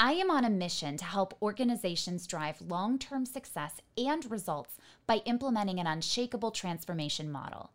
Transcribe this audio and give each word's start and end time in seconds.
I 0.00 0.12
am 0.12 0.30
on 0.30 0.44
a 0.44 0.50
mission 0.50 0.96
to 0.98 1.04
help 1.04 1.36
organizations 1.42 2.28
drive 2.28 2.62
long 2.62 3.00
term 3.00 3.26
success 3.26 3.80
and 3.96 4.30
results 4.30 4.76
by 5.08 5.16
implementing 5.24 5.80
an 5.80 5.88
unshakable 5.88 6.52
transformation 6.52 7.32
model. 7.32 7.72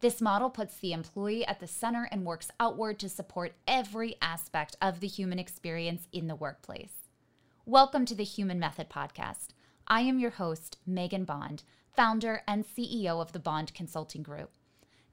This 0.00 0.20
model 0.20 0.50
puts 0.50 0.76
the 0.76 0.92
employee 0.92 1.46
at 1.46 1.60
the 1.60 1.66
center 1.66 2.06
and 2.12 2.26
works 2.26 2.50
outward 2.60 2.98
to 2.98 3.08
support 3.08 3.54
every 3.66 4.16
aspect 4.20 4.76
of 4.82 5.00
the 5.00 5.06
human 5.06 5.38
experience 5.38 6.08
in 6.12 6.26
the 6.26 6.34
workplace. 6.34 7.08
Welcome 7.64 8.04
to 8.04 8.14
the 8.14 8.22
Human 8.22 8.58
Method 8.58 8.90
Podcast. 8.90 9.48
I 9.86 10.02
am 10.02 10.18
your 10.18 10.32
host, 10.32 10.76
Megan 10.86 11.24
Bond, 11.24 11.62
founder 11.96 12.42
and 12.46 12.66
CEO 12.66 13.22
of 13.22 13.32
the 13.32 13.38
Bond 13.38 13.72
Consulting 13.72 14.22
Group. 14.22 14.50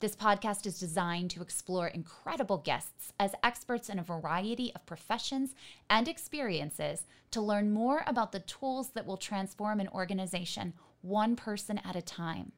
This 0.02 0.16
podcast 0.16 0.66
is 0.66 0.80
designed 0.80 1.30
to 1.32 1.42
explore 1.42 1.88
incredible 1.88 2.58
guests 2.58 3.12
as 3.20 3.36
experts 3.44 3.90
in 3.90 4.00
a 4.00 4.04
variety 4.04 4.72
of 4.74 4.86
professions 4.86 5.54
and 5.90 6.08
experiences 6.08 7.06
to 7.32 7.42
learn 7.42 7.74
more 7.74 8.04
about 8.08 8.32
the 8.32 8.40
tools 8.40 8.92
that 8.92 9.06
will 9.06 9.18
transform 9.18 9.82
an 9.82 9.90
organization 9.90 10.74
one 11.02 11.36
person 11.36 11.80
at 11.80 11.98
a 11.98 12.02
time. 12.02 12.54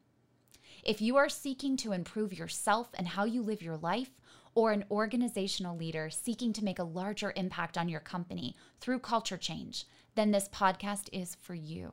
If 0.84 1.00
you 1.00 1.16
are 1.16 1.28
seeking 1.28 1.76
to 1.78 1.90
improve 1.90 2.32
yourself 2.32 2.90
and 2.94 3.08
how 3.08 3.24
you 3.24 3.42
live 3.42 3.60
your 3.60 3.76
life, 3.76 4.12
or 4.54 4.70
an 4.70 4.84
organizational 4.90 5.76
leader 5.76 6.10
seeking 6.10 6.52
to 6.52 6.64
make 6.64 6.78
a 6.78 6.84
larger 6.84 7.32
impact 7.34 7.76
on 7.76 7.88
your 7.88 8.00
company 8.00 8.54
through 8.80 8.98
culture 8.98 9.38
change, 9.38 9.86
then 10.14 10.30
this 10.30 10.48
podcast 10.48 11.08
is 11.12 11.36
for 11.40 11.54
you. 11.54 11.92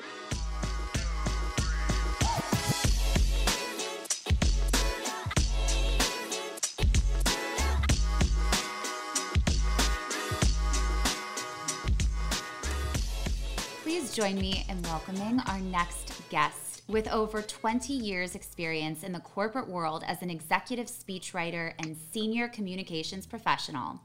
Please 14.11 14.17
join 14.17 14.41
me 14.41 14.67
in 14.69 14.83
welcoming 14.83 15.39
our 15.47 15.61
next 15.61 16.29
guest. 16.31 16.83
With 16.89 17.07
over 17.13 17.43
20 17.43 17.93
years' 17.93 18.35
experience 18.35 19.05
in 19.05 19.13
the 19.13 19.21
corporate 19.21 19.69
world 19.69 20.03
as 20.05 20.21
an 20.21 20.31
executive 20.31 20.87
speechwriter 20.87 21.75
and 21.79 21.97
senior 22.13 22.49
communications 22.49 23.25
professional, 23.25 24.01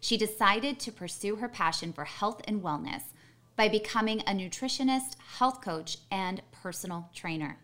she 0.00 0.16
decided 0.16 0.78
to 0.78 0.92
pursue 0.92 1.34
her 1.36 1.48
passion 1.48 1.92
for 1.92 2.04
health 2.04 2.42
and 2.44 2.62
wellness 2.62 3.02
by 3.56 3.68
becoming 3.68 4.20
a 4.20 4.34
nutritionist, 4.34 5.16
health 5.38 5.60
coach, 5.60 5.98
and 6.12 6.42
personal 6.52 7.10
trainer. 7.12 7.58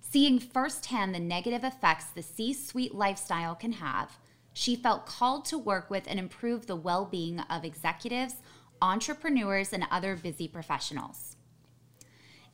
Seeing 0.00 0.38
firsthand 0.38 1.14
the 1.14 1.20
negative 1.20 1.62
effects 1.62 2.06
the 2.06 2.22
C 2.22 2.54
suite 2.54 2.94
lifestyle 2.94 3.54
can 3.54 3.72
have, 3.72 4.16
she 4.54 4.76
felt 4.76 5.04
called 5.04 5.44
to 5.44 5.58
work 5.58 5.90
with 5.90 6.04
and 6.06 6.18
improve 6.18 6.66
the 6.66 6.76
well 6.76 7.04
being 7.04 7.40
of 7.40 7.66
executives 7.66 8.36
entrepreneurs, 8.82 9.72
and 9.72 9.86
other 9.90 10.16
busy 10.16 10.48
professionals. 10.48 11.36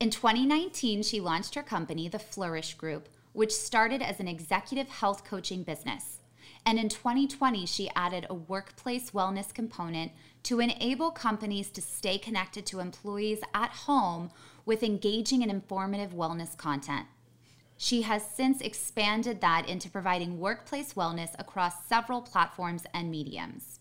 In 0.01 0.11
2019, 0.11 1.03
she 1.03 1.21
launched 1.21 1.55
her 1.55 1.63
company, 1.63 2.09
the 2.09 2.19
Flourish 2.19 2.75
Group, 2.75 3.09
which 3.33 3.53
started 3.53 4.03
as 4.03 4.21
an 4.21 4.29
executive 4.29 4.89
health 4.89 5.25
coaching 5.25 5.63
business. 5.63 6.21
And 6.67 6.79
in 6.79 6.89
2020, 6.89 7.67
she 7.67 7.91
added 7.95 8.27
a 8.29 8.35
workplace 8.35 9.11
wellness 9.11 9.53
component 9.53 10.13
to 10.45 10.61
enable 10.61 11.11
companies 11.11 11.71
to 11.71 11.83
stay 11.83 12.19
connected 12.19 12.65
to 12.67 12.81
employees 12.81 13.41
at 13.53 13.71
home 13.71 14.31
with 14.65 14.83
engaging 14.83 15.43
and 15.43 15.51
informative 15.51 16.13
wellness 16.13 16.57
content. 16.57 17.07
She 17.77 18.03
has 18.03 18.25
since 18.25 18.61
expanded 18.61 19.41
that 19.41 19.69
into 19.69 19.91
providing 19.91 20.39
workplace 20.39 20.95
wellness 20.95 21.35
across 21.39 21.87
several 21.87 22.23
platforms 22.23 22.85
and 22.95 23.11
mediums. 23.11 23.81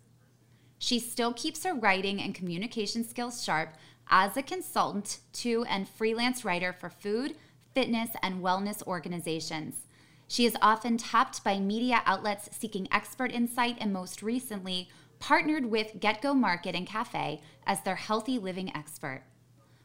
She 0.83 0.99
still 0.99 1.31
keeps 1.31 1.63
her 1.63 1.73
writing 1.73 2.21
and 2.21 2.35
communication 2.35 3.05
skills 3.05 3.41
sharp 3.41 3.77
as 4.09 4.35
a 4.35 4.43
consultant 4.43 5.19
to 5.31 5.63
and 5.63 5.87
freelance 5.87 6.43
writer 6.43 6.73
for 6.73 6.89
food, 6.89 7.37
fitness, 7.73 8.09
and 8.21 8.43
wellness 8.43 8.85
organizations. 8.85 9.87
She 10.27 10.45
is 10.45 10.57
often 10.61 10.97
tapped 10.97 11.41
by 11.41 11.57
media 11.57 12.01
outlets 12.05 12.49
seeking 12.51 12.89
expert 12.91 13.31
insight 13.31 13.77
and 13.79 13.93
most 13.93 14.21
recently 14.21 14.89
partnered 15.19 15.67
with 15.67 16.01
GetGo 16.01 16.35
Market 16.35 16.75
and 16.75 16.85
Cafe 16.85 17.39
as 17.65 17.81
their 17.83 17.95
healthy 17.95 18.37
living 18.37 18.75
expert, 18.75 19.23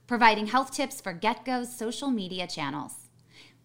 providing 0.09 0.49
health 0.49 0.73
tips 0.73 1.01
for 1.01 1.15
GetGo's 1.15 1.73
social 1.73 2.11
media 2.11 2.49
channels. 2.49 3.08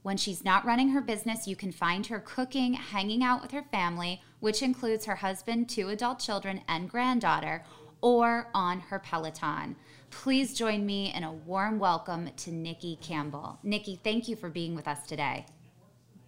When 0.03 0.17
she's 0.17 0.43
not 0.43 0.65
running 0.65 0.89
her 0.89 0.99
business, 0.99 1.47
you 1.47 1.55
can 1.55 1.71
find 1.71 2.05
her 2.07 2.19
cooking, 2.19 2.73
hanging 2.73 3.23
out 3.23 3.41
with 3.41 3.51
her 3.51 3.63
family, 3.63 4.21
which 4.41 4.61
includes 4.61 5.05
her 5.05 5.15
husband, 5.15 5.69
two 5.69 5.87
adult 5.87 6.19
children, 6.19 6.59
and 6.67 6.89
granddaughter, 6.89 7.63
or 8.01 8.49
on 8.53 8.81
her 8.81 8.99
Peloton. 8.99 9.77
Please 10.09 10.53
join 10.53 10.85
me 10.85 11.13
in 11.15 11.23
a 11.23 11.31
warm 11.31 11.79
welcome 11.79 12.29
to 12.35 12.51
Niki 12.51 12.99
Campbell. 12.99 13.57
Niki, 13.63 13.97
thank 14.03 14.27
you 14.27 14.35
for 14.35 14.49
being 14.49 14.75
with 14.75 14.89
us 14.89 15.07
today. 15.07 15.45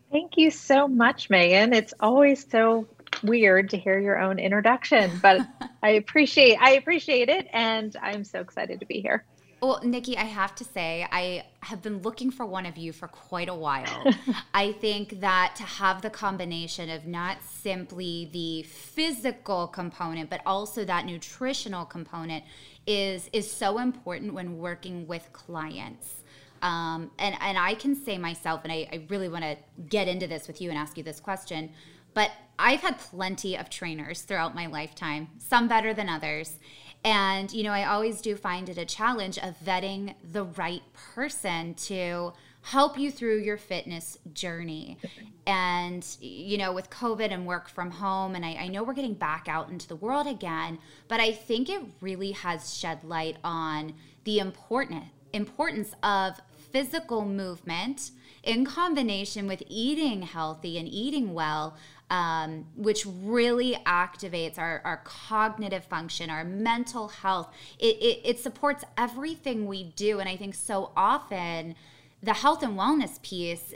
Thank 0.09 0.37
you 0.37 0.51
so 0.51 0.87
much, 0.87 1.29
Megan. 1.29 1.73
It's 1.73 1.93
always 1.99 2.49
so 2.49 2.87
weird 3.23 3.71
to 3.71 3.77
hear 3.77 3.99
your 3.99 4.17
own 4.17 4.39
introduction, 4.39 5.19
but 5.21 5.45
I 5.83 5.89
appreciate 5.91 6.57
I 6.61 6.75
appreciate 6.75 7.27
it 7.27 7.47
and 7.51 7.93
I'm 8.01 8.23
so 8.23 8.39
excited 8.39 8.79
to 8.79 8.85
be 8.85 9.01
here. 9.01 9.25
Well, 9.65 9.79
Niki, 9.79 10.15
I 10.15 10.25
have 10.25 10.53
to 10.57 10.63
say, 10.63 11.07
I 11.11 11.43
have 11.61 11.81
been 11.81 12.03
looking 12.03 12.29
for 12.29 12.45
one 12.45 12.67
of 12.67 12.77
you 12.77 12.93
for 12.93 13.07
quite 13.07 13.49
a 13.49 13.55
while. 13.55 14.13
I 14.53 14.73
think 14.73 15.21
that 15.21 15.55
to 15.55 15.63
have 15.63 16.03
the 16.03 16.11
combination 16.11 16.91
of 16.91 17.07
not 17.07 17.37
simply 17.41 18.29
the 18.31 18.61
physical 18.61 19.65
component, 19.65 20.29
but 20.29 20.41
also 20.45 20.85
that 20.85 21.07
nutritional 21.07 21.83
component 21.83 22.43
is 22.85 23.27
is 23.33 23.49
so 23.49 23.79
important 23.79 24.35
when 24.35 24.59
working 24.59 25.07
with 25.07 25.33
clients. 25.33 26.21
Um, 26.61 27.09
and 27.17 27.35
and 27.41 27.57
I 27.57 27.73
can 27.73 27.95
say 27.95 28.19
myself, 28.19 28.61
and 28.65 28.71
I, 28.71 28.87
I 28.93 29.05
really 29.09 29.29
want 29.29 29.45
to 29.45 29.57
get 29.89 30.07
into 30.07 30.27
this 30.27 30.47
with 30.47 30.61
you 30.61 30.69
and 30.69 30.77
ask 30.77 30.95
you 30.95 31.03
this 31.03 31.19
question, 31.19 31.71
but 32.13 32.29
I've 32.59 32.81
had 32.81 32.99
plenty 32.99 33.57
of 33.57 33.71
trainers 33.71 34.21
throughout 34.21 34.53
my 34.53 34.67
lifetime, 34.67 35.29
some 35.39 35.67
better 35.67 35.91
than 35.91 36.07
others. 36.07 36.59
And, 37.05 37.53
you 37.53 37.61
know, 37.61 37.71
I 37.71 37.85
always 37.85 38.19
do 38.19 38.35
find 38.35 38.67
it 38.67 38.79
a 38.79 38.85
challenge 38.85 39.37
of 39.37 39.55
vetting 39.63 40.15
the 40.31 40.43
right 40.43 40.81
person 41.13 41.75
to 41.75 42.33
help 42.63 42.97
you 42.97 43.11
through 43.11 43.41
your 43.41 43.57
fitness 43.57 44.17
journey. 44.33 44.97
And, 45.45 46.03
you 46.19 46.57
know, 46.57 46.73
with 46.73 46.89
COVID 46.89 47.31
and 47.31 47.45
work 47.45 47.69
from 47.69 47.91
home, 47.91 48.33
and 48.33 48.43
I, 48.43 48.55
I, 48.55 48.67
know 48.69 48.81
we're 48.81 48.93
getting 48.95 49.13
back 49.13 49.47
out 49.47 49.69
into 49.69 49.87
the 49.87 49.95
world 49.95 50.25
again, 50.25 50.79
but 51.07 51.19
I 51.19 51.31
think 51.31 51.69
it 51.69 51.83
really 52.01 52.31
has 52.31 52.75
shed 52.75 53.03
light 53.03 53.37
on 53.43 53.93
the 54.23 54.39
important 54.39 55.03
importance 55.31 55.93
of 56.01 56.39
physical 56.71 57.23
movement 57.23 58.09
in 58.41 58.65
combination 58.65 59.45
with 59.45 59.61
eating 59.67 60.23
healthy 60.23 60.79
and 60.79 60.87
eating 60.87 61.33
well 61.35 61.77
um, 62.09 62.65
which 62.75 63.05
really 63.05 63.77
activates 63.85 64.59
our, 64.59 64.81
our 64.85 64.97
cognitive 65.03 65.85
function, 65.85 66.29
our 66.29 66.43
mental 66.43 67.07
health. 67.07 67.53
It, 67.79 67.95
it, 67.97 68.21
it 68.23 68.39
supports 68.39 68.83
everything 68.97 69.65
we 69.65 69.83
do. 69.83 70.19
And 70.19 70.29
I 70.29 70.37
think 70.37 70.55
so 70.55 70.91
often, 70.95 71.75
the 72.21 72.33
health 72.33 72.63
and 72.63 72.77
wellness 72.77 73.21
piece 73.21 73.73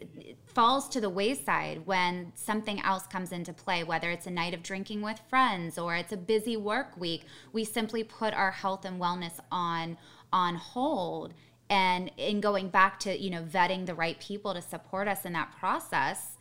falls 0.48 0.90
to 0.90 1.02
the 1.02 1.10
wayside 1.10 1.86
when 1.86 2.32
something 2.36 2.82
else 2.82 3.06
comes 3.06 3.32
into 3.32 3.54
play, 3.54 3.84
whether 3.84 4.10
it's 4.10 4.26
a 4.26 4.32
night 4.32 4.54
of 4.54 4.64
drinking 4.64 5.02
with 5.02 5.20
friends 5.30 5.78
or 5.78 5.96
it's 5.96 6.12
a 6.12 6.18
busy 6.18 6.58
work 6.58 6.98
week. 6.98 7.26
We 7.54 7.64
simply 7.64 8.04
put 8.04 8.34
our 8.34 8.52
health 8.52 8.86
and 8.86 9.00
wellness 9.00 9.40
on 9.52 9.98
on 10.32 10.56
hold. 10.56 11.34
And 11.70 12.12
in 12.18 12.42
going 12.42 12.70
back 12.70 13.00
to 13.02 13.20
you 13.20 13.30
know 13.30 13.44
vetting 13.44 13.86
the 13.86 13.94
right 13.94 14.20
people 14.20 14.54
to 14.54 14.62
support 14.62 15.08
us 15.08 15.26
in 15.26 15.34
that 15.34 15.52
process, 15.60 16.38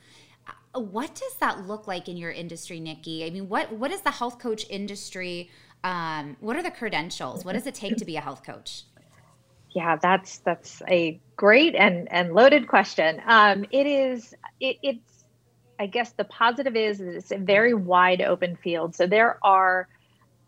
what 0.74 1.14
does 1.14 1.34
that 1.40 1.66
look 1.66 1.86
like 1.86 2.08
in 2.08 2.16
your 2.16 2.30
industry, 2.30 2.80
Niki? 2.80 3.26
I 3.26 3.30
mean, 3.30 3.48
what 3.48 3.72
what 3.72 3.90
is 3.90 4.00
the 4.02 4.10
health 4.10 4.38
coach 4.38 4.66
industry? 4.68 5.50
Um, 5.84 6.36
what 6.40 6.56
are 6.56 6.62
the 6.62 6.70
credentials? 6.70 7.44
What 7.44 7.52
does 7.52 7.66
it 7.66 7.74
take 7.74 7.96
to 7.98 8.04
be 8.04 8.16
a 8.16 8.20
health 8.20 8.44
coach? 8.44 8.84
Yeah, 9.70 9.96
that's 9.96 10.38
that's 10.38 10.82
a 10.88 11.20
great 11.36 11.74
and 11.74 12.10
and 12.10 12.34
loaded 12.34 12.68
question. 12.68 13.20
Um, 13.26 13.64
it 13.70 13.86
is 13.86 14.34
it, 14.60 14.76
it's 14.82 15.24
I 15.78 15.86
guess 15.86 16.12
the 16.12 16.24
positive 16.24 16.76
is 16.76 17.00
it's 17.00 17.30
a 17.30 17.38
very 17.38 17.74
wide 17.74 18.20
open 18.20 18.56
field. 18.56 18.94
So 18.94 19.06
there 19.06 19.38
are 19.42 19.88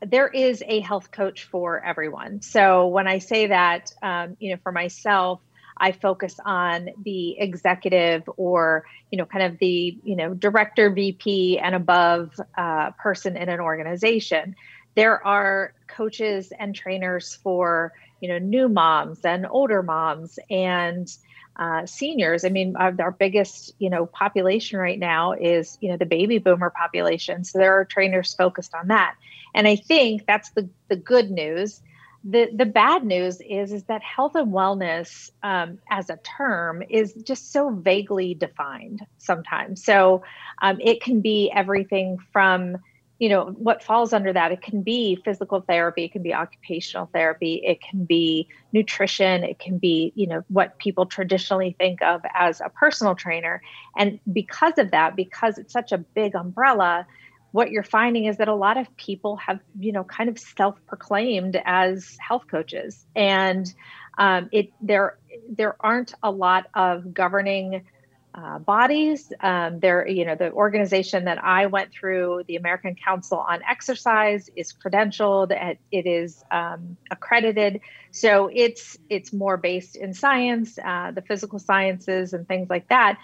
there 0.05 0.29
is 0.29 0.63
a 0.67 0.81
health 0.81 1.11
coach 1.11 1.45
for 1.45 1.85
everyone. 1.85 2.41
So 2.41 2.89
when 2.89 3.07
I 3.07 3.19
say 3.19 3.49
that, 3.49 3.93
um, 4.03 4.37
you 4.41 4.53
know, 4.53 4.61
for 4.63 4.73
myself, 4.73 5.41
I 5.81 5.93
focus 5.93 6.39
on 6.45 6.91
the 7.05 7.39
executive 7.39 8.29
or, 8.37 8.85
you 9.11 9.17
know, 9.17 9.25
kind 9.25 9.45
of 9.45 9.59
the, 9.59 9.99
you 10.05 10.15
know, 10.15 10.35
director, 10.35 10.91
VP, 10.91 11.59
and 11.59 11.75
above 11.75 12.39
uh, 12.57 12.91
person 12.93 13.37
in 13.37 13.49
an 13.49 13.61
organization. 13.61 14.55
There 14.95 15.27
are 15.27 15.73
coaches 15.89 16.53
and 16.59 16.75
trainers 16.75 17.35
for, 17.35 17.93
you 18.21 18.29
know, 18.29 18.39
new 18.39 18.69
moms 18.69 19.25
and 19.25 19.47
older 19.49 19.83
moms 19.83 20.39
and 20.51 21.11
uh, 21.57 21.87
seniors. 21.87 22.45
I 22.45 22.51
mean, 22.51 22.77
our, 22.77 22.95
our, 23.01 23.11
biggest, 23.11 23.75
you 23.79 23.91
know, 23.91 24.07
population 24.07 24.79
right 24.79 24.99
now 24.99 25.33
is, 25.33 25.79
you 25.81 25.89
know, 25.89 25.97
the 25.97 26.07
baby 26.07 26.39
boomer 26.39 26.71
population. 26.71 27.45
So 27.45 27.59
there 27.59 27.75
are 27.79 27.85
trainers 27.85 28.35
focused 28.35 28.75
on 28.75 28.89
that. 28.89 29.15
And 29.55 29.67
I 29.67 29.77
think 29.77 30.27
that's 30.27 30.51
the 30.51 30.69
the 30.89 30.97
good 30.97 31.31
news 31.31 31.81
the 32.23 32.51
the 32.55 32.67
bad 32.67 33.05
news 33.05 33.41
is 33.41 33.73
is 33.73 33.85
that 33.85 34.03
health 34.03 34.35
and 34.35 34.53
wellness 34.53 35.31
um, 35.43 35.79
as 35.91 36.11
a 36.11 36.19
term 36.19 36.83
is 36.89 37.15
just 37.15 37.53
so 37.53 37.71
vaguely 37.71 38.35
defined 38.35 39.07
sometimes. 39.19 39.83
So 39.85 40.23
um, 40.61 40.79
it 40.81 41.01
can 41.01 41.21
be 41.23 41.51
everything 41.55 42.19
from 42.33 42.77
you 43.19 43.31
know 43.31 43.47
what 43.47 43.83
falls 43.83 44.13
under 44.13 44.33
that. 44.35 44.53
It 44.53 44.61
can 44.61 44.83
be 44.83 45.17
physical 45.25 45.63
therapy 45.63 46.05
it 46.05 46.13
can 46.13 46.23
be 46.23 46.35
occupational 46.35 47.09
therapy 47.13 47.63
it 47.65 47.81
can 47.81 48.05
be 48.05 48.49
nutrition 48.73 49.43
it 49.43 49.59
can 49.59 49.79
be 49.79 50.13
you 50.15 50.27
know 50.27 50.43
what 50.49 50.79
people 50.79 51.07
traditionally 51.07 51.75
think 51.79 52.03
of 52.03 52.21
as 52.35 52.61
a 52.61 52.69
personal 52.69 53.15
trainer. 53.15 53.63
And 53.97 54.21
because 54.31 54.77
of 54.77 54.91
that 54.91 55.17
because 55.17 55.57
it's 55.57 55.73
such 55.73 55.93
a 55.93 55.99
big 55.99 56.35
umbrella 56.35 57.07
what 57.53 57.71
you're 57.71 57.83
finding 57.83 58.27
is 58.27 58.37
that 58.37 58.49
a 58.49 58.55
lot 58.55 58.77
of 58.77 58.97
people 58.97 59.37
have, 59.37 59.61
you 59.79 59.93
know, 59.93 60.05
kind 60.05 60.29
of 60.29 60.39
self-proclaimed 60.39 61.61
as 61.65 62.17
health 62.21 62.45
coaches, 62.51 63.05
and 63.17 63.73
um, 64.19 64.49
it 64.53 64.73
there 64.81 65.19
there 65.49 65.77
aren't 65.81 66.15
a 66.23 66.31
lot 66.31 66.67
of 66.75 67.13
governing 67.13 67.85
uh, 68.33 68.61
bodies. 68.61 69.33
Um, 69.41 69.81
there, 69.81 70.07
you 70.07 70.25
know, 70.25 70.37
the 70.37 70.53
organization 70.53 71.25
that 71.25 71.43
I 71.43 71.67
went 71.67 71.91
through, 71.93 72.45
the 72.47 72.57
American 72.57 72.95
Council 72.95 73.39
on 73.39 73.61
Exercise, 73.69 74.49
is 74.55 74.73
credentialed. 74.73 75.51
It 75.91 76.07
is 76.07 76.45
um, 76.53 76.97
accredited, 77.11 77.81
so 78.13 78.49
it's 78.53 78.97
it's 79.09 79.33
more 79.33 79.57
based 79.57 79.97
in 79.97 80.15
science, 80.15 80.79
uh, 80.79 81.11
the 81.11 81.23
physical 81.23 81.59
sciences, 81.59 82.33
and 82.33 82.47
things 82.47 82.71
like 82.71 82.89
that 82.89 83.19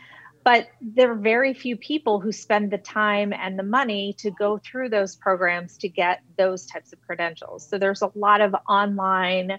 but 0.47 0.69
there 0.81 1.11
are 1.11 1.17
very 1.17 1.53
few 1.53 1.77
people 1.77 2.21
who 2.21 2.31
spend 2.31 2.71
the 2.71 2.79
time 2.79 3.33
and 3.33 3.59
the 3.59 3.65
money 3.65 4.15
to 4.17 4.31
go 4.31 4.59
through 4.59 4.89
those 4.89 5.17
programs 5.17 5.77
to 5.77 5.89
get 5.89 6.21
those 6.39 6.67
types 6.67 6.93
of 6.93 7.03
credentials. 7.03 7.69
So 7.69 7.79
there's 7.79 8.01
a 8.01 8.13
lot 8.15 8.41
of 8.41 8.55
online 8.69 9.59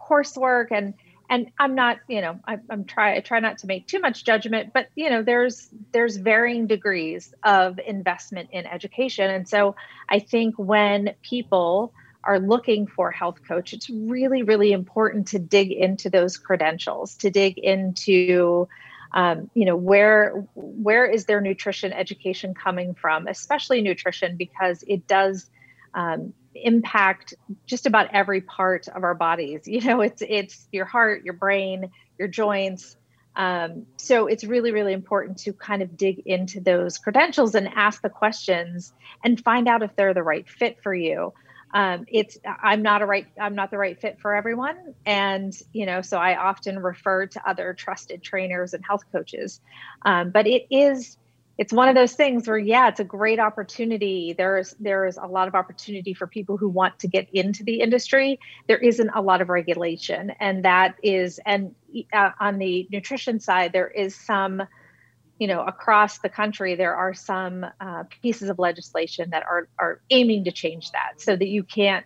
coursework 0.00 0.68
and 0.70 0.94
and 1.28 1.50
i'm 1.58 1.74
not 1.74 1.98
you 2.08 2.20
know 2.20 2.38
I, 2.46 2.58
i'm 2.70 2.84
try 2.84 3.16
i 3.16 3.20
try 3.20 3.40
not 3.40 3.58
to 3.58 3.66
make 3.66 3.88
too 3.88 3.98
much 3.98 4.24
judgment 4.24 4.72
but 4.72 4.86
you 4.94 5.10
know 5.10 5.22
there's 5.22 5.68
there's 5.92 6.16
varying 6.16 6.68
degrees 6.68 7.34
of 7.44 7.78
investment 7.84 8.48
in 8.52 8.64
education. 8.64 9.28
And 9.28 9.46
so 9.46 9.74
i 10.08 10.20
think 10.20 10.54
when 10.56 11.14
people 11.20 11.92
are 12.22 12.38
looking 12.38 12.86
for 12.86 13.10
health 13.10 13.40
coach 13.46 13.72
it's 13.72 13.90
really 13.90 14.44
really 14.44 14.72
important 14.72 15.26
to 15.28 15.40
dig 15.40 15.72
into 15.72 16.08
those 16.08 16.38
credentials 16.38 17.16
to 17.16 17.28
dig 17.28 17.58
into 17.58 18.68
um, 19.12 19.50
you 19.54 19.64
know 19.64 19.76
where 19.76 20.46
where 20.54 21.06
is 21.06 21.24
their 21.24 21.40
nutrition 21.40 21.92
education 21.92 22.54
coming 22.54 22.94
from 22.94 23.26
especially 23.26 23.80
nutrition 23.80 24.36
because 24.36 24.84
it 24.86 25.06
does 25.06 25.50
um, 25.94 26.32
impact 26.54 27.34
just 27.66 27.86
about 27.86 28.12
every 28.12 28.40
part 28.40 28.88
of 28.88 29.04
our 29.04 29.14
bodies. 29.14 29.62
You 29.66 29.80
know 29.82 30.00
it's 30.00 30.22
it's 30.26 30.68
your 30.72 30.84
heart 30.84 31.24
your 31.24 31.34
brain 31.34 31.90
your 32.18 32.28
joints. 32.28 32.96
Um, 33.36 33.86
so 33.96 34.26
it's 34.26 34.42
really 34.42 34.72
really 34.72 34.92
important 34.92 35.38
to 35.38 35.52
kind 35.52 35.82
of 35.82 35.96
dig 35.96 36.22
into 36.26 36.60
those 36.60 36.98
credentials 36.98 37.54
and 37.54 37.68
ask 37.68 38.02
the 38.02 38.08
questions 38.08 38.92
and 39.22 39.40
find 39.40 39.68
out 39.68 39.82
if 39.82 39.94
they're 39.94 40.14
the 40.14 40.22
right 40.22 40.48
fit 40.48 40.82
for 40.82 40.94
you 40.94 41.32
um, 41.74 42.06
it's 42.08 42.38
i'm 42.62 42.82
not 42.82 43.02
a 43.02 43.06
right 43.06 43.26
i'm 43.40 43.54
not 43.54 43.70
the 43.70 43.78
right 43.78 44.00
fit 44.00 44.18
for 44.20 44.34
everyone. 44.34 44.94
And 45.06 45.52
you 45.72 45.86
know 45.86 46.02
so 46.02 46.18
i 46.18 46.36
often 46.36 46.78
refer 46.78 47.26
to 47.26 47.48
other 47.48 47.74
trusted 47.74 48.22
trainers 48.22 48.74
and 48.74 48.84
health 48.84 49.04
coaches. 49.12 49.60
Um, 50.02 50.30
but 50.30 50.46
it 50.46 50.66
is 50.70 51.16
it's 51.58 51.72
one 51.72 51.88
of 51.88 51.96
those 51.96 52.12
things 52.12 52.46
where 52.46 52.56
yeah 52.56 52.88
it's 52.88 53.00
a 53.00 53.04
great 53.04 53.40
opportunity. 53.40 54.34
There's 54.36 54.74
there's 54.78 55.16
a 55.16 55.26
lot 55.26 55.48
of 55.48 55.54
opportunity 55.54 56.14
for 56.14 56.26
people 56.26 56.56
who 56.56 56.68
want 56.68 56.98
to 57.00 57.08
get 57.08 57.28
into 57.32 57.64
the 57.64 57.80
industry. 57.80 58.38
There 58.68 58.78
isn't 58.78 59.10
a 59.14 59.20
lot 59.20 59.42
of 59.42 59.48
regulation. 59.48 60.32
And 60.40 60.64
that 60.64 60.94
is 61.02 61.40
and 61.44 61.74
uh, 62.12 62.30
on 62.40 62.58
the 62.58 62.88
nutrition 62.90 63.40
side 63.40 63.72
there 63.72 63.88
is 63.88 64.14
some 64.14 64.62
you 65.38 65.46
know, 65.46 65.62
across 65.64 66.18
the 66.18 66.28
country, 66.28 66.74
there 66.74 66.96
are 66.96 67.14
some 67.14 67.64
uh, 67.80 68.04
pieces 68.22 68.50
of 68.50 68.58
legislation 68.58 69.30
that 69.30 69.44
are 69.44 69.68
are 69.78 70.00
aiming 70.10 70.44
to 70.44 70.52
change 70.52 70.90
that, 70.90 71.20
so 71.20 71.36
that 71.36 71.46
you 71.46 71.62
can't 71.62 72.04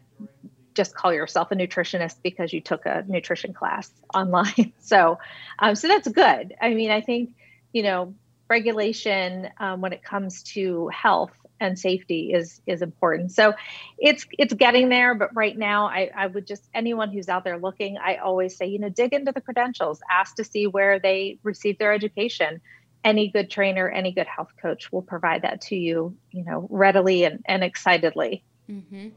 just 0.75 0.95
call 0.95 1.13
yourself 1.13 1.51
a 1.51 1.55
nutritionist 1.55 2.17
because 2.23 2.53
you 2.53 2.61
took 2.61 2.87
a 2.87 3.05
nutrition 3.07 3.53
class 3.53 3.91
online. 4.15 4.73
so, 4.81 5.19
um, 5.59 5.75
so 5.75 5.89
that's 5.89 6.09
good. 6.09 6.55
I 6.61 6.75
mean, 6.75 6.91
I 6.91 7.01
think 7.01 7.31
you 7.73 7.83
know, 7.83 8.15
regulation 8.51 9.49
um, 9.59 9.81
when 9.81 9.95
it 9.95 10.05
comes 10.05 10.43
to 10.43 10.89
health 10.89 11.33
and 11.59 11.79
safety 11.79 12.33
is 12.35 12.61
is 12.67 12.83
important. 12.83 13.33
So, 13.33 13.55
it's 13.97 14.27
it's 14.33 14.53
getting 14.53 14.91
there, 14.91 15.15
but 15.15 15.35
right 15.35 15.57
now, 15.57 15.87
I, 15.87 16.11
I 16.15 16.27
would 16.27 16.47
just 16.47 16.69
anyone 16.75 17.11
who's 17.11 17.31
out 17.31 17.45
there 17.45 17.59
looking, 17.59 17.97
I 17.97 18.17
always 18.17 18.59
say, 18.59 18.67
you 18.67 18.79
know, 18.79 18.91
dig 18.91 19.15
into 19.15 19.33
the 19.33 19.41
credentials, 19.41 20.01
ask 20.11 20.37
to 20.37 20.45
see 20.45 20.67
where 20.67 20.99
they 20.99 21.39
received 21.43 21.79
their 21.79 21.95
education 21.95 22.61
any 23.05 23.29
good 23.29 23.51
trainer, 23.51 23.89
any 23.89 24.13
good 24.13 24.27
health 24.27 24.53
coach 24.61 24.93
will 24.93 25.03
provide 25.03 25.43
that 25.43 25.61
to 25.63 25.77
you, 25.77 26.17
you 26.31 26.45
know, 26.45 26.67
readily 26.71 27.25
and, 27.25 27.43
and 27.47 27.65
excitedly. 27.65 28.45
Mm-hmm. 28.71 29.09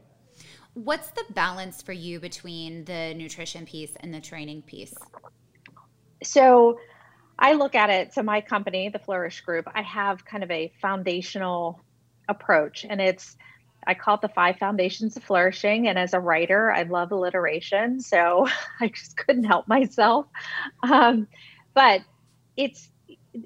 What's 0.74 1.08
the 1.10 1.24
balance 1.30 1.82
for 1.82 1.92
you 1.92 2.20
between 2.20 2.84
the 2.84 3.14
nutrition 3.14 3.64
piece 3.64 3.92
and 4.00 4.12
the 4.12 4.20
training 4.20 4.62
piece? 4.62 4.94
So 6.22 6.78
I 7.38 7.52
look 7.54 7.74
at 7.74 7.90
it. 7.90 8.12
So 8.12 8.22
my 8.22 8.40
company, 8.40 8.88
the 8.88 8.98
Flourish 8.98 9.40
Group, 9.42 9.66
I 9.74 9.82
have 9.82 10.24
kind 10.24 10.42
of 10.42 10.50
a 10.50 10.72
foundational 10.80 11.80
approach, 12.28 12.84
and 12.88 13.00
it's 13.00 13.36
I 13.86 13.94
call 13.94 14.16
it 14.16 14.20
the 14.20 14.28
five 14.28 14.56
foundations 14.58 15.16
of 15.16 15.22
flourishing. 15.22 15.86
And 15.86 15.96
as 15.96 16.12
a 16.12 16.18
writer, 16.18 16.72
I 16.72 16.82
love 16.82 17.12
alliteration, 17.12 18.00
so 18.00 18.48
I 18.80 18.88
just 18.88 19.16
couldn't 19.16 19.44
help 19.44 19.68
myself. 19.68 20.26
Um, 20.82 21.28
but 21.72 22.02
it's 22.56 22.90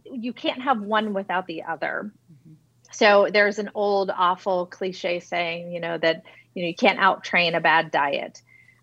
you 0.04 0.32
can't 0.32 0.62
have 0.62 0.80
one 0.80 1.14
without 1.14 1.46
the 1.46 1.64
other. 1.64 2.12
Mm-hmm. 2.32 2.54
So 2.92 3.28
there's 3.32 3.58
an 3.58 3.70
old 3.74 4.10
awful 4.10 4.66
cliche 4.66 5.20
saying, 5.20 5.72
you 5.72 5.80
know, 5.80 5.98
that 5.98 6.24
you 6.54 6.62
know 6.62 6.68
you 6.68 6.74
can't 6.74 6.98
out 6.98 7.24
train 7.24 7.54
a 7.54 7.60
bad 7.60 7.90
diet. 7.90 8.42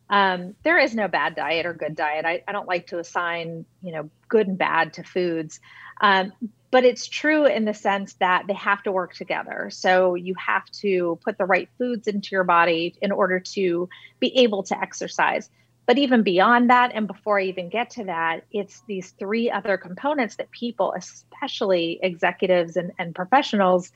Um, 0.09 0.55
there 0.63 0.77
is 0.77 0.95
no 0.95 1.07
bad 1.07 1.35
diet 1.35 1.65
or 1.65 1.73
good 1.73 1.95
diet. 1.95 2.25
I, 2.25 2.41
I, 2.47 2.53
don't 2.53 2.67
like 2.67 2.87
to 2.87 2.99
assign, 2.99 3.65
you 3.81 3.91
know, 3.91 4.09
good 4.29 4.47
and 4.47 4.57
bad 4.57 4.93
to 4.93 5.03
foods. 5.03 5.59
Um, 5.99 6.31
but 6.71 6.85
it's 6.85 7.07
true 7.07 7.45
in 7.45 7.65
the 7.65 7.73
sense 7.73 8.13
that 8.15 8.45
they 8.47 8.53
have 8.53 8.83
to 8.83 8.91
work 8.91 9.15
together. 9.15 9.69
So 9.71 10.15
you 10.15 10.35
have 10.35 10.65
to 10.81 11.19
put 11.23 11.37
the 11.37 11.45
right 11.45 11.69
foods 11.77 12.07
into 12.07 12.29
your 12.31 12.43
body 12.43 12.95
in 13.01 13.11
order 13.11 13.39
to 13.39 13.89
be 14.19 14.37
able 14.39 14.63
to 14.63 14.79
exercise. 14.79 15.49
But 15.87 15.97
even 15.97 16.21
beyond 16.21 16.69
that, 16.69 16.91
and 16.93 17.07
before 17.07 17.39
I 17.39 17.43
even 17.43 17.69
get 17.69 17.89
to 17.91 18.03
that, 18.03 18.43
it's 18.51 18.83
these 18.87 19.11
three 19.11 19.49
other 19.49 19.77
components 19.77 20.35
that 20.35 20.51
people, 20.51 20.93
especially 20.95 21.97
executives 22.03 22.75
and, 22.75 22.91
and 22.99 23.15
professionals, 23.15 23.93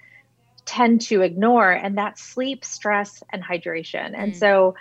tend 0.64 1.02
to 1.02 1.22
ignore, 1.22 1.70
and 1.70 1.98
that's 1.98 2.24
sleep, 2.24 2.64
stress, 2.64 3.22
and 3.34 3.44
hydration. 3.44 4.12
Mm. 4.12 4.24
And 4.24 4.38
so 4.38 4.76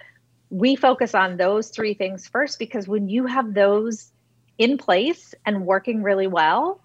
we 0.51 0.77
focus 0.77 1.13
on 1.13 1.37
those 1.37 1.71
three 1.71 1.95
things 1.95 2.29
first 2.29 2.61
because 2.61 2.87
when 2.87 3.09
you 3.09 3.27
have 3.27 3.55
those 3.55 4.13
in 4.57 4.79
place 4.79 5.35
and 5.45 5.67
working 5.67 6.05
really 6.05 6.29
well, 6.29 6.81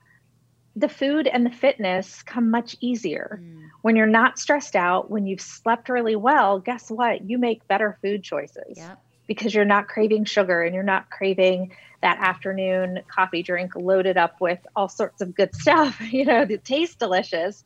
the 0.75 0.89
food 0.89 1.27
and 1.27 1.45
the 1.45 1.51
fitness 1.51 2.23
come 2.23 2.49
much 2.49 2.75
easier. 2.81 3.39
Mm. 3.43 3.69
When 3.83 3.95
you're 3.95 4.07
not 4.07 4.39
stressed 4.39 4.75
out, 4.75 5.11
when 5.11 5.27
you've 5.27 5.39
slept 5.41 5.87
really 5.87 6.15
well, 6.15 6.57
guess 6.57 6.89
what? 6.89 7.29
You 7.29 7.37
make 7.37 7.67
better 7.67 7.99
food 8.01 8.23
choices. 8.23 8.75
Yep 8.75 8.99
because 9.27 9.53
you're 9.53 9.65
not 9.65 9.87
craving 9.87 10.25
sugar 10.25 10.61
and 10.61 10.73
you're 10.73 10.83
not 10.83 11.09
craving 11.09 11.71
that 12.01 12.19
afternoon 12.19 13.01
coffee 13.07 13.43
drink 13.43 13.75
loaded 13.75 14.17
up 14.17 14.39
with 14.39 14.59
all 14.75 14.89
sorts 14.89 15.21
of 15.21 15.35
good 15.35 15.55
stuff, 15.61 15.99
you 16.01 16.25
know, 16.25 16.45
that 16.45 16.63
tastes 16.63 16.95
delicious, 16.95 17.63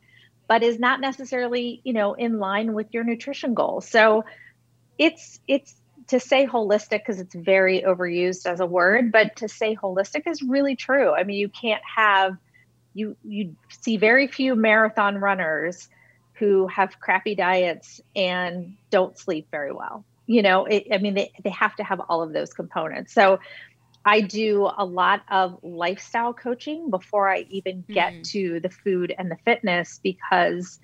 but 0.48 0.62
is 0.62 0.78
not 0.78 1.00
necessarily, 1.00 1.80
you 1.84 1.92
know, 1.92 2.14
in 2.14 2.38
line 2.38 2.72
with 2.72 2.88
your 2.92 3.04
nutrition 3.04 3.54
goals. 3.54 3.88
So 3.88 4.24
it's 4.98 5.40
it's 5.46 5.74
to 6.08 6.18
say 6.18 6.46
holistic 6.46 7.00
because 7.00 7.20
it's 7.20 7.34
very 7.34 7.82
overused 7.82 8.46
as 8.46 8.60
a 8.60 8.66
word, 8.66 9.12
but 9.12 9.36
to 9.36 9.48
say 9.48 9.76
holistic 9.76 10.26
is 10.26 10.42
really 10.42 10.74
true. 10.74 11.12
I 11.12 11.24
mean, 11.24 11.38
you 11.38 11.48
can't 11.48 11.82
have 11.96 12.36
you 12.94 13.16
you 13.22 13.54
see 13.68 13.96
very 13.96 14.26
few 14.26 14.56
marathon 14.56 15.18
runners 15.18 15.88
who 16.34 16.66
have 16.68 16.98
crappy 16.98 17.34
diets 17.34 18.00
and 18.16 18.76
don't 18.90 19.18
sleep 19.18 19.48
very 19.50 19.72
well 19.72 20.04
you 20.30 20.42
know 20.42 20.64
it, 20.64 20.86
i 20.92 20.98
mean 20.98 21.14
they, 21.14 21.32
they 21.42 21.50
have 21.50 21.74
to 21.74 21.82
have 21.82 22.00
all 22.08 22.22
of 22.22 22.32
those 22.32 22.52
components 22.52 23.12
so 23.12 23.38
I 24.02 24.22
do 24.22 24.70
a 24.78 24.84
lot 24.84 25.22
of 25.30 25.58
lifestyle 25.62 26.32
coaching 26.32 26.88
before 26.88 27.28
I 27.28 27.44
even 27.50 27.84
get 27.86 28.14
mm. 28.14 28.30
to 28.30 28.60
the 28.60 28.70
food 28.70 29.14
and 29.18 29.30
the 29.30 29.36
fitness 29.44 30.00
because 30.02 30.80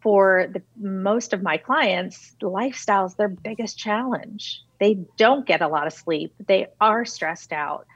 for 0.00 0.48
the 0.52 0.62
most 0.76 1.32
of 1.32 1.42
my 1.42 1.56
clients, 1.56 2.34
lifestyle 2.40 3.06
is 3.06 3.14
their 3.14 3.28
biggest 3.28 3.78
challenge. 3.78 4.62
They 4.80 4.98
don't 5.16 5.46
get 5.46 5.60
a 5.60 5.68
lot 5.68 5.86
of 5.86 5.92
sleep. 5.92 6.34
They 6.46 6.66
are 6.80 7.04
stressed 7.04 7.52
out. 7.52 7.86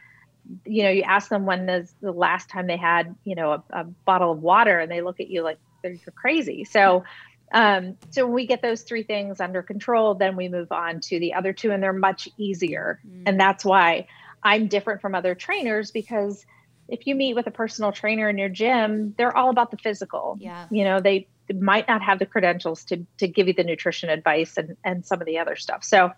You 0.64 0.84
know, 0.84 0.90
you 0.90 1.02
ask 1.02 1.28
them 1.28 1.44
when 1.44 1.68
is 1.68 1.94
the 2.00 2.12
last 2.12 2.48
time 2.48 2.66
they 2.66 2.78
had, 2.78 3.14
you 3.24 3.34
know, 3.34 3.52
a, 3.52 3.62
a 3.72 3.84
bottle 3.84 4.32
of 4.32 4.42
water 4.42 4.78
and 4.78 4.90
they 4.90 5.02
look 5.02 5.20
at 5.20 5.28
you 5.28 5.42
like 5.42 5.58
you're 5.84 5.98
crazy. 6.14 6.64
So 6.64 7.04
um, 7.52 7.96
so 8.10 8.26
when 8.26 8.34
we 8.34 8.46
get 8.46 8.62
those 8.62 8.82
three 8.82 9.02
things 9.02 9.40
under 9.40 9.62
control, 9.62 10.14
then 10.14 10.36
we 10.36 10.48
move 10.48 10.70
on 10.70 11.00
to 11.00 11.18
the 11.18 11.34
other 11.34 11.52
two, 11.52 11.70
and 11.70 11.82
they're 11.82 11.92
much 11.92 12.28
easier. 12.36 13.00
Mm. 13.06 13.22
And 13.26 13.40
that's 13.40 13.64
why 13.64 14.06
I'm 14.42 14.68
different 14.68 15.00
from 15.00 15.14
other 15.14 15.34
trainers 15.34 15.90
because 15.90 16.44
if 16.88 17.06
you 17.06 17.14
meet 17.14 17.34
with 17.34 17.46
a 17.46 17.50
personal 17.50 17.92
trainer 17.92 18.28
in 18.28 18.38
your 18.38 18.48
gym, 18.48 19.14
they're 19.16 19.36
all 19.36 19.50
about 19.50 19.70
the 19.70 19.76
physical. 19.76 20.36
Yeah. 20.40 20.66
You 20.70 20.84
know, 20.84 21.00
they 21.00 21.28
might 21.52 21.88
not 21.88 22.02
have 22.02 22.18
the 22.18 22.26
credentials 22.26 22.84
to 22.84 23.06
to 23.18 23.28
give 23.28 23.48
you 23.48 23.54
the 23.54 23.64
nutrition 23.64 24.10
advice 24.10 24.56
and 24.56 24.76
and 24.84 25.04
some 25.04 25.20
of 25.20 25.26
the 25.26 25.38
other 25.38 25.56
stuff. 25.56 25.84
So 25.84 26.12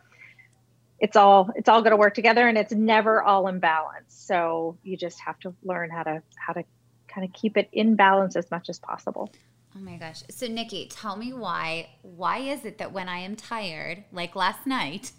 it's 0.99 1.16
all 1.16 1.50
it's 1.56 1.68
all 1.68 1.80
going 1.80 1.92
to 1.92 1.96
work 1.96 2.14
together 2.14 2.46
and 2.46 2.58
it's 2.58 2.72
never 2.72 3.22
all 3.22 3.49
in 3.49 3.58
balance. 3.58 4.04
So 4.08 4.78
you 4.82 4.96
just 4.96 5.20
have 5.20 5.38
to 5.40 5.54
learn 5.62 5.90
how 5.90 6.02
to 6.04 6.22
how 6.37 6.52
to 6.52 6.64
kind 7.08 7.26
of 7.26 7.32
keep 7.32 7.56
it 7.56 7.68
in 7.72 7.96
balance 7.96 8.37
as 8.37 8.50
much 8.50 8.68
as 8.68 8.78
possible. 8.78 9.32
Oh 9.77 9.81
my 9.81 9.97
gosh. 9.97 10.23
So 10.31 10.47
Niki, 10.49 10.89
tell 10.91 11.17
me 11.17 11.33
why 11.33 11.89
why 12.03 12.39
is 12.39 12.65
it 12.65 12.79
that 12.79 12.93
when 12.93 13.09
I 13.09 13.19
am 13.19 13.37
tired, 13.37 14.05
like 14.12 14.35
last 14.35 14.67
night, 14.67 15.12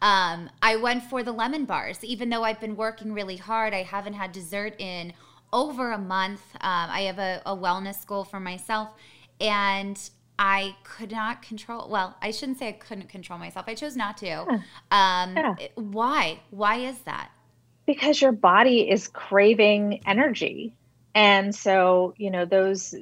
um, 0.00 0.50
I 0.60 0.76
went 0.76 1.04
for 1.04 1.22
the 1.22 1.32
lemon 1.32 1.64
bars. 1.64 2.02
Even 2.02 2.28
though 2.28 2.42
I've 2.42 2.60
been 2.60 2.76
working 2.76 3.12
really 3.12 3.36
hard, 3.36 3.72
I 3.72 3.82
haven't 3.82 4.14
had 4.14 4.32
dessert 4.32 4.80
in 4.80 5.12
over 5.52 5.92
a 5.92 5.98
month. 5.98 6.42
Um, 6.56 6.90
I 6.90 7.02
have 7.02 7.18
a, 7.18 7.42
a 7.46 7.56
wellness 7.56 8.04
goal 8.04 8.24
for 8.24 8.40
myself, 8.40 8.88
and 9.40 9.98
I 10.38 10.74
could 10.82 11.12
not 11.12 11.42
control. 11.42 11.88
Well, 11.88 12.16
I 12.20 12.32
shouldn't 12.32 12.58
say 12.58 12.68
I 12.68 12.72
couldn't 12.72 13.08
control 13.08 13.38
myself. 13.38 13.66
I 13.68 13.74
chose 13.74 13.96
not 13.96 14.16
to. 14.18 14.26
Yeah. 14.26 14.42
Um, 14.90 15.36
yeah. 15.36 15.54
Why? 15.76 16.40
Why 16.50 16.76
is 16.76 16.98
that? 17.02 17.30
Because 17.86 18.20
your 18.20 18.32
body 18.32 18.88
is 18.88 19.06
craving 19.06 20.02
energy, 20.06 20.74
and 21.14 21.54
so 21.54 22.14
you 22.16 22.30
know 22.30 22.44
those 22.44 22.94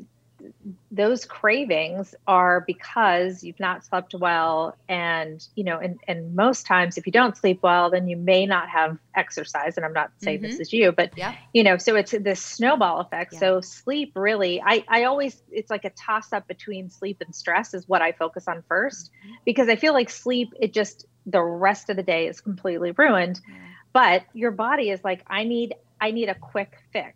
those 0.90 1.24
cravings 1.24 2.14
are 2.26 2.62
because 2.66 3.44
you've 3.44 3.60
not 3.60 3.84
slept 3.84 4.14
well 4.14 4.76
and 4.88 5.46
you 5.54 5.64
know 5.64 5.78
and, 5.78 5.98
and 6.06 6.34
most 6.34 6.66
times 6.66 6.98
if 6.98 7.06
you 7.06 7.12
don't 7.12 7.36
sleep 7.36 7.60
well 7.62 7.90
then 7.90 8.08
you 8.08 8.16
may 8.16 8.46
not 8.46 8.68
have 8.68 8.98
exercise 9.14 9.76
and 9.76 9.86
i'm 9.86 9.92
not 9.92 10.10
saying 10.18 10.38
mm-hmm. 10.38 10.46
this 10.46 10.60
is 10.60 10.72
you 10.72 10.92
but 10.92 11.10
yeah. 11.16 11.34
you 11.52 11.62
know 11.62 11.76
so 11.76 11.96
it's 11.96 12.12
this 12.12 12.40
snowball 12.40 13.00
effect 13.00 13.32
yeah. 13.32 13.38
so 13.38 13.60
sleep 13.60 14.12
really 14.14 14.60
i 14.64 14.84
i 14.88 15.04
always 15.04 15.42
it's 15.50 15.70
like 15.70 15.84
a 15.84 15.90
toss 15.90 16.32
up 16.32 16.46
between 16.48 16.90
sleep 16.90 17.22
and 17.24 17.34
stress 17.34 17.72
is 17.72 17.88
what 17.88 18.02
i 18.02 18.12
focus 18.12 18.48
on 18.48 18.62
1st 18.70 19.10
mm-hmm. 19.10 19.32
because 19.44 19.68
i 19.68 19.76
feel 19.76 19.92
like 19.92 20.10
sleep 20.10 20.52
it 20.60 20.72
just 20.72 21.06
the 21.26 21.42
rest 21.42 21.90
of 21.90 21.96
the 21.96 22.02
day 22.02 22.26
is 22.26 22.40
completely 22.40 22.92
ruined 22.92 23.40
yeah. 23.48 23.54
but 23.92 24.24
your 24.34 24.50
body 24.50 24.90
is 24.90 25.02
like 25.04 25.22
i 25.28 25.44
need 25.44 25.74
i 26.00 26.10
need 26.10 26.28
a 26.28 26.34
quick 26.34 26.78
fix 26.92 27.14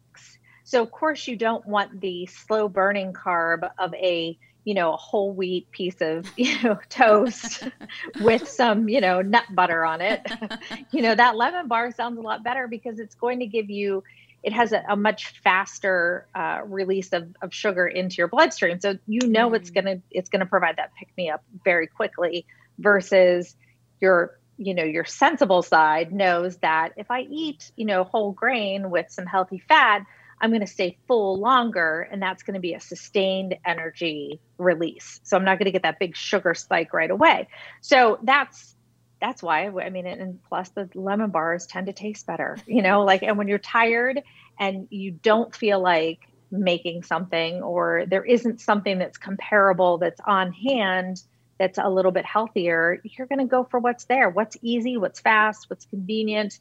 so 0.65 0.83
of 0.83 0.91
course 0.91 1.29
you 1.29 1.37
don't 1.37 1.67
want 1.67 2.01
the 2.01 2.27
slow 2.27 2.69
burning 2.69 3.13
carb 3.13 3.71
of 3.79 3.95
a 3.95 4.37
you 4.65 4.75
know 4.75 4.93
a 4.95 4.97
whole 4.97 5.33
wheat 5.33 5.71
piece 5.71 6.01
of 6.01 6.27
you 6.37 6.61
know 6.63 6.79
toast 6.89 7.69
with 8.21 8.49
some 8.49 8.89
you 8.89 9.01
know 9.01 9.23
nut 9.23 9.45
butter 9.51 9.85
on 9.85 10.01
it. 10.01 10.27
you 10.91 11.03
know 11.03 11.15
that 11.15 11.37
lemon 11.37 11.69
bar 11.69 11.93
sounds 11.93 12.19
a 12.19 12.23
lot 12.23 12.43
better 12.43 12.67
because 12.67 12.99
it's 12.99 13.15
going 13.15 13.41
to 13.41 13.47
give 13.47 13.71
you 13.71 14.03
it 14.43 14.53
has 14.53 14.73
a, 14.73 14.85
a 14.91 14.97
much 14.97 15.41
faster 15.43 16.27
uh, 16.35 16.61
release 16.67 17.15
of, 17.15 17.35
of 17.41 17.55
sugar 17.55 17.87
into 17.87 18.17
your 18.17 18.29
bloodstream 18.29 18.81
so 18.81 18.99
you 19.07 19.27
know 19.29 19.51
mm. 19.51 19.57
it's 19.57 19.71
gonna 19.71 20.01
it's 20.11 20.29
gonna 20.29 20.47
provide 20.47 20.77
that 20.77 20.93
pick 20.99 21.09
me 21.17 21.31
up 21.31 21.43
very 21.65 21.87
quickly 21.87 22.47
versus 22.79 23.55
your 24.01 24.39
you 24.57 24.75
know 24.75 24.85
your 24.85 25.05
sensible 25.05 25.63
side 25.63 26.13
knows 26.13 26.57
that 26.59 26.93
if 26.97 27.11
i 27.11 27.23
eat 27.23 27.73
you 27.77 27.85
know 27.85 28.05
whole 28.05 28.33
grain 28.33 28.91
with 28.91 29.11
some 29.11 29.27
healthy 29.27 29.63
fat 29.67 30.05
I'm 30.45 30.51
going 30.51 30.61
to 30.61 30.67
stay 30.67 30.99
full 31.09 31.39
longer, 31.39 32.07
and 32.13 32.21
that's 32.21 32.43
going 32.43 32.53
to 32.53 32.61
be 32.61 32.75
a 32.75 32.81
sustained 32.81 33.57
energy 33.65 34.41
release. 34.59 35.19
So 35.23 35.39
I'm 35.39 35.45
not 35.47 35.59
going 35.59 35.65
to 35.65 35.71
get 35.71 35.85
that 35.85 35.99
big 35.99 36.15
sugar 36.15 36.53
spike 36.53 36.93
right 36.93 37.11
away. 37.11 37.49
So 37.81 38.19
that's 38.23 38.77
that's 39.23 39.43
why 39.43 39.69
I 39.69 39.89
mean, 39.89 40.07
and 40.07 40.39
plus 40.45 40.69
the 40.69 40.91
lemon 40.95 41.31
bars 41.31 41.65
tend 41.67 41.87
to 41.87 41.95
taste 41.95 42.27
better, 42.27 42.59
you 42.67 42.83
know, 42.83 43.05
like 43.05 43.23
and 43.23 43.39
when 43.39 43.49
you're 43.49 43.59
tired 43.59 44.23
and 44.61 44.87
you 44.91 45.13
don't 45.13 45.57
feel 45.57 45.81
like 45.81 46.21
making 46.51 47.05
something 47.05 47.63
or 47.63 48.05
there 48.07 48.23
isn't 48.23 48.61
something 48.61 48.99
that's 48.99 49.17
comparable 49.17 49.97
that's 49.97 50.21
on 50.27 50.53
hand 50.53 51.23
that's 51.59 51.79
a 51.79 51.89
little 51.89 52.13
bit 52.13 52.27
healthier, 52.27 53.01
you're 53.03 53.29
going 53.29 53.39
to 53.39 53.47
go 53.47 53.65
for 53.65 53.81
what's 53.81 54.05
there. 54.05 54.29
What's 54.29 54.59
easy, 54.61 54.99
what's 54.99 55.21
fast, 55.21 55.71
what's 55.71 55.87
convenient, 55.87 56.59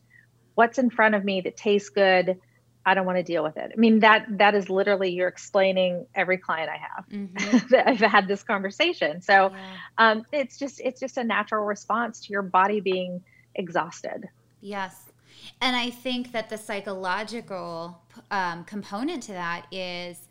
what's 0.55 0.77
in 0.77 0.89
front 0.89 1.15
of 1.15 1.25
me 1.25 1.41
that 1.41 1.57
tastes 1.57 1.89
good 1.89 2.39
I 2.85 2.93
don't 2.93 3.05
want 3.05 3.17
to 3.17 3.23
deal 3.23 3.43
with 3.43 3.57
it. 3.57 3.71
I 3.73 3.79
mean 3.79 3.99
that 3.99 4.25
that 4.37 4.55
is 4.55 4.69
literally 4.69 5.11
you're 5.11 5.27
explaining 5.27 6.05
every 6.15 6.37
client 6.37 6.69
I 6.69 6.77
have 6.77 7.09
mm-hmm. 7.09 7.67
that 7.71 7.87
I've 7.87 7.99
had 7.99 8.27
this 8.27 8.43
conversation. 8.43 9.21
So 9.21 9.51
yeah. 9.51 9.75
um, 9.97 10.25
it's 10.31 10.57
just 10.57 10.81
it's 10.81 10.99
just 10.99 11.17
a 11.17 11.23
natural 11.23 11.65
response 11.65 12.19
to 12.25 12.33
your 12.33 12.41
body 12.41 12.81
being 12.81 13.23
exhausted. 13.55 14.27
Yes, 14.61 15.11
and 15.61 15.75
I 15.75 15.89
think 15.89 16.31
that 16.31 16.49
the 16.49 16.57
psychological 16.57 18.01
um, 18.31 18.63
component 18.65 19.23
to 19.23 19.33
that 19.33 19.67
is, 19.71 20.27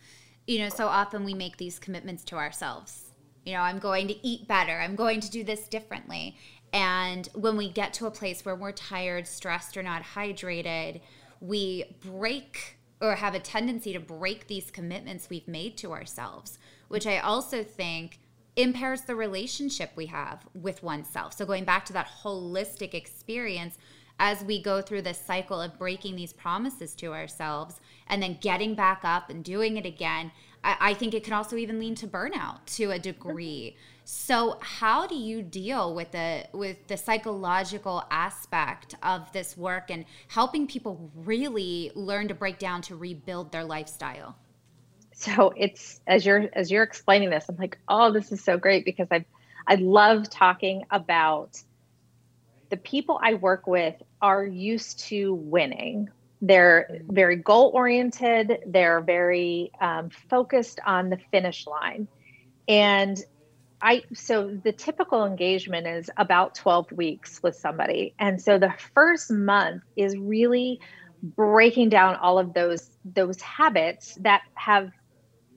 you 0.46 0.58
know, 0.58 0.68
so 0.68 0.86
often 0.86 1.24
we 1.24 1.34
make 1.34 1.56
these 1.56 1.78
commitments 1.78 2.24
to 2.24 2.36
ourselves. 2.36 3.10
You 3.44 3.54
know, 3.54 3.60
I'm 3.60 3.78
going 3.78 4.08
to 4.08 4.26
eat 4.26 4.46
better. 4.46 4.78
I'm 4.78 4.94
going 4.94 5.20
to 5.20 5.30
do 5.30 5.42
this 5.42 5.68
differently. 5.68 6.36
And 6.72 7.28
when 7.34 7.56
we 7.56 7.68
get 7.68 7.92
to 7.94 8.06
a 8.06 8.10
place 8.10 8.44
where 8.44 8.54
we're 8.54 8.72
tired, 8.72 9.26
stressed, 9.26 9.76
or 9.76 9.82
not 9.82 10.02
hydrated, 10.02 11.00
we 11.42 11.84
break 12.00 12.78
or 13.00 13.16
have 13.16 13.34
a 13.34 13.40
tendency 13.40 13.92
to 13.92 13.98
break 13.98 14.46
these 14.46 14.70
commitments 14.70 15.28
we've 15.28 15.48
made 15.48 15.76
to 15.76 15.92
ourselves, 15.92 16.58
which 16.86 17.04
I 17.04 17.18
also 17.18 17.64
think 17.64 18.20
impairs 18.54 19.02
the 19.02 19.16
relationship 19.16 19.90
we 19.96 20.06
have 20.06 20.46
with 20.54 20.84
oneself. 20.84 21.32
So, 21.32 21.44
going 21.44 21.64
back 21.64 21.84
to 21.86 21.92
that 21.94 22.08
holistic 22.22 22.94
experience, 22.94 23.76
as 24.20 24.44
we 24.44 24.62
go 24.62 24.80
through 24.80 25.02
this 25.02 25.18
cycle 25.18 25.60
of 25.60 25.78
breaking 25.78 26.14
these 26.14 26.32
promises 26.32 26.94
to 26.94 27.12
ourselves 27.12 27.80
and 28.06 28.22
then 28.22 28.38
getting 28.40 28.76
back 28.76 29.00
up 29.02 29.28
and 29.28 29.42
doing 29.42 29.76
it 29.76 29.86
again, 29.86 30.30
I, 30.64 30.76
I 30.80 30.94
think 30.94 31.14
it 31.14 31.24
can 31.24 31.32
also 31.32 31.56
even 31.56 31.78
lead 31.78 31.96
to 31.98 32.06
burnout 32.06 32.64
to 32.76 32.90
a 32.90 32.98
degree. 32.98 33.76
So 34.04 34.58
how 34.60 35.06
do 35.06 35.14
you 35.14 35.42
deal 35.42 35.94
with 35.94 36.10
the 36.10 36.44
with 36.52 36.86
the 36.88 36.96
psychological 36.96 38.04
aspect 38.10 38.94
of 39.02 39.32
this 39.32 39.56
work 39.56 39.90
and 39.90 40.04
helping 40.28 40.66
people 40.66 41.10
really 41.14 41.92
learn 41.94 42.28
to 42.28 42.34
break 42.34 42.58
down 42.58 42.82
to 42.82 42.96
rebuild 42.96 43.52
their 43.52 43.64
lifestyle? 43.64 44.36
So 45.14 45.54
it's 45.56 46.00
as 46.06 46.26
you're 46.26 46.48
as 46.52 46.70
you're 46.70 46.82
explaining 46.82 47.30
this, 47.30 47.48
I'm 47.48 47.56
like, 47.56 47.78
oh, 47.88 48.10
this 48.10 48.32
is 48.32 48.42
so 48.42 48.58
great 48.58 48.84
because 48.84 49.08
I 49.10 49.24
I 49.68 49.76
love 49.76 50.28
talking 50.28 50.84
about 50.90 51.62
the 52.70 52.76
people 52.76 53.20
I 53.22 53.34
work 53.34 53.66
with 53.66 53.94
are 54.20 54.44
used 54.44 54.98
to 55.00 55.34
winning. 55.34 56.08
They're 56.42 57.00
very 57.08 57.36
goal 57.36 57.70
oriented. 57.72 58.58
They're 58.66 59.00
very 59.00 59.70
um, 59.80 60.10
focused 60.28 60.80
on 60.84 61.08
the 61.08 61.18
finish 61.30 61.66
line. 61.66 62.08
And 62.66 63.16
I 63.80 64.02
so 64.12 64.58
the 64.62 64.72
typical 64.72 65.24
engagement 65.24 65.86
is 65.86 66.10
about 66.16 66.56
12 66.56 66.92
weeks 66.92 67.40
with 67.42 67.56
somebody. 67.56 68.14
And 68.18 68.42
so 68.42 68.58
the 68.58 68.74
first 68.94 69.30
month 69.30 69.82
is 69.96 70.16
really 70.16 70.80
breaking 71.22 71.88
down 71.88 72.16
all 72.16 72.38
of 72.38 72.54
those 72.54 72.90
those 73.04 73.40
habits 73.40 74.16
that 74.20 74.42
have 74.54 74.90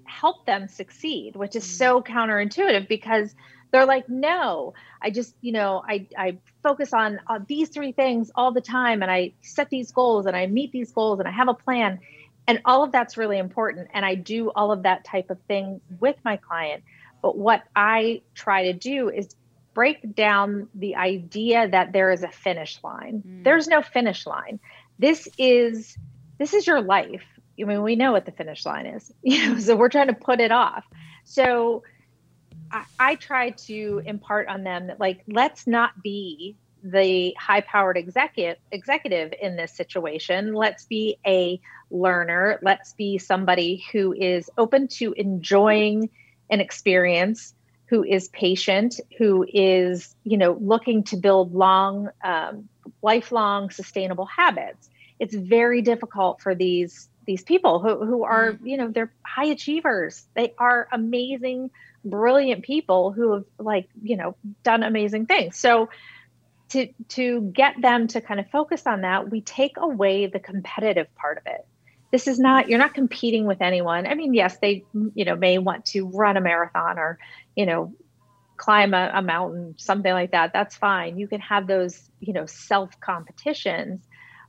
helped 0.05 0.45
them 0.45 0.67
succeed, 0.67 1.35
which 1.35 1.55
is 1.55 1.63
so 1.63 1.99
mm. 1.99 2.07
counterintuitive 2.07 2.87
because 2.87 3.35
they're 3.75 3.85
like, 3.85 4.07
no, 4.07 4.73
I 5.01 5.09
just, 5.09 5.35
you 5.41 5.51
know, 5.51 5.83
I, 5.85 6.07
I 6.17 6.37
focus 6.63 6.93
on, 6.93 7.19
on 7.27 7.45
these 7.49 7.67
three 7.67 7.91
things 7.91 8.31
all 8.33 8.53
the 8.53 8.61
time 8.61 9.01
and 9.01 9.11
I 9.11 9.33
set 9.41 9.69
these 9.69 9.91
goals 9.91 10.25
and 10.25 10.35
I 10.35 10.47
meet 10.47 10.71
these 10.71 10.93
goals 10.93 11.19
and 11.19 11.27
I 11.27 11.31
have 11.31 11.49
a 11.49 11.53
plan. 11.53 11.99
And 12.47 12.61
all 12.63 12.83
of 12.83 12.93
that's 12.93 13.17
really 13.17 13.37
important. 13.37 13.89
And 13.93 14.05
I 14.05 14.15
do 14.15 14.49
all 14.55 14.71
of 14.71 14.83
that 14.83 15.03
type 15.03 15.29
of 15.29 15.39
thing 15.49 15.81
with 15.99 16.15
my 16.23 16.37
client. 16.37 16.83
But 17.21 17.37
what 17.37 17.63
I 17.75 18.21
try 18.33 18.71
to 18.71 18.73
do 18.73 19.09
is 19.09 19.35
break 19.73 20.15
down 20.15 20.69
the 20.73 20.95
idea 20.95 21.67
that 21.67 21.91
there 21.91 22.11
is 22.11 22.23
a 22.23 22.29
finish 22.29 22.79
line. 22.81 23.23
Mm. 23.27 23.43
There's 23.43 23.67
no 23.67 23.81
finish 23.81 24.25
line. 24.25 24.61
This 24.99 25.27
is 25.37 25.97
this 26.37 26.53
is 26.53 26.65
your 26.65 26.81
life. 26.81 27.25
I 27.59 27.65
mean, 27.65 27.83
we 27.83 27.97
know 27.97 28.13
what 28.13 28.25
the 28.25 28.31
finish 28.31 28.65
line 28.65 28.85
is. 28.85 29.11
You 29.23 29.49
know, 29.49 29.59
so 29.59 29.75
we're 29.75 29.89
trying 29.89 30.07
to 30.07 30.13
put 30.13 30.39
it 30.39 30.51
off. 30.51 30.85
So 31.25 31.83
I, 32.71 32.83
I 32.99 33.15
try 33.15 33.51
to 33.67 34.01
impart 34.05 34.47
on 34.47 34.63
them 34.63 34.87
that 34.87 34.99
like 34.99 35.21
let's 35.27 35.67
not 35.67 35.91
be 36.03 36.57
the 36.83 37.33
high 37.39 37.61
powered 37.61 37.97
executive 37.97 38.57
executive 38.71 39.33
in 39.41 39.55
this 39.55 39.75
situation. 39.75 40.53
Let's 40.53 40.85
be 40.85 41.17
a 41.25 41.59
learner. 41.89 42.59
Let's 42.61 42.93
be 42.93 43.17
somebody 43.17 43.83
who 43.91 44.13
is 44.13 44.49
open 44.57 44.87
to 44.99 45.13
enjoying 45.13 46.09
an 46.49 46.61
experience 46.61 47.53
who 47.87 48.03
is 48.03 48.27
patient 48.29 48.99
who 49.17 49.45
is 49.51 50.15
you 50.23 50.37
know 50.37 50.57
looking 50.59 51.03
to 51.03 51.17
build 51.17 51.53
long 51.53 52.09
um, 52.23 52.67
lifelong 53.01 53.69
sustainable 53.69 54.25
habits. 54.25 54.89
It's 55.19 55.35
very 55.35 55.81
difficult 55.81 56.41
for 56.41 56.55
these 56.55 57.09
these 57.25 57.43
people 57.43 57.79
who, 57.79 58.05
who 58.05 58.23
are 58.23 58.53
mm-hmm. 58.53 58.67
you 58.67 58.77
know 58.77 58.89
they're 58.89 59.11
high 59.25 59.45
achievers. 59.45 60.25
They 60.35 60.53
are 60.57 60.87
amazing 60.91 61.71
brilliant 62.03 62.63
people 62.63 63.11
who 63.11 63.33
have 63.33 63.45
like 63.59 63.89
you 64.01 64.17
know 64.17 64.35
done 64.63 64.83
amazing 64.83 65.25
things. 65.25 65.57
So 65.57 65.89
to 66.69 66.87
to 67.09 67.41
get 67.53 67.81
them 67.81 68.07
to 68.07 68.21
kind 68.21 68.39
of 68.39 68.49
focus 68.49 68.87
on 68.87 69.01
that 69.01 69.29
we 69.29 69.41
take 69.41 69.77
away 69.77 70.27
the 70.27 70.39
competitive 70.39 71.13
part 71.15 71.37
of 71.37 71.43
it. 71.45 71.65
This 72.11 72.27
is 72.27 72.39
not 72.39 72.69
you're 72.69 72.79
not 72.79 72.93
competing 72.93 73.45
with 73.45 73.61
anyone. 73.61 74.07
I 74.07 74.15
mean 74.15 74.33
yes 74.33 74.57
they 74.59 74.83
you 75.13 75.25
know 75.25 75.35
may 75.35 75.57
want 75.57 75.85
to 75.87 76.07
run 76.07 76.37
a 76.37 76.41
marathon 76.41 76.97
or 76.97 77.17
you 77.55 77.65
know 77.65 77.93
climb 78.57 78.93
a, 78.93 79.11
a 79.13 79.21
mountain 79.21 79.75
something 79.77 80.13
like 80.13 80.31
that. 80.31 80.53
That's 80.53 80.75
fine. 80.75 81.17
You 81.17 81.27
can 81.27 81.41
have 81.41 81.67
those 81.67 82.09
you 82.19 82.33
know 82.33 82.45
self 82.45 82.99
competitions 82.99 84.01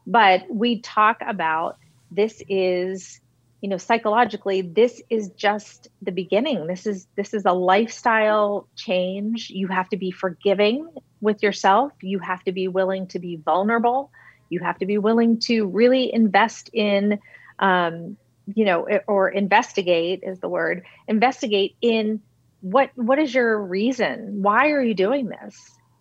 but 0.07 0.45
we 0.49 0.81
talk 0.81 1.19
about 1.27 1.79
this 2.11 2.43
is 2.49 3.21
you 3.61 3.69
know 3.69 3.79
psychologically 3.79 4.63
this 4.63 5.03
is 5.11 5.31
just 5.31 5.89
the 6.03 6.13
beginning. 6.13 6.67
This 6.67 6.87
is 6.87 7.07
this 7.17 7.35
is 7.35 7.45
a 7.45 7.53
lifestyle 7.53 8.69
change. 8.77 9.51
You 9.51 9.69
have 9.69 9.89
to 9.91 9.97
be 9.97 10.11
forgiving 10.11 10.89
with 11.21 11.43
yourself. 11.43 11.93
You 12.03 12.19
have 12.21 12.43
to 12.45 12.53
be 12.53 12.69
willing 12.69 13.09
to 13.09 13.19
be 13.19 13.37
vulnerable. 13.37 14.11
You 14.49 14.61
have 14.61 14.79
to 14.79 14.87
be 14.87 14.99
willing 14.99 15.41
to 15.41 15.67
really 15.67 16.13
invest 16.13 16.71
in 16.73 17.19
um, 17.59 18.17
you 18.55 18.65
know 18.65 18.87
or 19.07 19.29
investigate 19.29 20.21
is 20.23 20.39
the 20.39 20.49
word 20.49 20.85
investigate 21.09 21.77
in 21.81 22.21
what 22.61 22.91
what 22.95 23.19
is 23.19 23.35
your 23.35 23.61
reason? 23.61 24.43
Why 24.43 24.71
are 24.71 24.83
you 24.83 24.95
doing 24.95 25.29
this? 25.29 25.57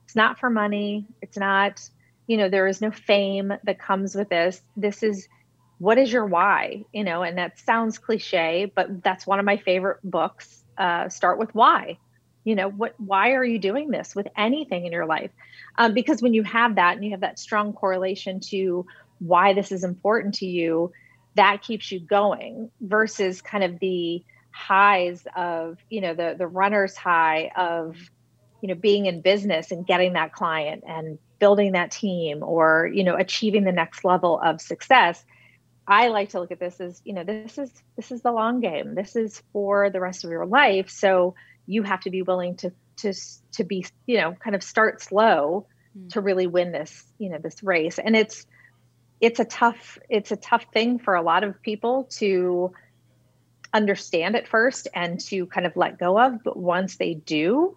It's 0.05 0.15
not 0.15 0.39
for 0.39 0.50
money. 0.50 1.05
It's 1.21 1.38
not 1.38 1.81
you 2.27 2.38
know 2.38 2.50
there 2.50 2.67
is 2.67 2.81
no 2.81 2.91
fame 2.91 3.53
that 3.63 3.79
comes 3.79 4.15
with 4.15 4.29
this. 4.29 4.62
This 4.75 5.03
is 5.03 5.27
what 5.79 5.98
is 5.98 6.12
your 6.12 6.25
why? 6.25 6.86
You 6.94 7.03
know 7.03 7.24
and 7.24 7.38
that 7.38 7.60
sounds 7.60 7.98
cliche 7.98 8.72
but 8.74 9.03
that's 9.03 9.27
one 9.27 9.39
of 9.39 9.46
my 9.46 9.58
favorite 9.58 10.00
books 10.03 10.63
uh, 10.77 11.10
start 11.10 11.39
with 11.39 11.53
why. 11.53 11.98
You 12.44 12.55
know 12.55 12.70
what 12.70 12.94
why 13.00 13.32
are 13.32 13.44
you 13.44 13.60
doing 13.60 13.89
this 13.89 14.15
with 14.15 14.27
anything 14.38 14.86
in 14.86 14.91
your 14.91 15.05
life? 15.05 15.32
Um, 15.77 15.94
because 15.94 16.22
when 16.22 16.34
you 16.34 16.44
have 16.44 16.75
that 16.75 16.96
and 16.96 17.03
you 17.03 17.12
have 17.12 17.22
that 17.22 17.39
strong 17.39 17.74
correlation 17.74 18.39
to 18.51 18.86
why 19.20 19.53
this 19.53 19.72
is 19.72 19.84
important 19.84 20.36
to 20.36 20.46
you 20.46 20.91
that 21.36 21.62
keeps 21.62 21.91
you 21.91 22.00
going 22.00 22.72
versus 22.82 23.41
kind 23.41 23.63
of 23.63 23.79
the 23.79 24.24
highs 24.51 25.27
of 25.36 25.77
you 25.89 26.01
know 26.01 26.13
the 26.13 26.36
the 26.38 26.48
runner's 26.48 26.96
high 26.96 27.51
of 27.58 27.98
you 28.62 28.70
know 28.70 28.75
being 28.75 29.05
in 29.05 29.22
business 29.22 29.72
and 29.72 29.86
getting 29.86 30.13
that 30.13 30.32
client 30.32 30.84
and 30.88 31.20
building 31.39 31.74
that 31.74 31.91
team 31.91 32.41
or 32.41 32.89
you 32.94 33.03
know 33.03 33.15
achieving 33.15 33.65
the 33.65 33.72
next 33.72 34.05
level 34.05 34.39
of 34.39 34.62
success 34.62 35.25
I 35.88 36.08
like 36.08 36.30
to 36.30 36.39
look 36.39 36.51
at 36.51 36.60
this 36.60 36.80
as, 36.82 37.01
you 37.06 37.13
know, 37.13 37.24
this 37.24 37.58
is 37.58 37.72
this 37.96 38.12
is 38.12 38.22
the 38.22 38.32
long 38.32 38.60
game. 38.60 38.96
This 38.96 39.15
is 39.15 39.42
for 39.54 39.89
the 39.89 40.00
rest 40.00 40.24
of 40.24 40.32
your 40.32 40.46
life. 40.46 40.89
So 40.89 41.36
you 41.68 41.84
have 41.84 42.01
to 42.01 42.10
be 42.10 42.22
willing 42.22 42.56
to 42.58 42.72
to 42.98 43.13
to 43.54 43.63
be, 43.63 43.86
you 44.08 44.18
know, 44.18 44.34
kind 44.34 44.56
of 44.56 44.63
start 44.63 45.01
slow 45.01 45.68
mm. 45.98 46.10
to 46.13 46.22
really 46.22 46.48
win 46.48 46.72
this, 46.72 47.06
you 47.20 47.30
know, 47.30 47.38
this 47.38 47.62
race. 47.62 48.00
And 48.00 48.15
it's 48.15 48.46
it's 49.22 49.39
a 49.39 49.46
tough 49.46 50.00
it's 50.10 50.32
a 50.32 50.36
tough 50.36 50.65
thing 50.74 51.00
for 51.00 51.15
a 51.15 51.22
lot 51.22 51.44
of 51.44 51.62
people 51.62 52.06
to 52.18 52.72
understand 53.74 54.36
at 54.36 54.48
first 54.48 54.88
and 54.94 55.20
to 55.20 55.46
kind 55.48 55.68
of 55.68 55.75
let 55.75 56.00
go 56.00 56.20
of, 56.20 56.44
but 56.44 56.58
once 56.58 56.96
they 56.96 57.13
do, 57.13 57.75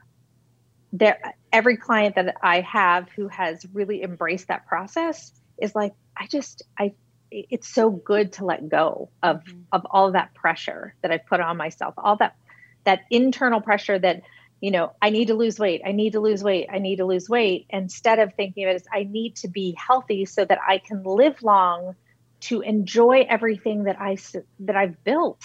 there 0.93 1.35
every 1.53 1.77
client 1.77 2.15
that 2.15 2.37
I 2.43 2.61
have 2.62 3.09
who 3.11 3.29
has 3.29 3.67
really 3.75 4.03
embraced 4.03 4.49
that 4.49 4.66
process 4.66 5.33
is 5.61 5.75
like 5.75 5.92
I 6.16 6.27
just 6.27 6.62
I 6.79 6.92
it's 7.31 7.69
so 7.69 7.91
good 7.91 8.33
to 8.35 8.45
let 8.45 8.69
go 8.69 9.11
of 9.23 9.45
mm-hmm. 9.45 9.61
of 9.73 9.87
all 9.91 10.12
that 10.12 10.35
pressure 10.35 10.95
that 11.03 11.11
I've 11.11 11.27
put 11.27 11.41
on 11.41 11.57
myself, 11.57 11.95
all 11.99 12.17
that 12.17 12.37
that 12.85 13.01
internal 13.11 13.61
pressure 13.61 13.99
that 13.99 14.23
you 14.61 14.71
know 14.71 14.93
I 15.01 15.11
need 15.11 15.29
to 15.29 15.35
lose 15.35 15.59
weight, 15.59 15.83
I 15.87 15.93
need 15.93 16.12
to 16.12 16.21
lose 16.21 16.43
weight, 16.43 16.69
I 16.73 16.79
need 16.79 16.97
to 16.97 17.05
lose 17.05 17.29
weight. 17.29 17.67
Instead 17.71 18.19
of 18.19 18.35
thinking 18.35 18.64
of 18.64 18.71
it 18.71 18.77
as 18.77 18.87
I 18.93 19.05
need 19.05 19.37
to 19.37 19.49
be 19.49 19.77
healthy 19.79 20.25
so 20.25 20.45
that 20.45 20.59
I 20.67 20.79
can 20.79 21.03
live 21.03 21.43
long, 21.43 21.95
to 22.41 22.61
enjoy 22.61 23.27
everything 23.29 23.85
that 23.85 24.01
I 24.01 24.17
that 24.61 24.77
I've 24.77 25.03
built 25.05 25.43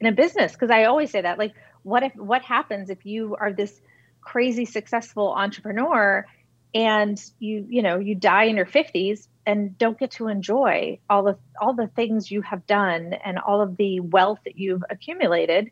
in 0.00 0.06
a 0.06 0.12
business. 0.12 0.52
Because 0.52 0.70
I 0.70 0.84
always 0.84 1.10
say 1.10 1.20
that, 1.20 1.38
like, 1.38 1.54
what 1.82 2.02
if 2.02 2.14
what 2.16 2.42
happens 2.42 2.90
if 2.90 3.04
you 3.04 3.36
are 3.38 3.52
this 3.52 3.80
crazy 4.20 4.64
successful 4.64 5.32
entrepreneur 5.32 6.26
and 6.74 7.20
you 7.38 7.66
you 7.68 7.82
know 7.82 7.98
you 7.98 8.14
die 8.14 8.44
in 8.44 8.56
your 8.56 8.66
50s 8.66 9.26
and 9.50 9.76
don't 9.78 9.98
get 9.98 10.12
to 10.12 10.28
enjoy 10.28 10.98
all 11.08 11.22
the 11.22 11.36
all 11.60 11.74
the 11.74 11.88
things 11.88 12.30
you 12.30 12.42
have 12.42 12.66
done 12.66 13.14
and 13.24 13.38
all 13.38 13.60
of 13.60 13.76
the 13.76 14.00
wealth 14.00 14.38
that 14.44 14.58
you've 14.58 14.84
accumulated 14.90 15.70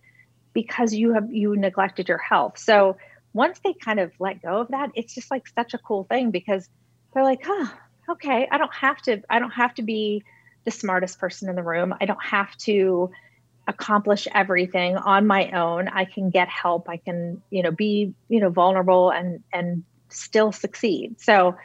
because 0.53 0.95
you 0.95 1.14
have 1.14 1.33
you 1.33 1.57
neglected 1.57 2.09
your 2.09 2.19
health. 2.19 2.59
So 2.59 2.97
once 3.33 3.61
they 3.62 3.75
kind 3.75 4.01
of 4.01 4.11
let 4.19 4.43
go 4.43 4.61
of 4.62 4.69
that 4.69 4.91
it's 4.95 5.14
just 5.14 5.31
like 5.31 5.47
such 5.55 5.75
a 5.75 5.79
cool 5.79 6.05
thing 6.05 6.31
because 6.31 6.69
they're 7.12 7.23
like 7.23 7.43
oh 7.47 7.71
okay 8.11 8.49
i 8.51 8.57
don't 8.57 8.75
have 8.75 8.97
to 9.03 9.21
i 9.29 9.38
don't 9.38 9.51
have 9.51 9.75
to 9.75 9.83
be 9.83 10.25
the 10.69 10.73
smartest 10.73 11.19
person 11.19 11.49
in 11.49 11.57
the 11.57 11.62
room. 11.62 11.95
I 11.99 12.05
don't 12.05 12.23
have 12.23 12.55
to 12.59 13.11
accomplish 13.67 14.29
everything 14.35 14.99
on 14.99 15.27
my 15.27 15.51
own. 15.53 15.88
I 15.88 16.05
can 16.05 16.29
get 16.29 16.49
help. 16.49 16.91
I 16.91 16.99
can 16.99 17.43
you 17.49 17.62
know 17.62 17.71
be 17.71 18.12
you 18.29 18.41
know 18.41 18.51
vulnerable 18.51 19.11
and 19.11 19.43
and 19.51 19.85
still 20.11 20.53
succeed. 20.53 21.21
So 21.21 21.57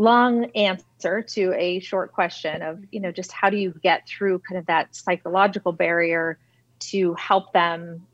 long 0.00 0.46
answer 0.52 1.20
to 1.20 1.52
a 1.58 1.78
short 1.78 2.10
question 2.10 2.62
of 2.62 2.82
you 2.90 3.00
know 3.00 3.12
just 3.12 3.30
how 3.32 3.50
do 3.50 3.58
you 3.58 3.74
get 3.82 4.08
through 4.08 4.38
kind 4.38 4.58
of 4.58 4.64
that 4.64 4.96
psychological 4.96 5.72
barrier 5.72 6.38
to 6.78 7.12
help 7.14 7.52
them 7.52 8.06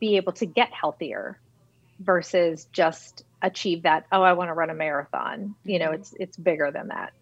be 0.00 0.16
able 0.16 0.32
to 0.32 0.44
get 0.44 0.72
healthier 0.72 1.38
versus 2.00 2.66
just 2.72 3.22
achieve 3.42 3.84
that 3.84 4.06
oh 4.10 4.22
i 4.22 4.32
want 4.32 4.48
to 4.48 4.54
run 4.54 4.70
a 4.70 4.74
marathon 4.74 5.54
you 5.64 5.78
know 5.78 5.86
mm-hmm. 5.86 6.00
it's 6.00 6.14
it's 6.18 6.36
bigger 6.36 6.72
than 6.72 6.88
that 6.88 7.12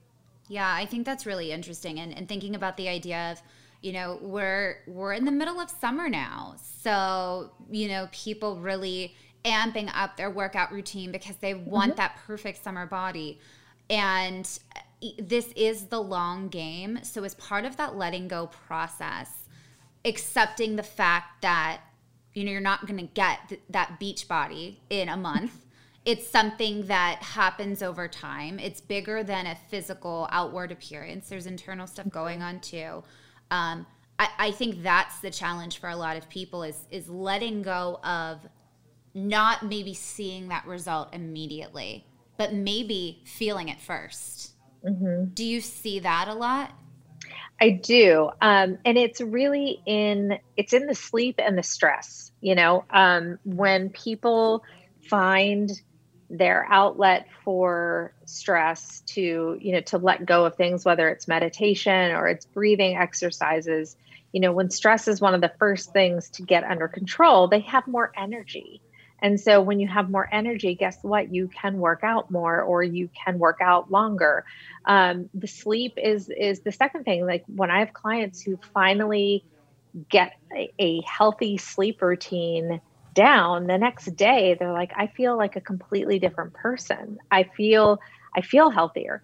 yeah 0.48 0.74
i 0.74 0.86
think 0.86 1.04
that's 1.04 1.26
really 1.26 1.52
interesting 1.52 2.00
and, 2.00 2.16
and 2.16 2.28
thinking 2.28 2.54
about 2.54 2.78
the 2.78 2.88
idea 2.88 3.32
of 3.32 3.42
you 3.82 3.92
know 3.92 4.18
we're 4.22 4.78
we're 4.86 5.12
in 5.12 5.26
the 5.26 5.30
middle 5.30 5.60
of 5.60 5.68
summer 5.68 6.08
now 6.08 6.54
so 6.82 7.50
you 7.70 7.88
know 7.88 8.08
people 8.10 8.58
really 8.58 9.14
amping 9.44 9.90
up 9.94 10.16
their 10.16 10.30
workout 10.30 10.72
routine 10.72 11.12
because 11.12 11.36
they 11.36 11.52
want 11.52 11.90
mm-hmm. 11.90 11.96
that 11.98 12.16
perfect 12.26 12.64
summer 12.64 12.86
body 12.86 13.38
and 13.90 14.58
this 15.18 15.52
is 15.56 15.86
the 15.86 16.00
long 16.00 16.48
game. 16.48 17.00
So, 17.02 17.24
as 17.24 17.34
part 17.34 17.64
of 17.64 17.76
that 17.76 17.96
letting 17.96 18.28
go 18.28 18.46
process, 18.46 19.30
accepting 20.04 20.76
the 20.76 20.82
fact 20.82 21.42
that 21.42 21.80
you 22.34 22.44
know 22.44 22.52
you're 22.52 22.60
not 22.60 22.86
going 22.86 22.98
to 22.98 23.12
get 23.14 23.48
th- 23.48 23.60
that 23.70 23.98
beach 23.98 24.28
body 24.28 24.80
in 24.90 25.08
a 25.08 25.16
month. 25.16 25.52
it's 26.04 26.28
something 26.28 26.86
that 26.86 27.22
happens 27.22 27.82
over 27.82 28.08
time. 28.08 28.58
It's 28.58 28.80
bigger 28.80 29.22
than 29.22 29.46
a 29.46 29.54
physical 29.54 30.28
outward 30.30 30.72
appearance. 30.72 31.28
There's 31.28 31.46
internal 31.46 31.86
stuff 31.86 32.08
going 32.08 32.42
on 32.42 32.60
too. 32.60 33.02
Um, 33.50 33.86
I, 34.18 34.28
I 34.38 34.50
think 34.52 34.82
that's 34.82 35.20
the 35.20 35.30
challenge 35.30 35.78
for 35.78 35.88
a 35.88 35.96
lot 35.96 36.16
of 36.16 36.28
people 36.28 36.62
is 36.62 36.86
is 36.90 37.08
letting 37.08 37.62
go 37.62 38.00
of 38.02 38.46
not 39.14 39.64
maybe 39.64 39.94
seeing 39.94 40.48
that 40.48 40.66
result 40.66 41.12
immediately 41.12 42.04
but 42.38 42.54
maybe 42.54 43.20
feeling 43.26 43.68
it 43.68 43.78
1st 43.86 44.50
mm-hmm. 44.86 45.24
Do 45.34 45.44
you 45.44 45.60
see 45.60 45.98
that 45.98 46.28
a 46.28 46.34
lot? 46.34 46.72
I 47.60 47.70
do. 47.70 48.30
Um, 48.40 48.78
and 48.84 48.96
it's 48.96 49.20
really 49.20 49.82
in 49.84 50.38
it's 50.56 50.72
in 50.72 50.86
the 50.86 50.94
sleep 50.94 51.40
and 51.42 51.58
the 51.58 51.62
stress, 51.62 52.32
you 52.40 52.54
know, 52.54 52.84
um, 52.90 53.38
when 53.44 53.90
people 53.90 54.62
find 55.08 55.70
their 56.30 56.66
outlet 56.70 57.26
for 57.42 58.12
stress 58.26 59.00
to, 59.06 59.58
you 59.60 59.72
know, 59.72 59.80
to 59.80 59.98
let 59.98 60.26
go 60.26 60.44
of 60.44 60.56
things, 60.56 60.84
whether 60.84 61.08
it's 61.08 61.26
meditation 61.26 62.12
or 62.12 62.28
it's 62.28 62.44
breathing 62.46 62.96
exercises, 62.96 63.96
you 64.32 64.40
know, 64.40 64.52
when 64.52 64.70
stress 64.70 65.08
is 65.08 65.20
one 65.20 65.34
of 65.34 65.40
the 65.40 65.52
first 65.58 65.92
things 65.92 66.28
to 66.30 66.42
get 66.42 66.64
under 66.64 66.86
control, 66.86 67.48
they 67.48 67.60
have 67.60 67.86
more 67.86 68.12
energy. 68.16 68.82
And 69.20 69.40
so 69.40 69.60
when 69.60 69.80
you 69.80 69.88
have 69.88 70.10
more 70.10 70.28
energy, 70.32 70.74
guess 70.74 70.98
what? 71.02 71.32
You 71.32 71.48
can 71.48 71.78
work 71.78 72.00
out 72.04 72.30
more 72.30 72.62
or 72.62 72.82
you 72.82 73.10
can 73.24 73.38
work 73.38 73.58
out 73.60 73.90
longer. 73.90 74.44
Um, 74.84 75.28
the 75.34 75.48
sleep 75.48 75.94
is 75.96 76.30
is 76.30 76.60
the 76.60 76.72
second 76.72 77.04
thing. 77.04 77.26
Like 77.26 77.44
when 77.46 77.70
I 77.70 77.80
have 77.80 77.92
clients 77.92 78.42
who 78.42 78.58
finally 78.74 79.44
get 80.08 80.32
a, 80.56 80.72
a 80.78 81.00
healthy 81.02 81.56
sleep 81.58 82.00
routine 82.00 82.80
down, 83.14 83.66
the 83.66 83.78
next 83.78 84.14
day 84.16 84.56
they're 84.58 84.72
like, 84.72 84.92
I 84.96 85.08
feel 85.08 85.36
like 85.36 85.56
a 85.56 85.60
completely 85.60 86.18
different 86.20 86.54
person. 86.54 87.18
I 87.30 87.44
feel 87.44 87.98
I 88.36 88.42
feel 88.42 88.70
healthier. 88.70 89.22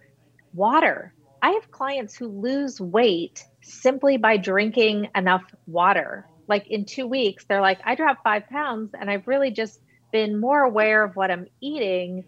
Water. 0.53 1.13
I 1.41 1.51
have 1.51 1.71
clients 1.71 2.15
who 2.17 2.27
lose 2.27 2.81
weight 2.81 3.43
simply 3.61 4.17
by 4.17 4.37
drinking 4.37 5.09
enough 5.15 5.43
water. 5.67 6.27
Like 6.47 6.67
in 6.67 6.85
two 6.85 7.07
weeks, 7.07 7.45
they're 7.45 7.61
like, 7.61 7.79
I 7.85 7.95
dropped 7.95 8.23
five 8.23 8.47
pounds 8.49 8.91
and 8.99 9.09
I've 9.09 9.27
really 9.27 9.51
just 9.51 9.79
been 10.15 10.39
more 10.39 10.61
aware 10.61 11.03
of 11.03 11.17
what 11.17 11.29
I'm 11.29 11.45
eating 11.59 12.23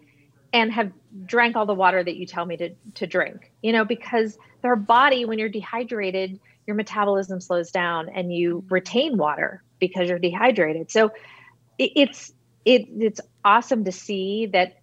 and 0.52 0.70
have 0.70 0.92
drank 1.24 1.56
all 1.56 1.64
the 1.64 1.72
water 1.74 2.04
that 2.04 2.16
you 2.16 2.26
tell 2.26 2.44
me 2.44 2.54
to, 2.58 2.74
to 2.96 3.06
drink, 3.06 3.50
you 3.62 3.72
know, 3.72 3.86
because 3.86 4.36
their 4.60 4.76
body, 4.76 5.24
when 5.24 5.38
you're 5.38 5.48
dehydrated, 5.48 6.38
your 6.66 6.76
metabolism 6.76 7.40
slows 7.40 7.70
down 7.70 8.10
and 8.10 8.30
you 8.30 8.62
retain 8.68 9.16
water 9.16 9.62
because 9.78 10.10
you're 10.10 10.18
dehydrated. 10.18 10.90
So 10.90 11.12
it, 11.78 11.92
it's, 11.96 12.30
it, 12.66 12.88
it's 12.98 13.22
awesome 13.42 13.84
to 13.84 13.92
see 13.92 14.50
that 14.52 14.82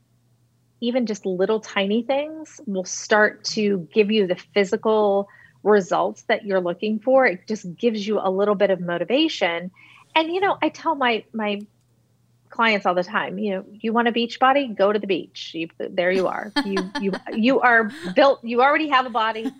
even 0.81 1.05
just 1.05 1.27
little 1.27 1.59
tiny 1.59 2.01
things 2.01 2.59
will 2.65 2.85
start 2.85 3.43
to 3.43 3.87
give 3.93 4.09
you 4.09 4.25
the 4.25 4.35
physical 4.55 5.29
results 5.61 6.23
that 6.23 6.43
you're 6.43 6.59
looking 6.59 6.97
for. 6.97 7.27
It 7.27 7.47
just 7.47 7.77
gives 7.77 8.07
you 8.07 8.19
a 8.19 8.31
little 8.31 8.55
bit 8.55 8.71
of 8.71 8.79
motivation. 8.79 9.69
And 10.15 10.33
you 10.33 10.39
know, 10.39 10.57
I 10.59 10.69
tell 10.69 10.95
my 10.95 11.23
my 11.33 11.61
clients 12.55 12.85
all 12.85 12.95
the 12.95 13.03
time, 13.03 13.37
you 13.37 13.51
know, 13.51 13.65
you 13.69 13.91
want 13.91 14.07
a 14.07 14.11
beach 14.11 14.39
body, 14.39 14.67
go 14.67 14.93
to 14.93 14.97
the 14.97 15.07
beach. 15.07 15.51
You, 15.53 15.67
there 15.77 16.11
you 16.11 16.27
are. 16.27 16.51
You 16.65 16.89
you 16.99 17.11
you 17.33 17.59
are 17.59 17.91
built. 18.15 18.43
You 18.43 18.61
already 18.61 18.87
have 18.89 19.05
a 19.05 19.09
body. 19.09 19.51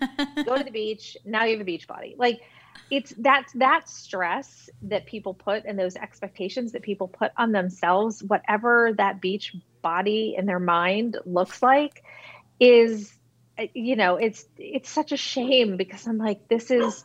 Go 0.44 0.58
to 0.58 0.64
the 0.64 0.72
beach. 0.84 1.16
Now 1.24 1.44
you 1.44 1.52
have 1.52 1.62
a 1.62 1.66
beach 1.66 1.88
body. 1.88 2.16
Like 2.18 2.42
it's 2.90 3.14
that 3.20 3.46
that 3.56 3.90
stress 3.90 4.70
that 4.84 5.06
people 5.06 5.34
put 5.34 5.66
and 5.66 5.78
those 5.78 5.96
expectations 5.96 6.72
that 6.72 6.82
people 6.82 7.08
put 7.08 7.32
on 7.38 7.52
themselves, 7.52 8.24
whatever 8.24 8.94
that 8.98 9.22
beach 9.22 9.56
body 9.82 10.36
in 10.38 10.46
their 10.46 10.60
mind 10.60 11.18
looks 11.26 11.62
like, 11.62 12.04
is 12.60 13.14
you 13.74 13.96
know 13.96 14.16
it's 14.16 14.46
it's 14.58 14.90
such 14.90 15.12
a 15.12 15.18
shame 15.18 15.78
because 15.78 16.08
I'm 16.08 16.18
like 16.18 16.48
this 16.48 16.72
is 16.72 17.04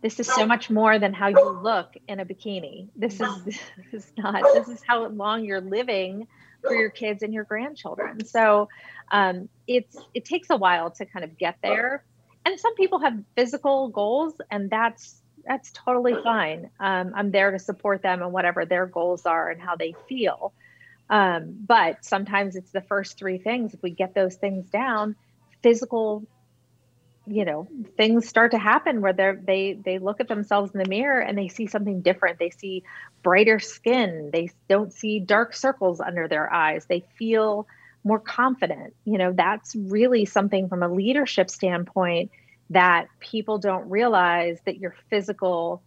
this 0.00 0.20
is 0.20 0.26
so 0.26 0.46
much 0.46 0.70
more 0.70 0.98
than 0.98 1.12
how 1.12 1.28
you 1.28 1.60
look 1.62 1.94
in 2.06 2.20
a 2.20 2.24
bikini. 2.24 2.88
This 2.94 3.20
is 3.20 3.44
this 3.44 3.60
is 3.92 4.12
not. 4.16 4.42
This 4.54 4.68
is 4.68 4.82
how 4.86 5.06
long 5.08 5.44
you're 5.44 5.60
living 5.60 6.28
for 6.62 6.74
your 6.74 6.90
kids 6.90 7.22
and 7.22 7.32
your 7.32 7.44
grandchildren. 7.44 8.24
So 8.24 8.68
um, 9.10 9.48
it's 9.66 9.96
it 10.14 10.24
takes 10.24 10.50
a 10.50 10.56
while 10.56 10.90
to 10.92 11.06
kind 11.06 11.24
of 11.24 11.36
get 11.36 11.56
there. 11.62 12.04
And 12.44 12.58
some 12.58 12.74
people 12.76 13.00
have 13.00 13.18
physical 13.36 13.88
goals, 13.88 14.34
and 14.50 14.70
that's 14.70 15.20
that's 15.44 15.72
totally 15.72 16.14
fine. 16.22 16.70
Um, 16.78 17.12
I'm 17.16 17.30
there 17.30 17.50
to 17.50 17.58
support 17.58 18.02
them 18.02 18.22
and 18.22 18.32
whatever 18.32 18.64
their 18.64 18.86
goals 18.86 19.26
are 19.26 19.50
and 19.50 19.60
how 19.60 19.76
they 19.76 19.94
feel. 20.08 20.52
Um, 21.10 21.56
but 21.66 22.04
sometimes 22.04 22.54
it's 22.54 22.70
the 22.70 22.82
first 22.82 23.18
three 23.18 23.38
things. 23.38 23.74
If 23.74 23.82
we 23.82 23.90
get 23.90 24.14
those 24.14 24.36
things 24.36 24.68
down, 24.68 25.16
physical 25.62 26.26
you 27.28 27.44
know 27.44 27.66
things 27.96 28.28
start 28.28 28.52
to 28.52 28.58
happen 28.58 29.00
where 29.00 29.12
they 29.12 29.32
they 29.32 29.78
they 29.84 29.98
look 29.98 30.20
at 30.20 30.28
themselves 30.28 30.72
in 30.74 30.82
the 30.82 30.88
mirror 30.88 31.20
and 31.20 31.36
they 31.36 31.48
see 31.48 31.66
something 31.66 32.00
different. 32.00 32.38
They 32.38 32.50
see 32.50 32.84
brighter 33.22 33.58
skin. 33.58 34.30
They 34.32 34.50
don't 34.68 34.92
see 34.92 35.20
dark 35.20 35.54
circles 35.54 36.00
under 36.00 36.28
their 36.28 36.52
eyes. 36.52 36.86
They 36.86 37.04
feel 37.18 37.66
more 38.04 38.18
confident. 38.18 38.94
You 39.04 39.18
know 39.18 39.32
that's 39.32 39.74
really 39.76 40.24
something 40.24 40.68
from 40.68 40.82
a 40.82 40.88
leadership 40.88 41.50
standpoint 41.50 42.30
that 42.70 43.06
people 43.20 43.58
don't 43.58 43.88
realize 43.88 44.58
that 44.66 44.78
your 44.78 44.94
physical 45.08 45.82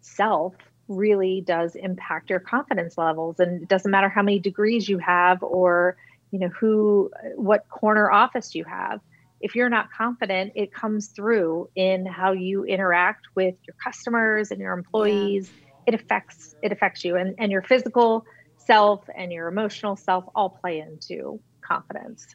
self 0.00 0.54
really 0.88 1.42
does 1.42 1.74
impact 1.74 2.30
your 2.30 2.40
confidence 2.40 2.96
levels. 2.96 3.40
And 3.40 3.62
it 3.62 3.68
doesn't 3.68 3.90
matter 3.90 4.08
how 4.08 4.22
many 4.22 4.38
degrees 4.38 4.88
you 4.88 4.98
have 4.98 5.42
or 5.42 5.96
you 6.30 6.38
know 6.38 6.48
who 6.48 7.10
what 7.36 7.68
corner 7.68 8.10
office 8.10 8.54
you 8.54 8.64
have 8.64 9.00
if 9.40 9.54
you're 9.54 9.68
not 9.68 9.92
confident, 9.92 10.52
it 10.54 10.72
comes 10.72 11.08
through 11.08 11.68
in 11.76 12.06
how 12.06 12.32
you 12.32 12.64
interact 12.64 13.26
with 13.34 13.54
your 13.66 13.76
customers 13.82 14.50
and 14.50 14.60
your 14.60 14.72
employees. 14.72 15.48
Yeah. 15.48 15.64
It 15.88 15.94
affects 15.94 16.54
it 16.62 16.72
affects 16.72 17.04
you 17.04 17.16
and, 17.16 17.34
and 17.38 17.50
your 17.50 17.62
physical 17.62 18.24
self 18.56 19.04
and 19.16 19.32
your 19.32 19.48
emotional 19.48 19.96
self 19.96 20.24
all 20.34 20.50
play 20.50 20.80
into 20.80 21.40
confidence. 21.62 22.26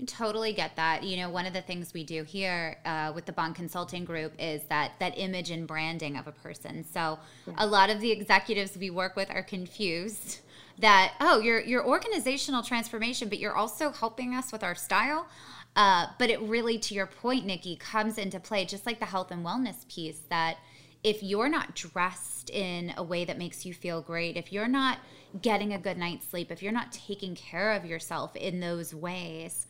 I 0.00 0.04
totally 0.04 0.52
get 0.52 0.76
that. 0.76 1.02
You 1.02 1.16
know, 1.16 1.30
one 1.30 1.46
of 1.46 1.52
the 1.52 1.62
things 1.62 1.92
we 1.94 2.04
do 2.04 2.22
here 2.24 2.76
uh, 2.84 3.12
with 3.14 3.24
the 3.24 3.32
Bond 3.32 3.54
Consulting 3.54 4.04
Group 4.04 4.34
is 4.38 4.62
that 4.68 4.92
that 5.00 5.14
image 5.16 5.50
and 5.50 5.66
branding 5.66 6.16
of 6.16 6.26
a 6.26 6.32
person. 6.32 6.84
So 6.84 7.18
yeah. 7.46 7.54
a 7.58 7.66
lot 7.66 7.90
of 7.90 8.00
the 8.00 8.10
executives 8.10 8.76
we 8.76 8.90
work 8.90 9.16
with 9.16 9.30
are 9.30 9.42
confused 9.42 10.40
that 10.78 11.14
oh, 11.20 11.40
your 11.40 11.60
your 11.60 11.84
organizational 11.86 12.62
transformation, 12.62 13.28
but 13.28 13.38
you're 13.38 13.56
also 13.56 13.90
helping 13.90 14.34
us 14.34 14.52
with 14.52 14.62
our 14.62 14.74
style. 14.74 15.26
Uh, 15.74 16.06
but 16.18 16.28
it 16.28 16.40
really, 16.42 16.78
to 16.78 16.94
your 16.94 17.06
point, 17.06 17.46
Niki, 17.46 17.78
comes 17.78 18.18
into 18.18 18.38
play 18.38 18.64
just 18.64 18.84
like 18.84 19.00
the 19.00 19.06
health 19.06 19.30
and 19.30 19.44
wellness 19.44 19.88
piece 19.88 20.20
that 20.28 20.58
if 21.02 21.22
you're 21.22 21.48
not 21.48 21.74
dressed 21.74 22.50
in 22.50 22.92
a 22.96 23.02
way 23.02 23.24
that 23.24 23.38
makes 23.38 23.64
you 23.64 23.72
feel 23.72 24.02
great, 24.02 24.36
if 24.36 24.52
you're 24.52 24.68
not 24.68 24.98
getting 25.40 25.72
a 25.72 25.78
good 25.78 25.96
night's 25.96 26.28
sleep, 26.28 26.50
if 26.50 26.62
you're 26.62 26.72
not 26.72 26.92
taking 26.92 27.34
care 27.34 27.72
of 27.72 27.86
yourself 27.86 28.36
in 28.36 28.60
those 28.60 28.94
ways, 28.94 29.66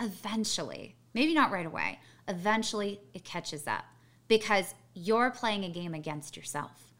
eventually, 0.00 0.96
maybe 1.14 1.34
not 1.34 1.52
right 1.52 1.66
away, 1.66 2.00
eventually 2.28 3.00
it 3.12 3.24
catches 3.24 3.66
up 3.66 3.84
because 4.28 4.74
you're 4.94 5.30
playing 5.30 5.64
a 5.64 5.68
game 5.68 5.94
against 5.94 6.36
yourself. 6.36 6.94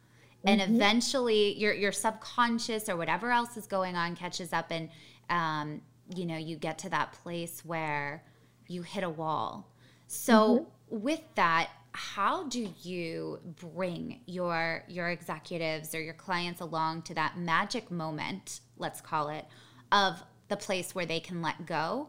Mm-hmm. 0.44 0.48
And 0.48 0.74
eventually 0.74 1.58
your 1.58 1.72
your 1.72 1.92
subconscious 1.92 2.88
or 2.88 2.96
whatever 2.96 3.30
else 3.30 3.56
is 3.56 3.66
going 3.66 3.96
on 3.96 4.14
catches 4.14 4.52
up 4.52 4.70
and 4.70 4.90
um, 5.30 5.80
you 6.14 6.26
know, 6.26 6.36
you 6.36 6.56
get 6.56 6.78
to 6.78 6.90
that 6.90 7.12
place 7.12 7.64
where 7.64 8.22
you 8.72 8.82
hit 8.82 9.04
a 9.04 9.10
wall. 9.10 9.68
So 10.06 10.66
mm-hmm. 10.90 11.02
with 11.02 11.22
that, 11.34 11.70
how 11.92 12.48
do 12.48 12.68
you 12.82 13.38
bring 13.60 14.20
your 14.26 14.82
your 14.88 15.10
executives 15.10 15.94
or 15.94 16.00
your 16.00 16.14
clients 16.14 16.60
along 16.60 17.02
to 17.02 17.14
that 17.14 17.38
magic 17.38 17.90
moment, 17.90 18.60
let's 18.78 19.00
call 19.00 19.28
it, 19.28 19.46
of 19.90 20.22
the 20.48 20.56
place 20.56 20.94
where 20.94 21.06
they 21.06 21.20
can 21.20 21.42
let 21.42 21.66
go 21.66 22.08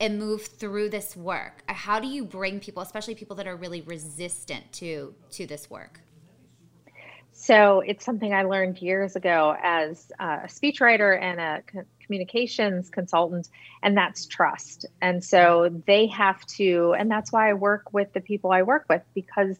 and 0.00 0.18
move 0.18 0.46
through 0.46 0.88
this 0.88 1.14
work? 1.16 1.62
How 1.66 2.00
do 2.00 2.08
you 2.08 2.24
bring 2.24 2.60
people, 2.60 2.82
especially 2.82 3.14
people 3.14 3.36
that 3.36 3.46
are 3.46 3.56
really 3.56 3.82
resistant 3.82 4.72
to 4.74 5.14
to 5.32 5.46
this 5.46 5.68
work? 5.68 6.00
So 7.48 7.80
it's 7.80 8.04
something 8.04 8.34
I 8.34 8.42
learned 8.42 8.76
years 8.82 9.16
ago 9.16 9.56
as 9.58 10.12
a 10.20 10.48
speechwriter 10.48 11.18
and 11.18 11.40
a 11.40 11.62
communications 12.04 12.90
consultant, 12.90 13.48
and 13.82 13.96
that's 13.96 14.26
trust. 14.26 14.84
And 15.00 15.24
so 15.24 15.70
they 15.86 16.08
have 16.08 16.44
to, 16.58 16.94
and 16.98 17.10
that's 17.10 17.32
why 17.32 17.48
I 17.48 17.54
work 17.54 17.90
with 17.90 18.12
the 18.12 18.20
people 18.20 18.52
I 18.52 18.64
work 18.64 18.84
with 18.90 19.00
because 19.14 19.56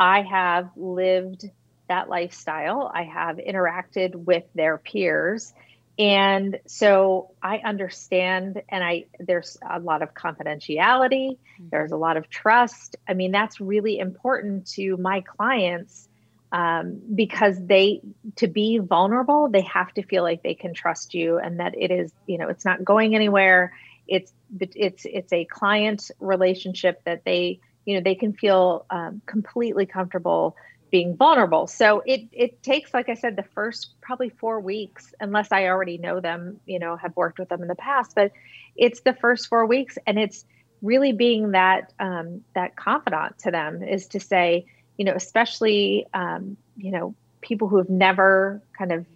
I 0.00 0.22
have 0.22 0.70
lived 0.74 1.48
that 1.88 2.08
lifestyle. 2.08 2.90
I 2.92 3.04
have 3.04 3.36
interacted 3.36 4.16
with 4.16 4.42
their 4.56 4.76
peers. 4.76 5.54
And 5.96 6.58
so 6.66 7.30
I 7.40 7.58
understand, 7.58 8.62
and 8.68 8.82
I 8.82 9.04
there's 9.20 9.58
a 9.64 9.78
lot 9.78 10.02
of 10.02 10.12
confidentiality, 10.12 11.30
mm-hmm. 11.30 11.68
there's 11.70 11.92
a 11.92 11.96
lot 11.96 12.16
of 12.16 12.28
trust. 12.28 12.96
I 13.08 13.14
mean, 13.14 13.30
that's 13.30 13.60
really 13.60 14.00
important 14.00 14.66
to 14.72 14.96
my 14.96 15.20
clients 15.20 16.07
um, 16.52 17.00
because 17.14 17.56
they 17.66 18.00
to 18.36 18.46
be 18.46 18.78
vulnerable 18.78 19.48
they 19.48 19.62
have 19.62 19.92
to 19.94 20.02
feel 20.02 20.22
like 20.22 20.42
they 20.42 20.54
can 20.54 20.72
trust 20.74 21.14
you 21.14 21.38
and 21.38 21.60
that 21.60 21.74
it 21.76 21.90
is 21.90 22.12
you 22.26 22.38
know 22.38 22.48
it's 22.48 22.64
not 22.64 22.84
going 22.84 23.14
anywhere. 23.14 23.72
It's 24.06 24.32
it's 24.60 25.04
it's 25.04 25.32
a 25.32 25.44
client 25.44 26.10
relationship 26.18 27.02
that 27.04 27.24
they 27.24 27.60
you 27.84 27.94
know 27.94 28.00
they 28.00 28.14
can 28.14 28.32
feel 28.32 28.86
um, 28.90 29.20
completely 29.26 29.86
comfortable 29.86 30.56
being 30.90 31.16
vulnerable. 31.16 31.66
So 31.66 32.02
it 32.06 32.22
it 32.32 32.62
takes 32.62 32.94
like 32.94 33.10
i 33.10 33.14
said 33.14 33.36
the 33.36 33.44
first 33.54 33.90
probably 34.00 34.30
four 34.30 34.58
weeks 34.58 35.12
unless 35.20 35.52
i 35.52 35.66
already 35.66 35.98
know 35.98 36.18
them 36.20 36.60
you 36.64 36.78
know 36.78 36.96
have 36.96 37.14
worked 37.14 37.38
with 37.38 37.50
them 37.50 37.60
in 37.60 37.68
the 37.68 37.74
past 37.74 38.14
but 38.14 38.32
it's 38.78 39.00
the 39.00 39.12
first 39.12 39.48
four 39.48 39.66
weeks. 39.66 39.98
And 40.06 40.18
it's 40.18 40.46
really 40.80 41.12
being 41.12 41.50
that 41.50 41.92
um, 41.98 42.42
that 42.54 42.76
confidant 42.76 43.38
to 43.40 43.50
them 43.50 43.82
is 43.82 44.06
to 44.08 44.20
say 44.20 44.66
you 44.98 45.04
know, 45.04 45.14
especially, 45.14 46.06
um, 46.12 46.58
you 46.76 46.90
know, 46.90 47.14
people 47.40 47.68
who 47.68 47.78
have 47.78 47.88
never 47.88 48.60
kind 48.76 48.92
of 48.92 49.06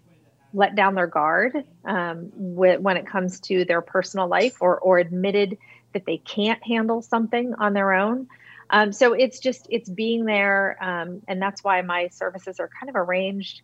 let 0.54 0.74
down 0.74 0.94
their 0.94 1.06
guard 1.06 1.64
um, 1.84 2.30
when 2.34 2.96
it 2.96 3.06
comes 3.06 3.40
to 3.40 3.64
their 3.64 3.80
personal 3.80 4.28
life 4.28 4.58
or, 4.60 4.78
or 4.78 4.98
admitted 4.98 5.58
that 5.92 6.06
they 6.06 6.18
can't 6.18 6.62
handle 6.64 7.02
something 7.02 7.54
on 7.54 7.72
their 7.72 7.92
own. 7.92 8.28
Um, 8.70 8.92
so 8.92 9.12
it's 9.12 9.40
just, 9.40 9.66
it's 9.70 9.88
being 9.88 10.24
there. 10.24 10.78
Um, 10.80 11.22
and 11.26 11.42
that's 11.42 11.64
why 11.64 11.82
my 11.82 12.08
services 12.08 12.60
are 12.60 12.70
kind 12.80 12.88
of 12.88 12.96
arranged 12.96 13.62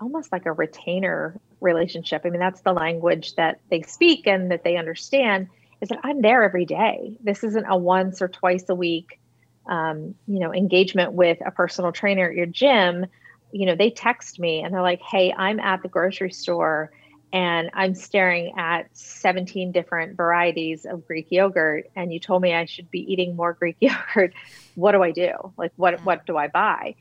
almost 0.00 0.32
like 0.32 0.44
a 0.44 0.52
retainer 0.52 1.40
relationship. 1.60 2.22
I 2.24 2.30
mean, 2.30 2.40
that's 2.40 2.60
the 2.62 2.72
language 2.72 3.36
that 3.36 3.60
they 3.70 3.82
speak 3.82 4.26
and 4.26 4.50
that 4.50 4.64
they 4.64 4.76
understand 4.76 5.48
is 5.80 5.88
that 5.90 6.00
I'm 6.02 6.20
there 6.20 6.42
every 6.42 6.64
day. 6.64 7.16
This 7.22 7.44
isn't 7.44 7.66
a 7.68 7.76
once 7.76 8.20
or 8.20 8.28
twice 8.28 8.64
a 8.68 8.74
week 8.74 9.18
um, 9.66 10.14
you 10.26 10.40
know 10.40 10.52
engagement 10.52 11.12
with 11.12 11.38
a 11.44 11.50
personal 11.50 11.92
trainer 11.92 12.28
at 12.28 12.34
your 12.34 12.46
gym 12.46 13.06
you 13.52 13.66
know 13.66 13.74
they 13.74 13.90
text 13.90 14.38
me 14.38 14.60
and 14.60 14.74
they're 14.74 14.82
like 14.82 15.00
hey 15.00 15.32
i'm 15.36 15.60
at 15.60 15.82
the 15.82 15.88
grocery 15.88 16.32
store 16.32 16.90
and 17.34 17.70
I'm 17.74 17.96
staring 17.96 18.52
at 18.56 18.96
17 18.96 19.72
different 19.72 20.16
varieties 20.16 20.86
of 20.86 21.04
Greek 21.04 21.26
yogurt 21.30 21.86
and 21.96 22.12
you 22.12 22.20
told 22.20 22.40
me 22.40 22.54
I 22.54 22.64
should 22.64 22.92
be 22.92 23.00
eating 23.12 23.34
more 23.34 23.52
Greek 23.60 23.76
yogurt, 23.80 24.32
what 24.76 24.92
do 24.92 25.02
I 25.02 25.10
do? 25.10 25.52
Like 25.58 25.72
what 25.74 26.02
what 26.04 26.24
do 26.26 26.36
I 26.36 26.46
buy? 26.46 26.94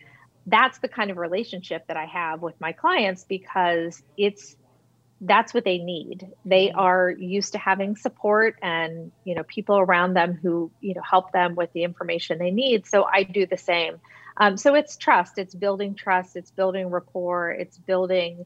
That's 0.48 0.80
the 0.80 0.88
kind 0.88 1.12
of 1.12 1.18
relationship 1.18 1.86
that 1.88 1.98
I 1.98 2.06
have 2.06 2.42
with 2.42 2.60
my 2.60 2.72
clients 2.72 3.26
because 3.26 4.02
it's 4.18 4.56
that's 5.26 5.54
what 5.54 5.64
they 5.64 5.78
need. 5.78 6.28
They 6.46 6.68
mm-hmm. 6.68 6.80
are 6.80 7.10
used 7.10 7.54
to 7.54 7.58
having 7.58 7.96
support 7.96 8.58
and, 8.62 9.12
you 9.24 9.36
know, 9.36 9.44
people 9.44 9.78
around 9.78 10.14
them 10.16 10.34
who, 10.42 10.72
you 10.82 10.94
know, 10.94 11.02
help 11.02 11.32
them 11.32 11.56
with 11.56 11.72
the 11.74 11.84
information 11.84 12.38
they 12.38 12.52
need. 12.52 12.86
So 12.86 13.04
I 13.04 13.24
do 13.24 13.46
the 13.46 13.58
same. 13.58 14.00
Um, 14.38 14.58
so 14.58 14.76
it's 14.76 14.98
trust, 14.98 15.38
it's 15.38 15.56
building 15.56 15.96
trust, 15.96 16.36
it's 16.36 16.52
building 16.52 16.88
rapport, 16.90 17.52
it's 17.52 17.78
building 17.78 18.46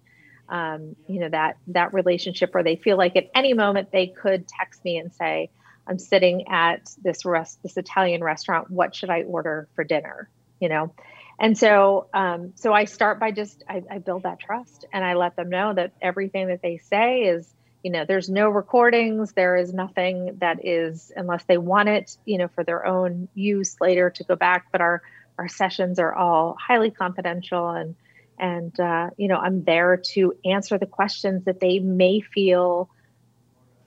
um, 0.49 0.95
you 1.07 1.19
know 1.19 1.29
that 1.29 1.57
that 1.67 1.93
relationship 1.93 2.53
where 2.53 2.63
they 2.63 2.75
feel 2.75 2.97
like 2.97 3.15
at 3.15 3.29
any 3.35 3.53
moment 3.53 3.91
they 3.91 4.07
could 4.07 4.47
text 4.47 4.83
me 4.85 4.97
and 4.97 5.13
say 5.13 5.49
i'm 5.85 5.99
sitting 5.99 6.47
at 6.47 6.89
this 7.03 7.25
rest 7.25 7.61
this 7.63 7.77
italian 7.77 8.23
restaurant 8.23 8.69
what 8.69 8.95
should 8.95 9.09
i 9.09 9.23
order 9.23 9.67
for 9.75 9.83
dinner 9.83 10.29
you 10.59 10.69
know 10.69 10.93
and 11.39 11.57
so 11.57 12.07
um, 12.13 12.53
so 12.55 12.73
i 12.73 12.85
start 12.85 13.19
by 13.19 13.31
just 13.31 13.63
I, 13.69 13.83
I 13.89 13.97
build 13.99 14.23
that 14.23 14.39
trust 14.39 14.85
and 14.93 15.03
i 15.03 15.13
let 15.13 15.35
them 15.35 15.49
know 15.49 15.73
that 15.73 15.93
everything 16.01 16.47
that 16.47 16.61
they 16.61 16.77
say 16.77 17.21
is 17.23 17.53
you 17.83 17.91
know 17.91 18.05
there's 18.05 18.29
no 18.29 18.49
recordings 18.49 19.33
there 19.33 19.55
is 19.55 19.73
nothing 19.73 20.37
that 20.39 20.65
is 20.65 21.11
unless 21.15 21.43
they 21.45 21.57
want 21.57 21.89
it 21.89 22.17
you 22.25 22.37
know 22.37 22.47
for 22.49 22.63
their 22.63 22.85
own 22.85 23.29
use 23.33 23.75
later 23.79 24.09
to 24.09 24.23
go 24.23 24.35
back. 24.35 24.65
But 24.71 24.81
our 24.81 25.01
our 25.37 25.47
sessions 25.47 25.99
are 25.99 26.13
all 26.13 26.57
highly 26.59 26.91
confidential 26.91 27.69
and 27.69 27.95
and 28.39 28.77
uh, 28.79 29.09
you 29.17 29.27
know 29.27 29.37
i'm 29.37 29.63
there 29.63 29.97
to 29.97 30.33
answer 30.45 30.77
the 30.77 30.85
questions 30.85 31.45
that 31.45 31.59
they 31.59 31.79
may 31.79 32.19
feel 32.19 32.89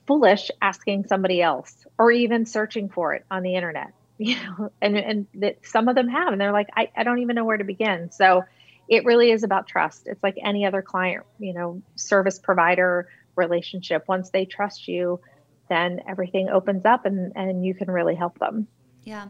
foolish 0.06 0.50
asking 0.60 1.04
somebody 1.06 1.42
else 1.42 1.86
or 1.98 2.10
even 2.10 2.46
searching 2.46 2.88
for 2.88 3.14
it 3.14 3.24
on 3.30 3.42
the 3.42 3.54
internet 3.54 3.92
you 4.20 4.37
know 4.37 4.70
and 4.83 4.96
and 4.96 5.26
that 5.35 5.59
some 5.66 5.88
of 5.88 5.94
them 5.94 6.09
have 6.09 6.33
and 6.33 6.40
they're 6.40 6.52
like 6.52 6.68
I, 6.76 6.90
I 6.96 7.02
don't 7.02 7.20
even 7.20 7.35
know 7.35 7.44
where 7.44 7.56
to 7.56 7.64
begin. 7.64 8.12
So 8.12 8.44
it 8.88 9.04
really 9.04 9.30
is 9.30 9.44
about 9.44 9.66
trust. 9.66 10.06
It's 10.06 10.22
like 10.22 10.37
any 10.44 10.66
other 10.66 10.83
client 10.83 11.24
you 11.38 11.54
know 11.54 11.83
service 11.96 12.38
provider 12.38 13.09
relationship. 13.35 14.04
Once 14.06 14.30
they 14.30 14.44
trust 14.44 14.87
you 14.87 15.20
then 15.68 16.00
everything 16.06 16.48
opens 16.48 16.85
up 16.85 17.06
and 17.06 17.33
and 17.35 17.64
you 17.64 17.74
can 17.74 17.90
really 17.90 18.14
help 18.14 18.38
them. 18.38 18.68
Yeah. 19.04 19.28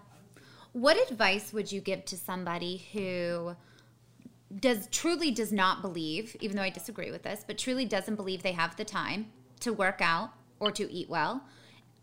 What 0.72 0.96
advice 1.11 1.53
would 1.53 1.70
you 1.70 1.81
give 1.81 2.05
to 2.07 2.16
somebody 2.16 2.87
who 2.92 3.57
does 4.59 4.88
truly 4.90 5.31
does 5.31 5.53
not 5.53 5.83
believe, 5.83 6.37
even 6.40 6.57
though 6.57 6.62
I 6.62 6.70
disagree 6.70 7.11
with 7.11 7.22
this, 7.22 7.44
but 7.46 7.59
truly 7.59 7.85
doesn't 7.85 8.16
believe 8.16 8.42
they 8.42 8.53
have 8.53 8.76
the 8.76 8.85
time 8.85 9.31
to 9.61 9.72
work 9.72 10.00
out 10.00 10.31
or 10.59 10.70
to 10.72 10.90
eat 10.92 11.09
well, 11.09 11.44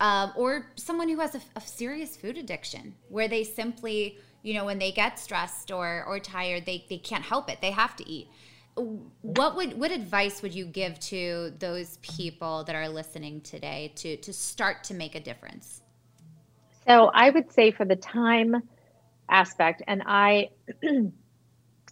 um, 0.00 0.32
or 0.36 0.66
someone 0.76 1.08
who 1.08 1.18
has 1.18 1.34
a, 1.34 1.40
a, 1.56 1.60
serious 1.60 2.16
food 2.16 2.38
addiction 2.38 2.94
where 3.08 3.26
they 3.26 3.42
simply, 3.42 4.18
you 4.42 4.54
know, 4.54 4.64
when 4.64 4.78
they 4.78 4.92
get 4.92 5.18
stressed 5.18 5.72
or 5.72 6.04
or 6.06 6.20
tired, 6.20 6.66
they 6.66 6.84
they 6.88 6.98
can't 6.98 7.24
help 7.24 7.50
it. 7.50 7.60
They 7.60 7.72
have 7.72 7.96
to 7.96 8.08
eat. 8.08 8.28
What 8.76 9.56
would 9.56 9.78
what 9.78 9.90
advice 9.90 10.40
would 10.42 10.54
you 10.54 10.66
give 10.66 11.00
to 11.00 11.52
those 11.58 11.96
people 11.98 12.62
that 12.64 12.76
are 12.76 12.88
listening 12.88 13.40
today 13.40 13.92
to 13.96 14.16
to 14.18 14.32
start 14.32 14.84
to 14.84 14.94
make 14.94 15.16
a 15.16 15.20
difference? 15.20 15.82
So 16.86 17.10
I 17.12 17.30
would 17.30 17.52
say 17.52 17.72
for 17.72 17.84
the 17.84 17.96
time 17.96 18.62
aspect, 19.28 19.82
and 19.86 20.02
I. 20.06 20.50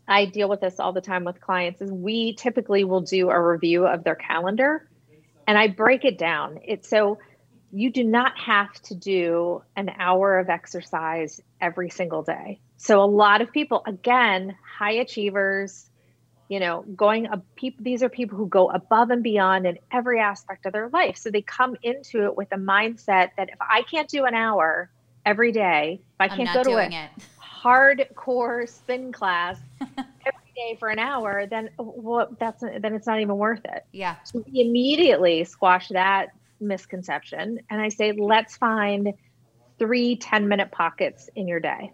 I 0.08 0.26
deal 0.26 0.48
with 0.48 0.60
this 0.60 0.78
all 0.78 0.92
the 0.92 1.00
time 1.00 1.24
with 1.24 1.40
clients 1.40 1.80
is 1.80 1.90
we 1.90 2.36
typically 2.36 2.84
will 2.84 3.00
do 3.00 3.28
a 3.28 3.42
review 3.42 3.88
of 3.88 4.04
their 4.04 4.14
calendar 4.14 4.88
and 5.48 5.58
I 5.58 5.66
break 5.66 6.04
it 6.04 6.16
down. 6.16 6.60
It's 6.62 6.88
so 6.88 7.18
you 7.76 7.90
do 7.90 8.02
not 8.02 8.38
have 8.38 8.72
to 8.80 8.94
do 8.94 9.62
an 9.76 9.90
hour 9.98 10.38
of 10.38 10.48
exercise 10.48 11.42
every 11.60 11.90
single 11.90 12.22
day. 12.22 12.58
So 12.78 13.02
a 13.02 13.04
lot 13.04 13.42
of 13.42 13.52
people 13.52 13.82
again, 13.86 14.56
high 14.78 14.92
achievers, 14.92 15.90
you 16.48 16.58
know, 16.58 16.86
going 16.96 17.26
up 17.26 17.44
people 17.54 17.84
these 17.84 18.02
are 18.02 18.08
people 18.08 18.38
who 18.38 18.48
go 18.48 18.70
above 18.70 19.10
and 19.10 19.22
beyond 19.22 19.66
in 19.66 19.78
every 19.92 20.20
aspect 20.20 20.64
of 20.64 20.72
their 20.72 20.88
life. 20.88 21.18
So 21.18 21.30
they 21.30 21.42
come 21.42 21.76
into 21.82 22.24
it 22.24 22.34
with 22.34 22.48
a 22.50 22.56
mindset 22.56 23.30
that 23.36 23.50
if 23.50 23.58
I 23.60 23.82
can't 23.82 24.08
do 24.08 24.24
an 24.24 24.34
hour 24.34 24.90
every 25.26 25.52
day, 25.52 26.00
if 26.00 26.16
I 26.18 26.34
can't 26.34 26.54
go 26.54 26.62
to 26.62 26.78
it, 26.78 26.94
it 26.94 27.10
hardcore 27.62 28.66
spin 28.66 29.12
class 29.12 29.58
every 29.82 30.52
day 30.56 30.76
for 30.78 30.88
an 30.88 30.98
hour, 30.98 31.44
then 31.44 31.68
well, 31.76 32.34
that's 32.40 32.62
then 32.62 32.94
it's 32.94 33.06
not 33.06 33.20
even 33.20 33.36
worth 33.36 33.66
it. 33.66 33.84
Yeah. 33.92 34.16
So 34.24 34.42
we 34.50 34.62
immediately 34.62 35.44
squash 35.44 35.88
that 35.88 36.30
misconception, 36.60 37.60
and 37.70 37.80
I 37.80 37.88
say, 37.88 38.12
let's 38.12 38.56
find 38.56 39.12
three 39.78 40.16
10 40.16 40.48
minute 40.48 40.70
pockets 40.72 41.28
in 41.34 41.48
your 41.48 41.60
day. 41.60 41.92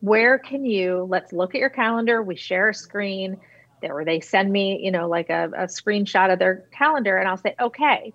Where 0.00 0.38
can 0.38 0.64
you? 0.64 1.06
Let's 1.08 1.32
look 1.32 1.54
at 1.54 1.60
your 1.60 1.70
calendar. 1.70 2.22
We 2.22 2.36
share 2.36 2.70
a 2.70 2.74
screen. 2.74 3.38
There, 3.80 4.04
they 4.04 4.20
send 4.20 4.50
me, 4.50 4.80
you 4.82 4.90
know, 4.90 5.08
like 5.08 5.30
a, 5.30 5.50
a 5.56 5.66
screenshot 5.66 6.32
of 6.32 6.38
their 6.38 6.64
calendar, 6.72 7.16
and 7.18 7.28
I'll 7.28 7.36
say, 7.36 7.54
okay, 7.60 8.12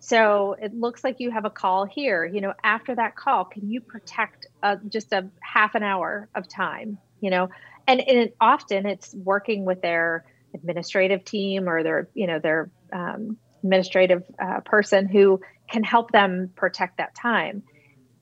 so 0.00 0.56
it 0.60 0.74
looks 0.74 1.04
like 1.04 1.20
you 1.20 1.30
have 1.30 1.44
a 1.44 1.50
call 1.50 1.84
here. 1.84 2.24
You 2.24 2.40
know, 2.40 2.54
after 2.64 2.94
that 2.94 3.16
call, 3.16 3.44
can 3.44 3.70
you 3.70 3.80
protect 3.80 4.46
uh, 4.62 4.76
just 4.88 5.12
a 5.12 5.28
half 5.40 5.74
an 5.74 5.82
hour 5.82 6.28
of 6.34 6.48
time? 6.48 6.98
You 7.20 7.30
know, 7.30 7.48
and, 7.86 8.00
and 8.00 8.30
often 8.40 8.86
it's 8.86 9.14
working 9.14 9.64
with 9.66 9.82
their 9.82 10.24
administrative 10.54 11.24
team 11.24 11.68
or 11.68 11.82
their, 11.82 12.08
you 12.14 12.26
know, 12.26 12.38
their 12.38 12.70
um, 12.92 13.36
administrative 13.62 14.22
uh, 14.42 14.60
person 14.60 15.08
who 15.08 15.40
can 15.70 15.82
help 15.82 16.10
them 16.12 16.50
protect 16.54 16.98
that 16.98 17.14
time. 17.14 17.62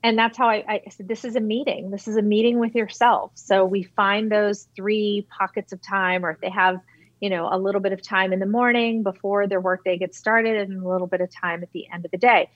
And 0.01 0.17
that's 0.17 0.37
how 0.37 0.49
I, 0.49 0.63
I 0.67 0.89
said, 0.91 1.07
this 1.07 1.25
is 1.25 1.35
a 1.35 1.41
meeting. 1.41 1.91
This 1.91 2.07
is 2.07 2.15
a 2.15 2.21
meeting 2.21 2.59
with 2.59 2.75
yourself. 2.75 3.31
So 3.35 3.65
we 3.65 3.83
find 3.83 4.31
those 4.31 4.67
three 4.75 5.27
pockets 5.37 5.73
of 5.73 5.81
time, 5.81 6.25
or 6.25 6.31
if 6.31 6.39
they 6.39 6.49
have 6.49 6.79
you 7.19 7.29
know, 7.29 7.49
a 7.51 7.57
little 7.57 7.81
bit 7.81 7.91
of 7.91 8.01
time 8.01 8.31
in 8.31 8.39
the 8.39 8.45
morning 8.45 9.03
before 9.03 9.47
their 9.47 9.59
workday 9.59 9.97
gets 9.97 10.17
started 10.17 10.55
and 10.69 10.81
a 10.81 10.87
little 10.87 11.07
bit 11.07 11.21
of 11.21 11.29
time 11.29 11.63
at 11.63 11.71
the 11.73 11.87
end 11.93 12.05
of 12.05 12.11
the 12.11 12.17
day. 12.17 12.49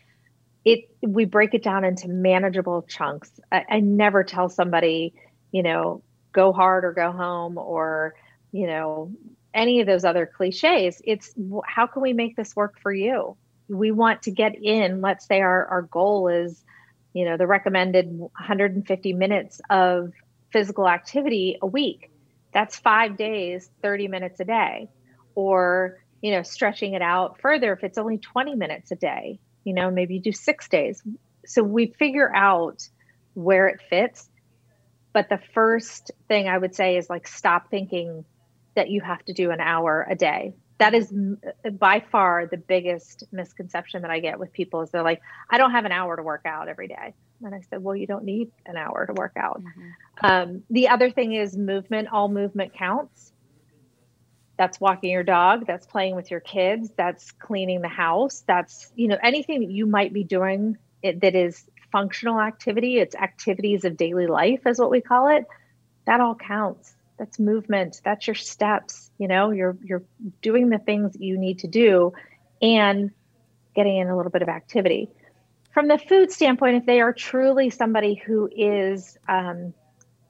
It 0.64 0.90
we 1.02 1.26
break 1.26 1.54
it 1.54 1.64
down 1.64 1.84
into 1.84 2.08
manageable 2.08 2.84
chunks. 2.84 3.30
I, 3.52 3.66
I 3.70 3.80
never 3.82 4.24
tell 4.24 4.48
somebody, 4.48 5.14
you 5.52 5.64
know, 5.64 6.02
go 6.32 6.54
hard 6.54 6.86
or 6.86 6.94
go 6.94 7.12
home 7.12 7.58
or, 7.58 8.16
you 8.54 8.68
know, 8.68 9.12
any 9.54 9.82
of 9.82 9.88
those 9.88 10.04
other 10.04 10.26
cliches. 10.26 11.02
It's 11.06 11.34
how 11.66 11.88
can 11.88 12.02
we 12.02 12.14
make 12.14 12.36
this 12.36 12.56
work 12.56 12.80
for 12.82 12.92
you? 12.92 13.38
We 13.70 13.92
want 13.92 14.24
to 14.24 14.32
get 14.32 14.56
in, 14.62 15.02
let's 15.02 15.26
say 15.26 15.42
our, 15.42 15.66
our 15.68 15.82
goal 15.84 16.28
is, 16.28 16.64
you 17.14 17.26
know, 17.26 17.38
the 17.38 17.48
recommended 17.48 18.08
150 18.08 19.14
minutes 19.14 19.62
of 19.70 20.12
physical 20.52 20.88
activity 20.88 21.58
a 21.62 21.68
week. 21.68 22.12
That's 22.54 22.78
five 22.78 23.18
days 23.18 23.70
30 23.82 24.08
minutes 24.08 24.40
a 24.40 24.46
day. 24.46 24.90
Or 25.36 25.98
you 26.22 26.32
know 26.32 26.42
stretching 26.42 26.94
it 26.94 27.02
out 27.02 27.42
further 27.42 27.74
if 27.74 27.84
it's 27.84 27.98
only 27.98 28.18
20 28.18 28.56
minutes 28.56 28.92
a 28.92 28.96
day 28.96 29.40
you 29.64 29.74
know 29.74 29.92
maybe 29.92 30.16
you 30.16 30.22
do 30.22 30.32
six 30.32 30.68
days. 30.68 31.02
So 31.46 31.64
we 31.64 31.94
figure 32.00 32.34
out 32.34 32.88
where 33.34 33.68
it 33.68 33.82
fits. 33.90 34.30
But 35.14 35.30
the 35.30 35.40
first 35.54 36.12
thing 36.28 36.48
i 36.48 36.58
would 36.58 36.76
say 36.76 36.98
is 36.98 37.10
like 37.10 37.28
stop 37.28 37.70
thinking 37.70 38.26
that 38.76 38.90
you 38.90 39.02
have 39.02 39.24
to 39.26 39.34
do 39.34 39.52
an 39.52 39.60
hour 39.60 40.06
a 40.10 40.16
day 40.16 40.54
that 40.80 40.94
is 40.94 41.14
by 41.78 42.04
far 42.12 42.48
the 42.48 42.58
biggest 42.58 43.24
misconception 43.32 44.02
that 44.02 44.12
i 44.12 44.20
get 44.20 44.40
with 44.40 44.52
people 44.54 44.82
is 44.82 44.90
they're 44.92 45.04
like 45.04 45.22
i 45.50 45.58
don't 45.58 45.72
have 45.72 45.86
an 45.86 45.92
hour 45.92 46.16
to 46.16 46.24
work 46.24 46.42
out 46.46 46.68
every 46.68 46.88
day 46.88 47.14
and 47.46 47.54
I 47.54 47.62
said, 47.70 47.84
well, 47.84 47.96
you 47.96 48.08
don't 48.08 48.24
need 48.24 48.52
an 48.66 48.78
hour 48.78 49.06
to 49.06 49.14
work 49.14 49.34
out. 49.36 49.62
Mm-hmm. 49.62 50.26
Um, 50.26 50.64
the 50.70 50.90
other 50.90 51.10
thing 51.10 51.34
is 51.34 51.58
movement. 51.58 52.10
All 52.12 52.30
movement 52.30 52.74
counts. 52.74 53.32
That's 54.58 54.80
walking 54.80 55.12
your 55.12 55.24
dog. 55.24 55.66
That's 55.66 55.86
playing 55.86 56.16
with 56.16 56.32
your 56.32 56.40
kids. 56.40 56.92
That's 56.96 57.32
cleaning 57.32 57.82
the 57.82 57.88
house. 57.88 58.44
That's, 58.48 58.92
you 58.96 59.08
know, 59.08 59.18
anything 59.22 59.62
that 59.62 59.72
you 59.72 59.86
might 59.86 60.14
be 60.14 60.24
doing 60.24 60.78
it, 61.02 61.22
that 61.22 61.36
is 61.36 61.66
functional 61.92 62.40
activity. 62.40 63.00
It's 63.00 63.16
activities 63.16 63.84
of 63.84 63.98
daily 63.98 64.28
life, 64.28 64.62
is 64.66 64.80
what 64.80 64.92
we 64.92 65.02
call 65.02 65.28
it. 65.36 65.46
That 66.06 66.22
all 66.22 66.36
counts. 66.36 66.96
That's 67.24 67.40
movement. 67.40 68.02
That's 68.04 68.28
your 68.28 68.36
steps. 68.36 69.10
You 69.18 69.28
know, 69.30 69.52
you're 69.52 69.78
you're 69.82 70.04
doing 70.42 70.70
the 70.70 70.78
things 70.78 71.16
you 71.18 71.38
need 71.38 71.60
to 71.60 71.68
do, 71.68 72.12
and 72.62 73.12
getting 73.76 73.98
in 73.98 74.10
a 74.10 74.18
little 74.18 74.32
bit 74.32 74.42
of 74.42 74.50
activity 74.50 75.10
from 75.74 75.88
the 75.88 75.98
food 75.98 76.32
standpoint, 76.32 76.76
if 76.76 76.86
they 76.86 77.02
are 77.02 77.14
truly 77.14 77.70
somebody 77.70 78.14
who 78.14 78.48
is, 78.56 79.18
um, 79.28 79.74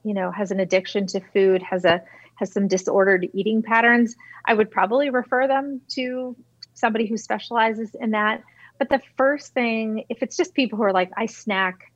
you 0.02 0.14
know, 0.14 0.30
has 0.30 0.50
an 0.50 0.58
addiction 0.58 1.06
to 1.08 1.20
food, 1.32 1.62
has 1.62 1.84
a 1.84 2.02
has 2.36 2.52
some 2.52 2.66
disordered 2.66 3.28
eating 3.32 3.62
patterns, 3.62 4.16
I 4.44 4.54
would 4.54 4.70
probably 4.70 5.10
refer 5.10 5.46
them 5.46 5.80
to 5.90 6.36
somebody 6.72 7.06
who 7.06 7.16
specializes 7.16 7.94
in 8.00 8.10
that. 8.10 8.42
But 8.78 8.88
the 8.88 9.00
first 9.16 9.54
thing, 9.54 10.04
if 10.08 10.20
it's 10.20 10.36
just 10.36 10.54
people 10.54 10.76
who 10.76 10.82
are 10.82 10.92
like, 10.92 11.12
I 11.16 11.26
snack, 11.26 11.92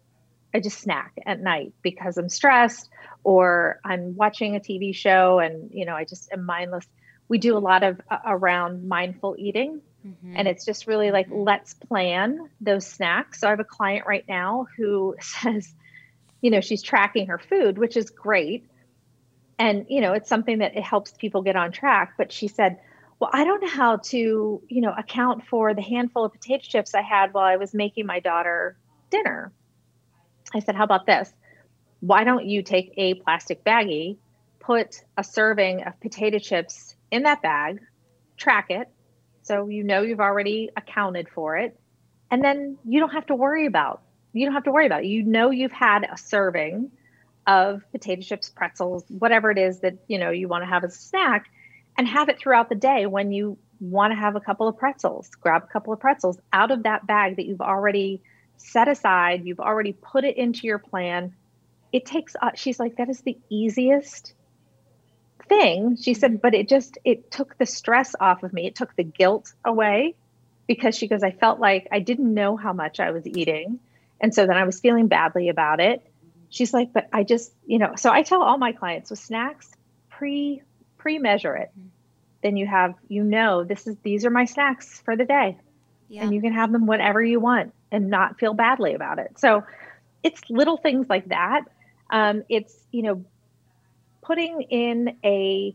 I 0.54 0.60
just 0.60 0.80
snack 0.80 1.12
at 1.26 1.40
night 1.40 1.72
because 1.82 2.16
I'm 2.16 2.28
stressed 2.28 2.88
or 3.24 3.80
I'm 3.84 4.16
watching 4.16 4.56
a 4.56 4.60
TV 4.60 4.94
show 4.94 5.38
and, 5.38 5.70
you 5.72 5.84
know, 5.84 5.94
I 5.94 6.04
just 6.04 6.32
am 6.32 6.44
mindless. 6.44 6.86
We 7.28 7.38
do 7.38 7.56
a 7.56 7.58
lot 7.58 7.82
of 7.82 8.00
uh, 8.10 8.18
around 8.24 8.88
mindful 8.88 9.36
eating 9.38 9.82
Mm-hmm. 10.06 10.34
And 10.36 10.48
it's 10.48 10.64
just 10.64 10.86
really 10.86 11.10
like, 11.10 11.26
mm-hmm. 11.26 11.42
let's 11.42 11.74
plan 11.74 12.48
those 12.60 12.86
snacks. 12.86 13.40
So 13.40 13.48
I 13.48 13.50
have 13.50 13.60
a 13.60 13.64
client 13.64 14.06
right 14.06 14.24
now 14.28 14.66
who 14.76 15.16
says, 15.20 15.74
you 16.40 16.50
know, 16.50 16.60
she's 16.60 16.82
tracking 16.82 17.26
her 17.28 17.38
food, 17.38 17.78
which 17.78 17.96
is 17.96 18.10
great. 18.10 18.68
And, 19.58 19.86
you 19.88 20.00
know, 20.00 20.12
it's 20.12 20.28
something 20.28 20.58
that 20.58 20.76
it 20.76 20.84
helps 20.84 21.10
people 21.12 21.42
get 21.42 21.56
on 21.56 21.72
track. 21.72 22.14
But 22.16 22.30
she 22.30 22.46
said, 22.46 22.78
well, 23.18 23.30
I 23.32 23.44
don't 23.44 23.60
know 23.60 23.68
how 23.68 23.96
to, 23.96 24.62
you 24.68 24.80
know, 24.80 24.94
account 24.96 25.44
for 25.46 25.74
the 25.74 25.82
handful 25.82 26.24
of 26.24 26.32
potato 26.32 26.62
chips 26.62 26.94
I 26.94 27.02
had 27.02 27.34
while 27.34 27.44
I 27.44 27.56
was 27.56 27.74
making 27.74 28.06
my 28.06 28.20
daughter 28.20 28.76
dinner. 29.10 29.52
I 30.54 30.60
said, 30.60 30.74
how 30.74 30.84
about 30.84 31.06
this? 31.06 31.32
Why 32.00 32.24
don't 32.24 32.46
you 32.46 32.62
take 32.62 32.92
a 32.96 33.14
plastic 33.14 33.64
baggie, 33.64 34.16
put 34.60 35.02
a 35.16 35.24
serving 35.24 35.84
of 35.84 36.00
potato 36.00 36.38
chips 36.38 36.94
in 37.10 37.24
that 37.24 37.42
bag, 37.42 37.80
track 38.36 38.66
it, 38.70 38.88
so 39.42 39.68
you 39.68 39.82
know 39.82 40.02
you've 40.02 40.20
already 40.20 40.70
accounted 40.76 41.28
for 41.28 41.56
it, 41.56 41.78
and 42.30 42.44
then 42.44 42.78
you 42.84 43.00
don't 43.00 43.12
have 43.12 43.26
to 43.26 43.34
worry 43.34 43.66
about 43.66 44.02
you 44.32 44.44
don't 44.44 44.54
have 44.54 44.64
to 44.64 44.72
worry 44.72 44.86
about 44.86 45.04
it. 45.04 45.08
You 45.08 45.22
know 45.22 45.50
you've 45.50 45.72
had 45.72 46.04
a 46.04 46.16
serving 46.16 46.90
of 47.46 47.82
potato 47.92 48.20
chips, 48.22 48.50
pretzels, 48.50 49.04
whatever 49.08 49.50
it 49.50 49.58
is 49.58 49.80
that 49.80 49.94
you 50.06 50.18
know 50.18 50.30
you 50.30 50.48
want 50.48 50.62
to 50.62 50.66
have 50.68 50.84
as 50.84 50.94
a 50.94 50.98
snack 50.98 51.46
and 51.96 52.06
have 52.06 52.28
it 52.28 52.38
throughout 52.38 52.68
the 52.68 52.74
day 52.74 53.06
when 53.06 53.32
you 53.32 53.58
want 53.80 54.12
to 54.12 54.16
have 54.16 54.36
a 54.36 54.40
couple 54.40 54.68
of 54.68 54.76
pretzels. 54.76 55.30
Grab 55.40 55.64
a 55.64 55.66
couple 55.66 55.92
of 55.92 56.00
pretzels 56.00 56.38
out 56.52 56.70
of 56.70 56.82
that 56.82 57.06
bag 57.06 57.36
that 57.36 57.46
you've 57.46 57.60
already 57.60 58.22
set 58.58 58.88
aside, 58.88 59.44
you've 59.44 59.60
already 59.60 59.92
put 59.92 60.24
it 60.24 60.36
into 60.36 60.66
your 60.66 60.78
plan. 60.78 61.34
It 61.92 62.04
takes, 62.06 62.36
uh, 62.40 62.50
she's 62.54 62.78
like, 62.78 62.96
that 62.96 63.08
is 63.08 63.22
the 63.22 63.38
easiest 63.48 64.34
thing. 65.48 65.96
She 65.96 66.14
said, 66.14 66.42
but 66.42 66.54
it 66.54 66.68
just, 66.68 66.98
it 67.04 67.30
took 67.30 67.56
the 67.56 67.66
stress 67.66 68.14
off 68.20 68.42
of 68.42 68.52
me. 68.52 68.66
It 68.66 68.76
took 68.76 68.94
the 68.94 69.04
guilt 69.04 69.52
away 69.64 70.14
because 70.66 70.94
she 70.94 71.08
goes, 71.08 71.22
I 71.22 71.30
felt 71.30 71.58
like 71.58 71.88
I 71.90 72.00
didn't 72.00 72.32
know 72.32 72.56
how 72.56 72.72
much 72.72 73.00
I 73.00 73.10
was 73.12 73.26
eating. 73.26 73.80
And 74.20 74.34
so 74.34 74.46
then 74.46 74.56
I 74.56 74.64
was 74.64 74.80
feeling 74.80 75.08
badly 75.08 75.48
about 75.48 75.80
it. 75.80 76.04
She's 76.50 76.74
like, 76.74 76.92
but 76.92 77.08
I 77.12 77.24
just, 77.24 77.52
you 77.66 77.78
know, 77.78 77.94
so 77.96 78.10
I 78.10 78.22
tell 78.22 78.42
all 78.42 78.58
my 78.58 78.72
clients 78.72 79.10
with 79.10 79.18
snacks, 79.18 79.70
pre 80.10 80.62
pre-measure 80.98 81.56
it 81.56 81.70
mm-hmm. 81.70 81.88
then 82.42 82.56
you 82.56 82.66
have 82.66 82.94
you 83.08 83.22
know 83.22 83.64
this 83.64 83.86
is 83.86 83.96
these 84.02 84.26
are 84.26 84.30
my 84.30 84.44
snacks 84.44 85.00
for 85.04 85.16
the 85.16 85.24
day 85.24 85.56
yeah. 86.08 86.22
and 86.22 86.34
you 86.34 86.40
can 86.40 86.52
have 86.52 86.72
them 86.72 86.86
whenever 86.86 87.22
you 87.22 87.40
want 87.40 87.72
and 87.90 88.10
not 88.10 88.38
feel 88.38 88.54
badly 88.54 88.94
about 88.94 89.18
it 89.18 89.38
so 89.38 89.64
it's 90.22 90.40
little 90.48 90.76
things 90.76 91.06
like 91.08 91.28
that 91.28 91.62
um, 92.10 92.42
it's 92.48 92.74
you 92.90 93.02
know 93.02 93.24
putting 94.22 94.62
in 94.62 95.16
a 95.24 95.74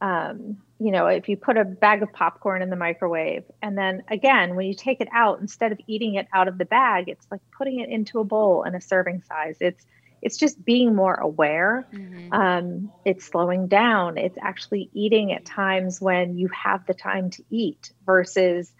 um, 0.00 0.58
you 0.78 0.90
know 0.90 1.06
if 1.06 1.28
you 1.28 1.36
put 1.36 1.56
a 1.56 1.64
bag 1.64 2.02
of 2.02 2.12
popcorn 2.12 2.62
in 2.62 2.70
the 2.70 2.76
microwave 2.76 3.44
and 3.62 3.78
then 3.78 4.02
again 4.08 4.54
when 4.56 4.66
you 4.66 4.74
take 4.74 5.00
it 5.00 5.08
out 5.12 5.40
instead 5.40 5.72
of 5.72 5.78
eating 5.86 6.14
it 6.14 6.26
out 6.32 6.48
of 6.48 6.58
the 6.58 6.64
bag 6.64 7.08
it's 7.08 7.26
like 7.30 7.40
putting 7.56 7.80
it 7.80 7.88
into 7.88 8.18
a 8.18 8.24
bowl 8.24 8.62
and 8.62 8.74
a 8.74 8.80
serving 8.80 9.22
size 9.28 9.56
it's 9.60 9.86
it's 10.24 10.38
just 10.38 10.64
being 10.64 10.94
more 10.94 11.14
aware. 11.14 11.86
Mm-hmm. 11.92 12.32
Um, 12.32 12.92
it's 13.04 13.26
slowing 13.26 13.68
down. 13.68 14.16
It's 14.16 14.38
actually 14.40 14.88
eating 14.94 15.32
at 15.32 15.44
times 15.44 16.00
when 16.00 16.38
you 16.38 16.48
have 16.48 16.86
the 16.86 16.94
time 16.94 17.28
to 17.30 17.44
eat 17.50 17.92
versus 18.06 18.72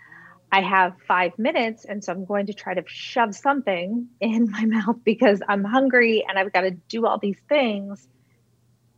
I 0.55 0.61
have 0.61 0.95
five 1.09 1.37
minutes. 1.37 1.85
And 1.85 2.05
so 2.05 2.13
I'm 2.13 2.25
going 2.25 2.47
to 2.47 2.55
try 2.55 2.75
to 2.75 2.85
shove 2.87 3.35
something 3.35 4.07
in 4.21 4.51
my 4.53 4.65
mouth 4.67 4.99
because 5.03 5.41
I'm 5.49 5.65
hungry 5.65 6.25
and 6.29 6.39
I've 6.39 6.53
got 6.53 6.61
to 6.61 6.71
do 6.71 7.07
all 7.07 7.19
these 7.19 7.41
things 7.49 8.07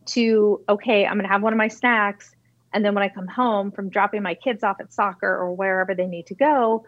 to, 0.09 0.63
okay, 0.69 1.07
I'm 1.07 1.15
going 1.15 1.25
to 1.25 1.33
have 1.33 1.43
one 1.43 1.55
of 1.55 1.57
my 1.57 1.69
snacks. 1.69 2.31
And 2.75 2.85
then 2.85 2.95
when 2.95 3.03
I 3.03 3.09
come 3.09 3.27
home 3.27 3.71
from 3.71 3.89
dropping 3.89 4.23
my 4.23 4.35
kids 4.35 4.63
off 4.63 4.81
at 4.81 4.93
soccer 4.93 5.27
or 5.27 5.55
wherever 5.55 5.95
they 5.95 6.05
need 6.05 6.27
to 6.27 6.35
go, 6.35 6.85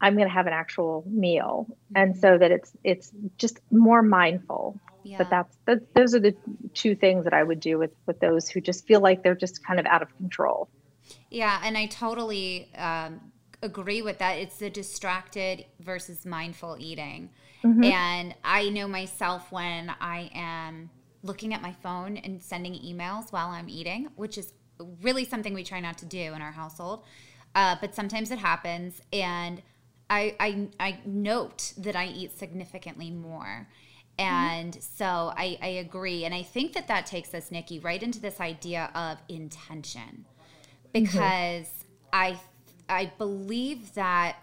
I'm 0.00 0.16
going 0.16 0.26
to 0.26 0.34
have 0.34 0.48
an 0.48 0.52
actual 0.52 1.04
meal, 1.06 1.68
and 1.94 2.10
mm-hmm. 2.10 2.20
so 2.20 2.36
that 2.38 2.50
it's 2.50 2.72
it's 2.82 3.12
just 3.38 3.60
more 3.70 4.02
mindful. 4.02 4.80
Yeah. 5.04 5.18
But 5.18 5.30
that's 5.30 5.56
that, 5.66 5.94
those 5.94 6.12
are 6.16 6.18
the 6.18 6.34
two 6.74 6.96
things 6.96 7.22
that 7.22 7.32
I 7.32 7.40
would 7.44 7.60
do 7.60 7.78
with 7.78 7.92
with 8.04 8.18
those 8.18 8.48
who 8.48 8.60
just 8.60 8.84
feel 8.84 9.00
like 9.00 9.22
they're 9.22 9.36
just 9.36 9.64
kind 9.64 9.78
of 9.78 9.86
out 9.86 10.02
of 10.02 10.08
control. 10.16 10.68
Yeah, 11.30 11.60
and 11.62 11.78
I 11.78 11.86
totally 11.86 12.68
um, 12.74 13.31
agree 13.62 14.02
with 14.02 14.18
that. 14.18 14.32
It's 14.38 14.56
the 14.58 14.70
distracted 14.70 15.64
versus 15.80 16.26
mindful 16.26 16.76
eating, 16.78 17.30
mm-hmm. 17.64 17.84
and 17.84 18.34
I 18.44 18.68
know 18.68 18.88
myself 18.88 19.50
when 19.52 19.92
I 20.00 20.30
am 20.34 20.90
looking 21.22 21.54
at 21.54 21.62
my 21.62 21.72
phone 21.82 22.16
and 22.16 22.42
sending 22.42 22.74
emails 22.74 23.32
while 23.32 23.48
I'm 23.48 23.68
eating, 23.68 24.08
which 24.16 24.36
is 24.36 24.52
really 25.00 25.24
something 25.24 25.54
we 25.54 25.62
try 25.62 25.80
not 25.80 25.98
to 25.98 26.06
do 26.06 26.32
in 26.34 26.42
our 26.42 26.52
household. 26.52 27.04
Uh, 27.54 27.76
but 27.80 27.94
sometimes 27.94 28.30
it 28.30 28.38
happens, 28.38 29.00
and 29.12 29.62
I, 30.08 30.36
I, 30.40 30.68
I 30.80 30.98
note 31.06 31.72
that 31.78 31.96
I 31.96 32.06
eat 32.06 32.38
significantly 32.38 33.10
more. 33.10 33.68
And 34.18 34.72
mm-hmm. 34.72 34.80
so 34.80 35.32
I, 35.36 35.58
I 35.62 35.68
agree. 35.68 36.24
And 36.24 36.34
I 36.34 36.42
think 36.42 36.74
that 36.74 36.88
that 36.88 37.06
takes 37.06 37.32
us, 37.32 37.50
Niki, 37.50 37.82
right 37.82 38.02
into 38.02 38.20
this 38.20 38.40
idea 38.40 38.90
of 38.94 39.18
intention. 39.28 40.26
Because 40.92 41.66
mm-hmm. 41.66 42.08
I, 42.12 42.40
I 42.88 43.12
believe 43.18 43.94
that 43.94 44.36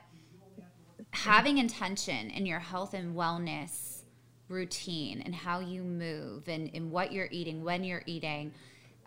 having 1.11 1.57
intention 1.57 2.29
in 2.29 2.45
your 2.45 2.59
health 2.59 2.93
and 2.93 3.15
wellness 3.15 4.01
routine 4.47 5.21
and 5.21 5.33
how 5.33 5.59
you 5.59 5.83
move 5.83 6.47
and, 6.47 6.69
and 6.73 6.91
what 6.91 7.11
you're 7.11 7.29
eating, 7.31 7.63
when 7.63 7.83
you're 7.83 8.03
eating, 8.05 8.51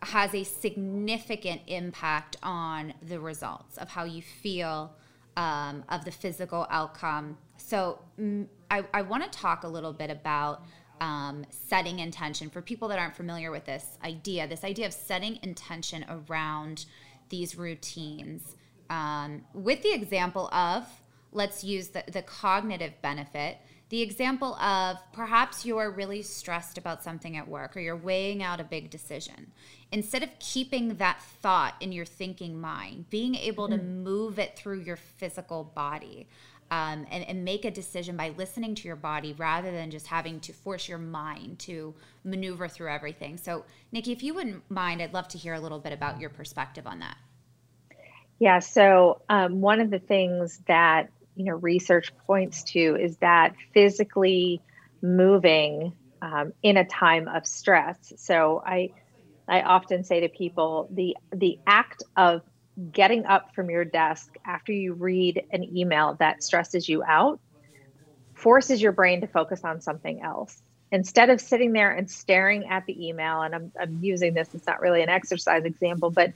has 0.02 0.34
a 0.34 0.42
significant 0.44 1.60
impact 1.66 2.36
on 2.42 2.92
the 3.02 3.20
results 3.20 3.78
of 3.78 3.88
how 3.88 4.04
you 4.04 4.22
feel 4.22 4.92
um, 5.36 5.84
of 5.88 6.04
the 6.04 6.10
physical 6.10 6.66
outcome. 6.70 7.38
So 7.56 8.00
mm, 8.18 8.46
I, 8.70 8.84
I 8.92 9.02
want 9.02 9.22
to 9.24 9.38
talk 9.38 9.64
a 9.64 9.68
little 9.68 9.92
bit 9.92 10.10
about 10.10 10.64
um, 11.00 11.44
setting 11.50 11.98
intention 11.98 12.50
for 12.50 12.62
people 12.62 12.88
that 12.88 12.98
aren't 12.98 13.16
familiar 13.16 13.50
with 13.50 13.64
this 13.64 13.98
idea. 14.04 14.46
This 14.46 14.64
idea 14.64 14.86
of 14.86 14.92
setting 14.92 15.38
intention 15.42 16.04
around 16.08 16.86
these 17.28 17.56
routines, 17.56 18.56
um, 18.92 19.42
with 19.54 19.82
the 19.82 19.92
example 19.92 20.48
of 20.52 20.86
let's 21.32 21.64
use 21.64 21.88
the, 21.88 22.04
the 22.08 22.22
cognitive 22.22 22.92
benefit 23.00 23.58
the 23.92 24.00
example 24.00 24.54
of 24.54 24.96
perhaps 25.12 25.66
you're 25.66 25.90
really 25.90 26.22
stressed 26.22 26.78
about 26.78 27.02
something 27.02 27.36
at 27.36 27.46
work 27.46 27.76
or 27.76 27.80
you're 27.80 27.94
weighing 27.94 28.42
out 28.42 28.58
a 28.58 28.64
big 28.64 28.88
decision. 28.88 29.52
Instead 29.92 30.22
of 30.22 30.30
keeping 30.38 30.94
that 30.94 31.20
thought 31.42 31.74
in 31.78 31.92
your 31.92 32.06
thinking 32.06 32.58
mind, 32.58 33.10
being 33.10 33.34
able 33.34 33.68
to 33.68 33.76
move 33.76 34.38
it 34.38 34.56
through 34.56 34.80
your 34.80 34.96
physical 34.96 35.62
body 35.74 36.26
um, 36.70 37.06
and, 37.10 37.22
and 37.28 37.44
make 37.44 37.66
a 37.66 37.70
decision 37.70 38.16
by 38.16 38.30
listening 38.30 38.74
to 38.76 38.88
your 38.88 38.96
body 38.96 39.34
rather 39.36 39.70
than 39.70 39.90
just 39.90 40.06
having 40.06 40.40
to 40.40 40.54
force 40.54 40.88
your 40.88 40.96
mind 40.96 41.58
to 41.58 41.94
maneuver 42.24 42.68
through 42.68 42.88
everything. 42.88 43.36
So, 43.36 43.66
Niki, 43.94 44.08
if 44.08 44.22
you 44.22 44.32
wouldn't 44.32 44.70
mind, 44.70 45.02
I'd 45.02 45.12
love 45.12 45.28
to 45.28 45.36
hear 45.36 45.52
a 45.52 45.60
little 45.60 45.80
bit 45.80 45.92
about 45.92 46.18
your 46.18 46.30
perspective 46.30 46.86
on 46.86 47.00
that. 47.00 47.18
Yeah, 48.42 48.58
so 48.58 49.20
um, 49.28 49.60
one 49.60 49.80
of 49.80 49.90
the 49.92 50.00
things 50.00 50.60
that 50.66 51.10
you 51.36 51.44
know 51.44 51.52
research 51.54 52.12
points 52.26 52.64
to 52.72 52.96
is 53.00 53.16
that 53.18 53.54
physically 53.72 54.64
moving 55.00 55.92
um, 56.22 56.50
in 56.60 56.76
a 56.76 56.84
time 56.84 57.28
of 57.28 57.46
stress. 57.46 57.98
So 58.16 58.60
I 58.66 58.90
I 59.48 59.62
often 59.62 60.04
say 60.04 60.22
to 60.22 60.28
people 60.28 60.88
the 60.92 61.16
the 61.32 61.60
act 61.68 62.02
of 62.16 62.42
getting 62.90 63.26
up 63.26 63.46
from 63.54 63.70
your 63.70 63.84
desk 63.84 64.34
after 64.44 64.72
you 64.72 64.94
read 64.94 65.44
an 65.52 65.62
email 65.62 66.16
that 66.18 66.42
stresses 66.42 66.88
you 66.88 67.04
out 67.06 67.38
forces 68.34 68.82
your 68.82 68.92
brain 68.92 69.20
to 69.20 69.28
focus 69.28 69.60
on 69.64 69.80
something 69.80 70.22
else 70.22 70.60
instead 70.90 71.30
of 71.30 71.40
sitting 71.40 71.72
there 71.72 71.92
and 71.92 72.10
staring 72.10 72.66
at 72.70 72.84
the 72.86 73.08
email 73.08 73.42
and 73.42 73.54
I'm, 73.54 73.72
I'm 73.80 73.98
using 74.00 74.34
this 74.34 74.48
it's 74.54 74.66
not 74.66 74.80
really 74.80 75.02
an 75.02 75.08
exercise 75.10 75.64
example 75.64 76.10
but 76.10 76.30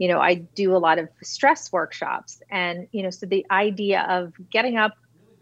you 0.00 0.08
know, 0.08 0.18
I 0.18 0.36
do 0.54 0.74
a 0.74 0.78
lot 0.78 0.98
of 0.98 1.10
stress 1.22 1.70
workshops. 1.70 2.40
And, 2.50 2.88
you 2.90 3.02
know, 3.02 3.10
so 3.10 3.26
the 3.26 3.44
idea 3.50 4.06
of 4.08 4.32
getting 4.50 4.78
up, 4.78 4.94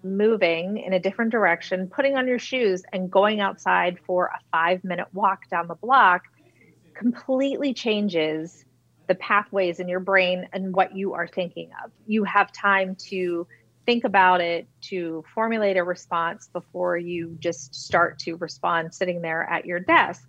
moving 0.03 0.79
in 0.79 0.93
a 0.93 0.99
different 0.99 1.31
direction, 1.31 1.89
putting 1.89 2.17
on 2.17 2.27
your 2.27 2.41
shoes, 2.41 2.83
and 2.93 3.09
going 3.09 3.39
outside 3.39 4.01
for 4.05 4.27
a 4.27 4.41
five 4.51 4.83
minute 4.83 5.07
walk 5.13 5.49
down 5.49 5.69
the 5.69 5.77
block 5.77 6.23
completely 6.93 7.73
changes 7.73 8.65
the 9.07 9.15
pathways 9.15 9.79
in 9.79 9.89
your 9.89 10.01
brain 10.01 10.49
and 10.53 10.75
what 10.75 10.95
you 10.95 11.15
are 11.15 11.29
thinking 11.29 11.71
of. 11.85 11.93
You 12.09 12.25
have 12.25 12.51
time 12.51 12.97
to 13.11 13.47
think 13.87 14.03
about 14.03 14.41
it, 14.41 14.67
to 14.81 15.25
formulate 15.35 15.77
a 15.77 15.85
response 15.85 16.49
before 16.53 16.99
you 16.99 17.37
just 17.39 17.77
start 17.77 18.19
to 18.19 18.35
respond 18.35 18.93
sitting 18.93 19.23
there 19.23 19.45
at 19.45 19.67
your 19.67 19.79
desk 19.79 20.29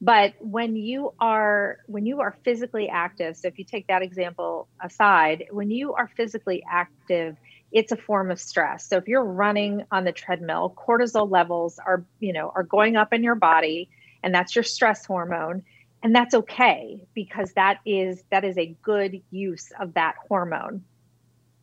but 0.00 0.34
when 0.40 0.76
you 0.76 1.12
are 1.20 1.78
when 1.86 2.06
you 2.06 2.20
are 2.20 2.36
physically 2.44 2.88
active 2.88 3.36
so 3.36 3.48
if 3.48 3.58
you 3.58 3.64
take 3.64 3.86
that 3.86 4.02
example 4.02 4.68
aside 4.82 5.44
when 5.50 5.70
you 5.70 5.94
are 5.94 6.08
physically 6.16 6.62
active 6.70 7.36
it's 7.72 7.92
a 7.92 7.96
form 7.96 8.30
of 8.30 8.40
stress. 8.40 8.88
So 8.88 8.96
if 8.96 9.08
you're 9.08 9.24
running 9.24 9.84
on 9.90 10.04
the 10.04 10.12
treadmill 10.12 10.74
cortisol 10.76 11.30
levels 11.30 11.78
are 11.84 12.04
you 12.20 12.32
know 12.32 12.52
are 12.54 12.62
going 12.62 12.96
up 12.96 13.12
in 13.12 13.22
your 13.22 13.34
body 13.34 13.90
and 14.22 14.34
that's 14.34 14.54
your 14.54 14.62
stress 14.62 15.04
hormone 15.04 15.62
and 16.02 16.14
that's 16.14 16.34
okay 16.34 17.00
because 17.14 17.52
that 17.52 17.80
is 17.84 18.22
that 18.30 18.44
is 18.44 18.56
a 18.58 18.74
good 18.82 19.20
use 19.30 19.72
of 19.80 19.94
that 19.94 20.14
hormone. 20.28 20.84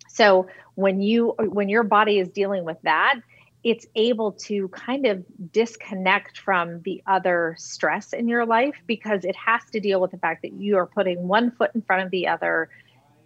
So 0.09 0.47
when 0.75 1.01
you 1.01 1.33
when 1.39 1.69
your 1.69 1.83
body 1.83 2.19
is 2.19 2.29
dealing 2.29 2.65
with 2.65 2.77
that, 2.83 3.15
it's 3.63 3.85
able 3.95 4.33
to 4.33 4.67
kind 4.69 5.05
of 5.05 5.23
disconnect 5.51 6.37
from 6.37 6.81
the 6.81 7.01
other 7.07 7.55
stress 7.57 8.11
in 8.11 8.27
your 8.27 8.45
life 8.45 8.75
because 8.87 9.23
it 9.23 9.35
has 9.35 9.61
to 9.71 9.79
deal 9.79 10.01
with 10.01 10.11
the 10.11 10.17
fact 10.17 10.41
that 10.41 10.53
you 10.53 10.77
are 10.77 10.85
putting 10.85 11.27
one 11.27 11.51
foot 11.51 11.71
in 11.73 11.81
front 11.81 12.03
of 12.03 12.11
the 12.11 12.27
other 12.27 12.69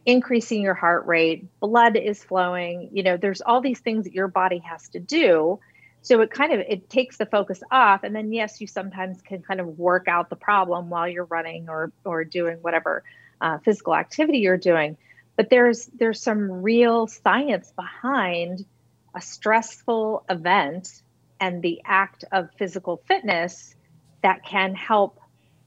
increasing 0.06 0.62
your 0.62 0.74
heart 0.74 1.06
rate 1.06 1.48
blood 1.60 1.98
is 1.98 2.24
flowing 2.24 2.90
you 2.94 3.04
know 3.04 3.18
there's 3.18 3.42
all 3.42 3.60
these 3.60 3.80
things 3.80 4.06
that 4.06 4.14
your 4.14 4.28
body 4.28 4.60
has 4.60 4.88
to 4.90 5.00
do. 5.00 5.60
So 6.04 6.22
it 6.22 6.32
kind 6.32 6.54
of 6.54 6.62
it 6.62 6.90
takes 6.90 7.18
the 7.18 7.26
focus 7.26 7.62
off 7.70 8.04
and 8.04 8.16
then 8.16 8.32
yes 8.32 8.62
you 8.62 8.68
sometimes 8.68 9.22
can 9.22 9.42
kind 9.42 9.60
of 9.60 9.78
work 9.78 10.08
out 10.08 10.30
the 10.30 10.38
problem 10.38 10.90
while 10.90 11.08
you're 11.08 11.26
running 11.26 11.68
or 11.68 11.92
or 12.06 12.24
doing 12.24 12.58
whatever 12.62 13.04
uh, 13.42 13.58
physical 13.60 13.96
activity 13.96 14.40
you're 14.40 14.58
doing. 14.58 14.98
But 15.36 15.50
there's 15.50 15.88
there's 15.88 16.22
some 16.22 16.50
real 16.50 17.08
science 17.08 17.74
behind 17.76 18.66
a 19.18 19.22
stressful 19.22 20.24
event 20.30 21.02
and 21.40 21.64
the 21.64 21.82
act 21.84 22.24
of 22.32 22.50
physical 22.58 23.02
fitness 23.08 23.76
that 24.22 24.46
can 24.46 24.76
help 24.76 25.20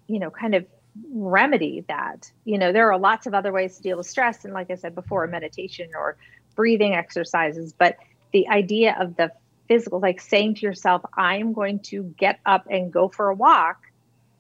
you 0.07 0.21
know 0.21 0.31
kind 0.31 0.55
of 0.55 0.65
remedy 1.13 1.85
that. 1.89 2.31
You 2.45 2.59
know 2.59 2.73
there 2.73 2.93
are 2.93 2.99
lots 2.99 3.27
of 3.27 3.35
other 3.35 3.53
ways 3.53 3.77
to 3.77 3.83
deal 3.83 3.97
with 3.97 4.07
stress 4.07 4.45
and 4.45 4.55
like 4.55 4.71
i 4.71 4.77
said 4.77 4.95
before 4.95 5.27
meditation 5.27 5.91
or 5.97 6.17
breathing 6.55 6.95
exercises 6.95 7.73
but 7.73 7.97
the 8.33 8.49
idea 8.49 8.97
of 9.01 9.17
the 9.17 9.33
physical 9.67 10.01
like 10.01 10.21
saying 10.21 10.55
to 10.57 10.63
yourself 10.63 11.03
i'm 11.17 11.53
going 11.53 11.79
to 11.81 12.03
get 12.19 12.39
up 12.45 12.67
and 12.71 12.93
go 12.93 13.09
for 13.09 13.29
a 13.31 13.35
walk 13.35 13.79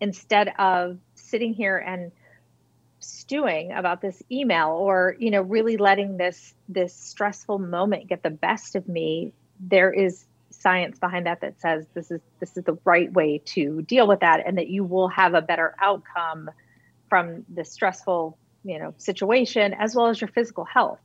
instead 0.00 0.52
of 0.58 0.98
sitting 1.14 1.54
here 1.54 1.78
and 1.78 2.12
stewing 3.00 3.72
about 3.72 4.00
this 4.00 4.22
email 4.30 4.68
or 4.70 5.16
you 5.18 5.30
know 5.30 5.42
really 5.42 5.76
letting 5.76 6.16
this 6.16 6.54
this 6.68 6.94
stressful 6.94 7.58
moment 7.58 8.08
get 8.08 8.22
the 8.22 8.30
best 8.30 8.76
of 8.76 8.86
me 8.88 9.32
there 9.58 9.92
is 9.92 10.26
science 10.50 10.98
behind 10.98 11.26
that 11.26 11.40
that 11.40 11.58
says 11.60 11.86
this 11.94 12.10
is 12.10 12.20
this 12.40 12.56
is 12.56 12.64
the 12.64 12.76
right 12.84 13.12
way 13.12 13.38
to 13.44 13.82
deal 13.82 14.06
with 14.06 14.20
that 14.20 14.46
and 14.46 14.58
that 14.58 14.68
you 14.68 14.84
will 14.84 15.08
have 15.08 15.34
a 15.34 15.40
better 15.40 15.74
outcome 15.80 16.50
from 17.08 17.44
the 17.54 17.64
stressful 17.64 18.36
you 18.64 18.78
know 18.78 18.94
situation 18.98 19.74
as 19.74 19.94
well 19.94 20.06
as 20.06 20.20
your 20.20 20.28
physical 20.28 20.64
health. 20.64 21.00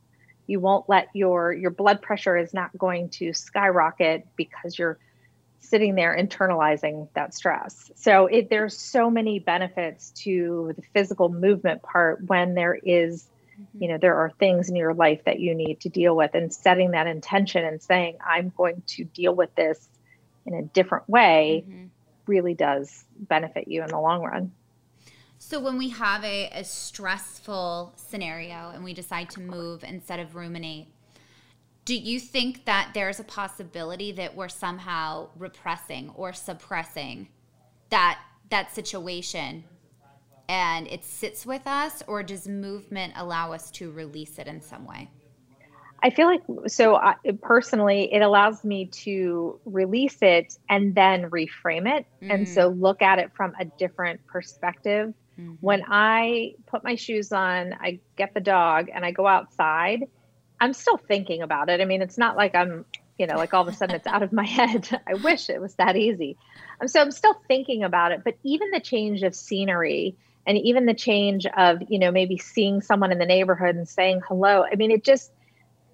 You 0.46 0.60
won't 0.60 0.88
let 0.88 1.08
your 1.14 1.52
your 1.52 1.70
blood 1.70 2.02
pressure 2.02 2.36
is 2.36 2.54
not 2.54 2.76
going 2.78 3.08
to 3.10 3.32
skyrocket 3.32 4.26
because 4.36 4.78
you're 4.78 4.98
sitting 5.68 5.94
there 5.94 6.16
internalizing 6.16 7.08
that 7.14 7.34
stress. 7.34 7.90
So 7.96 8.26
it, 8.26 8.50
there's 8.50 8.76
so 8.76 9.10
many 9.10 9.38
benefits 9.38 10.10
to 10.22 10.72
the 10.76 10.82
physical 10.94 11.28
movement 11.28 11.82
part 11.82 12.24
when 12.24 12.54
there 12.54 12.74
is, 12.74 13.28
mm-hmm. 13.60 13.82
you 13.82 13.88
know, 13.88 13.98
there 13.98 14.16
are 14.16 14.30
things 14.38 14.68
in 14.68 14.76
your 14.76 14.94
life 14.94 15.24
that 15.24 15.40
you 15.40 15.54
need 15.54 15.80
to 15.80 15.88
deal 15.88 16.14
with 16.16 16.34
and 16.34 16.52
setting 16.52 16.92
that 16.92 17.06
intention 17.06 17.64
and 17.64 17.82
saying, 17.82 18.18
I'm 18.24 18.52
going 18.56 18.82
to 18.88 19.04
deal 19.04 19.34
with 19.34 19.54
this 19.54 19.88
in 20.46 20.54
a 20.54 20.62
different 20.62 21.08
way 21.08 21.64
mm-hmm. 21.66 21.86
really 22.26 22.54
does 22.54 23.04
benefit 23.18 23.68
you 23.68 23.82
in 23.82 23.88
the 23.88 23.98
long 24.00 24.22
run. 24.22 24.52
So 25.38 25.60
when 25.60 25.76
we 25.76 25.90
have 25.90 26.24
a, 26.24 26.48
a 26.52 26.64
stressful 26.64 27.92
scenario 27.96 28.70
and 28.70 28.82
we 28.82 28.94
decide 28.94 29.30
to 29.30 29.40
move 29.40 29.84
instead 29.84 30.18
of 30.18 30.34
ruminate, 30.34 30.88
do 31.86 31.94
you 31.94 32.18
think 32.18 32.64
that 32.66 32.90
there's 32.94 33.20
a 33.20 33.24
possibility 33.24 34.10
that 34.12 34.34
we're 34.34 34.48
somehow 34.48 35.28
repressing 35.38 36.10
or 36.10 36.34
suppressing 36.34 37.28
that 37.88 38.18
that 38.50 38.74
situation 38.74 39.64
and 40.48 40.86
it 40.88 41.04
sits 41.04 41.46
with 41.46 41.66
us 41.66 42.02
or 42.06 42.22
does 42.22 42.46
movement 42.46 43.12
allow 43.16 43.52
us 43.52 43.70
to 43.70 43.90
release 43.90 44.38
it 44.38 44.46
in 44.46 44.60
some 44.60 44.84
way 44.84 45.08
i 46.02 46.10
feel 46.10 46.26
like 46.26 46.42
so 46.66 46.96
I, 46.96 47.14
personally 47.40 48.12
it 48.12 48.20
allows 48.20 48.64
me 48.64 48.86
to 48.86 49.60
release 49.64 50.18
it 50.20 50.58
and 50.68 50.94
then 50.94 51.30
reframe 51.30 51.98
it 51.98 52.06
mm. 52.22 52.32
and 52.32 52.48
so 52.48 52.70
mm. 52.70 52.80
look 52.80 53.00
at 53.00 53.18
it 53.18 53.30
from 53.34 53.54
a 53.60 53.64
different 53.64 54.24
perspective 54.26 55.14
mm-hmm. 55.38 55.54
when 55.60 55.82
i 55.88 56.54
put 56.66 56.82
my 56.82 56.96
shoes 56.96 57.32
on 57.32 57.74
i 57.74 58.00
get 58.16 58.34
the 58.34 58.40
dog 58.40 58.88
and 58.92 59.04
i 59.04 59.12
go 59.12 59.26
outside 59.26 60.04
I'm 60.60 60.72
still 60.72 60.96
thinking 60.96 61.42
about 61.42 61.68
it. 61.68 61.80
I 61.80 61.84
mean, 61.84 62.02
it's 62.02 62.18
not 62.18 62.36
like 62.36 62.54
I'm, 62.54 62.84
you 63.18 63.26
know, 63.26 63.36
like 63.36 63.54
all 63.54 63.62
of 63.62 63.68
a 63.68 63.76
sudden 63.76 63.96
it's 63.96 64.06
out 64.06 64.22
of 64.22 64.32
my 64.32 64.46
head. 64.46 64.88
I 65.06 65.14
wish 65.14 65.50
it 65.50 65.60
was 65.60 65.74
that 65.74 65.96
easy. 65.96 66.36
Um, 66.80 66.88
so 66.88 67.00
I'm 67.00 67.10
still 67.10 67.34
thinking 67.48 67.84
about 67.84 68.12
it. 68.12 68.22
But 68.24 68.36
even 68.42 68.70
the 68.70 68.80
change 68.80 69.22
of 69.22 69.34
scenery 69.34 70.16
and 70.46 70.56
even 70.58 70.86
the 70.86 70.94
change 70.94 71.46
of, 71.46 71.82
you 71.88 71.98
know, 71.98 72.10
maybe 72.10 72.38
seeing 72.38 72.80
someone 72.80 73.12
in 73.12 73.18
the 73.18 73.26
neighborhood 73.26 73.76
and 73.76 73.88
saying 73.88 74.20
hello, 74.26 74.64
I 74.64 74.76
mean, 74.76 74.90
it 74.90 75.04
just, 75.04 75.32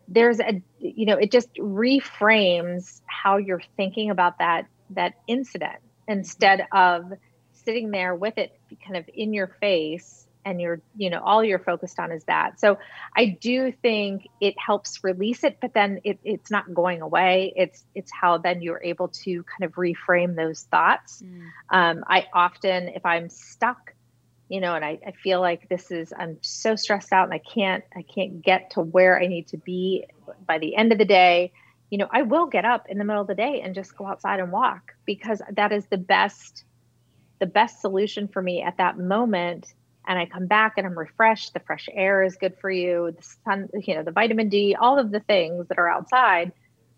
there's 0.08 0.40
a, 0.40 0.62
you 0.78 1.06
know, 1.06 1.16
it 1.16 1.30
just 1.30 1.52
reframes 1.54 3.00
how 3.06 3.38
you're 3.38 3.62
thinking 3.76 4.10
about 4.10 4.38
that, 4.38 4.66
that 4.90 5.14
incident 5.26 5.78
instead 6.06 6.66
of 6.72 7.12
sitting 7.52 7.90
there 7.90 8.14
with 8.14 8.36
it 8.36 8.58
kind 8.84 8.96
of 8.96 9.08
in 9.14 9.32
your 9.32 9.46
face 9.60 10.21
and 10.44 10.60
you're 10.60 10.80
you 10.96 11.10
know 11.10 11.20
all 11.22 11.44
you're 11.44 11.58
focused 11.58 11.98
on 11.98 12.12
is 12.12 12.24
that. 12.24 12.60
So 12.60 12.78
i 13.16 13.26
do 13.40 13.72
think 13.72 14.28
it 14.40 14.54
helps 14.58 15.02
release 15.04 15.44
it 15.44 15.58
but 15.60 15.74
then 15.74 16.00
it, 16.04 16.18
it's 16.24 16.50
not 16.50 16.72
going 16.72 17.02
away. 17.02 17.52
It's 17.56 17.84
it's 17.94 18.10
how 18.12 18.38
then 18.38 18.62
you're 18.62 18.82
able 18.82 19.08
to 19.08 19.44
kind 19.44 19.64
of 19.64 19.72
reframe 19.72 20.36
those 20.36 20.62
thoughts. 20.62 21.22
Mm. 21.22 21.48
um, 21.70 22.04
i 22.06 22.26
often 22.32 22.88
if 22.88 23.04
i'm 23.04 23.28
stuck 23.28 23.94
you 24.48 24.60
know 24.60 24.74
and 24.74 24.84
I, 24.84 24.98
I 25.06 25.12
feel 25.12 25.40
like 25.40 25.68
this 25.68 25.90
is 25.90 26.12
i'm 26.16 26.36
so 26.42 26.76
stressed 26.76 27.12
out 27.12 27.24
and 27.24 27.32
i 27.32 27.38
can't 27.38 27.84
i 27.96 28.02
can't 28.02 28.42
get 28.42 28.70
to 28.72 28.80
where 28.80 29.20
i 29.20 29.26
need 29.26 29.48
to 29.48 29.56
be 29.56 30.04
by 30.46 30.58
the 30.58 30.76
end 30.76 30.92
of 30.92 30.98
the 30.98 31.04
day 31.04 31.52
you 31.90 31.98
know 31.98 32.08
i 32.12 32.22
will 32.22 32.46
get 32.46 32.64
up 32.64 32.86
in 32.88 32.98
the 32.98 33.04
middle 33.04 33.22
of 33.22 33.28
the 33.28 33.34
day 33.34 33.62
and 33.62 33.74
just 33.74 33.96
go 33.96 34.06
outside 34.06 34.40
and 34.40 34.52
walk 34.52 34.92
because 35.06 35.40
that 35.52 35.72
is 35.72 35.86
the 35.86 35.96
best 35.96 36.64
the 37.38 37.46
best 37.46 37.80
solution 37.80 38.28
for 38.28 38.42
me 38.42 38.62
at 38.62 38.76
that 38.76 38.98
moment 38.98 39.72
and 40.06 40.18
I 40.18 40.26
come 40.26 40.46
back 40.46 40.74
and 40.76 40.86
I'm 40.86 40.98
refreshed. 40.98 41.54
The 41.54 41.60
fresh 41.60 41.88
air 41.92 42.22
is 42.22 42.36
good 42.36 42.56
for 42.60 42.70
you. 42.70 43.14
The 43.16 43.22
sun, 43.44 43.68
you 43.74 43.94
know, 43.94 44.02
the 44.02 44.10
vitamin 44.10 44.48
D, 44.48 44.76
all 44.78 44.98
of 44.98 45.10
the 45.10 45.20
things 45.20 45.68
that 45.68 45.78
are 45.78 45.88
outside. 45.88 46.52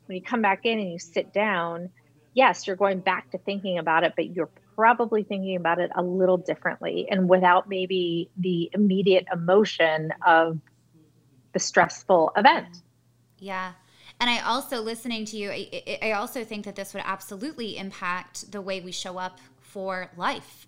When 0.06 0.16
you 0.16 0.22
come 0.22 0.42
back 0.42 0.64
in 0.64 0.78
and 0.78 0.90
you 0.90 0.98
sit 0.98 1.32
down, 1.32 1.90
yes, 2.34 2.66
you're 2.66 2.76
going 2.76 3.00
back 3.00 3.30
to 3.30 3.38
thinking 3.38 3.78
about 3.78 4.04
it, 4.04 4.14
but 4.16 4.34
you're 4.34 4.50
probably 4.74 5.22
thinking 5.22 5.56
about 5.56 5.78
it 5.78 5.90
a 5.94 6.02
little 6.02 6.36
differently 6.36 7.06
and 7.10 7.28
without 7.28 7.68
maybe 7.68 8.30
the 8.36 8.70
immediate 8.72 9.26
emotion 9.32 10.12
of 10.26 10.58
the 11.52 11.58
stressful 11.58 12.32
event. 12.36 12.82
Yeah. 13.38 13.72
And 14.20 14.30
I 14.30 14.40
also, 14.40 14.80
listening 14.80 15.24
to 15.26 15.36
you, 15.36 15.50
I, 15.50 15.98
I 16.02 16.12
also 16.12 16.44
think 16.44 16.64
that 16.64 16.76
this 16.76 16.94
would 16.94 17.02
absolutely 17.04 17.76
impact 17.76 18.50
the 18.52 18.60
way 18.60 18.80
we 18.80 18.92
show 18.92 19.18
up 19.18 19.38
for 19.60 20.10
life 20.16 20.66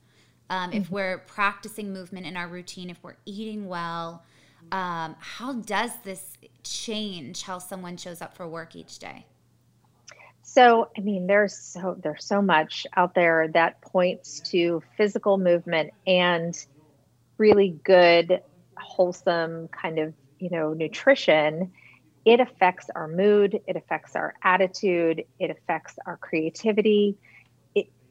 um, 0.51 0.71
mm-hmm. 0.71 0.81
if 0.81 0.91
we're 0.91 1.19
practicing 1.19 1.93
movement 1.93 2.27
in 2.27 2.37
our 2.37 2.49
routine, 2.49 2.91
if 2.91 3.03
we're 3.03 3.17
eating 3.25 3.67
well, 3.67 4.25
um, 4.73 5.17
how 5.19 5.55
does 5.55 5.93
this 6.05 6.37
change 6.63 7.43
how 7.43 7.59
someone 7.59 7.97
shows 7.97 8.21
up 8.21 8.37
for 8.37 8.49
work 8.49 8.75
each 8.75 8.99
day? 8.99 9.27
So, 10.43 10.91
I 10.97 11.01
mean, 11.01 11.27
there's 11.27 11.57
so 11.57 11.97
there's 12.01 12.25
so 12.25 12.41
much 12.41 12.87
out 12.97 13.15
there 13.15 13.49
that 13.49 13.81
points 13.83 14.41
to 14.51 14.83
physical 14.97 15.39
movement 15.39 15.93
and 16.07 16.57
really 17.37 17.79
good, 17.85 18.41
wholesome 18.77 19.69
kind 19.69 19.99
of 19.99 20.15
you 20.39 20.51
know 20.51 20.73
nutrition. 20.73 21.73
It 22.25 22.41
affects 22.41 22.89
our 22.95 23.09
mood. 23.09 23.61
It 23.67 23.77
affects 23.77 24.17
our 24.17 24.35
attitude. 24.43 25.25
It 25.39 25.51
affects 25.51 25.97
our 26.07 26.17
creativity 26.17 27.17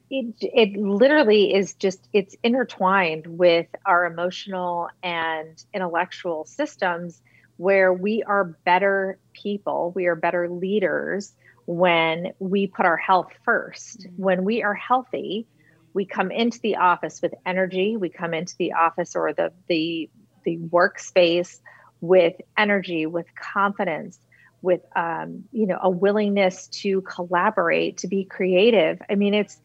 it, 0.09 0.35
it 0.41 0.77
literally 0.77 1.53
is 1.53 1.73
just 1.73 2.07
it's 2.13 2.35
intertwined 2.43 3.25
with 3.25 3.67
our 3.85 4.05
emotional 4.05 4.89
and 5.01 5.63
intellectual 5.73 6.45
systems 6.45 7.21
where 7.57 7.91
we 7.91 8.23
are 8.23 8.43
better 8.43 9.17
people 9.33 9.91
we 9.95 10.05
are 10.05 10.15
better 10.15 10.49
leaders 10.49 11.33
when 11.65 12.33
we 12.39 12.67
put 12.67 12.85
our 12.85 12.97
health 12.97 13.31
1st 13.47 14.07
mm-hmm. 14.07 14.23
when 14.23 14.43
we 14.43 14.61
are 14.63 14.73
healthy 14.73 15.47
we 15.93 16.05
come 16.05 16.29
into 16.29 16.59
the 16.59 16.75
office 16.75 17.21
with 17.21 17.33
energy 17.45 17.97
we 17.97 18.09
come 18.09 18.33
into 18.33 18.55
the 18.57 18.73
office 18.73 19.15
or 19.15 19.33
the 19.33 19.51
the 19.67 20.09
the 20.43 20.57
workspace 20.57 21.59
with 22.01 22.35
energy 22.57 23.05
with 23.07 23.25
confidence 23.35 24.19
with 24.61 24.81
um, 24.95 25.45
you 25.51 25.65
know 25.65 25.79
a 25.81 25.89
willingness 25.89 26.67
to 26.67 27.01
collaborate 27.01 27.97
to 27.97 28.07
be 28.07 28.25
creative 28.25 29.01
i 29.09 29.15
mean 29.15 29.33
it's 29.33 29.59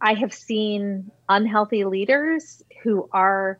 I 0.00 0.14
have 0.14 0.32
seen 0.32 1.10
unhealthy 1.28 1.84
leaders 1.84 2.62
who 2.82 3.08
are, 3.12 3.58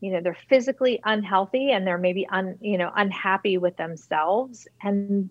you 0.00 0.12
know, 0.12 0.20
they're 0.20 0.38
physically 0.48 1.00
unhealthy 1.04 1.70
and 1.72 1.86
they're 1.86 1.98
maybe 1.98 2.26
un, 2.28 2.56
you 2.60 2.78
know, 2.78 2.90
unhappy 2.94 3.58
with 3.58 3.76
themselves 3.76 4.66
and 4.82 5.30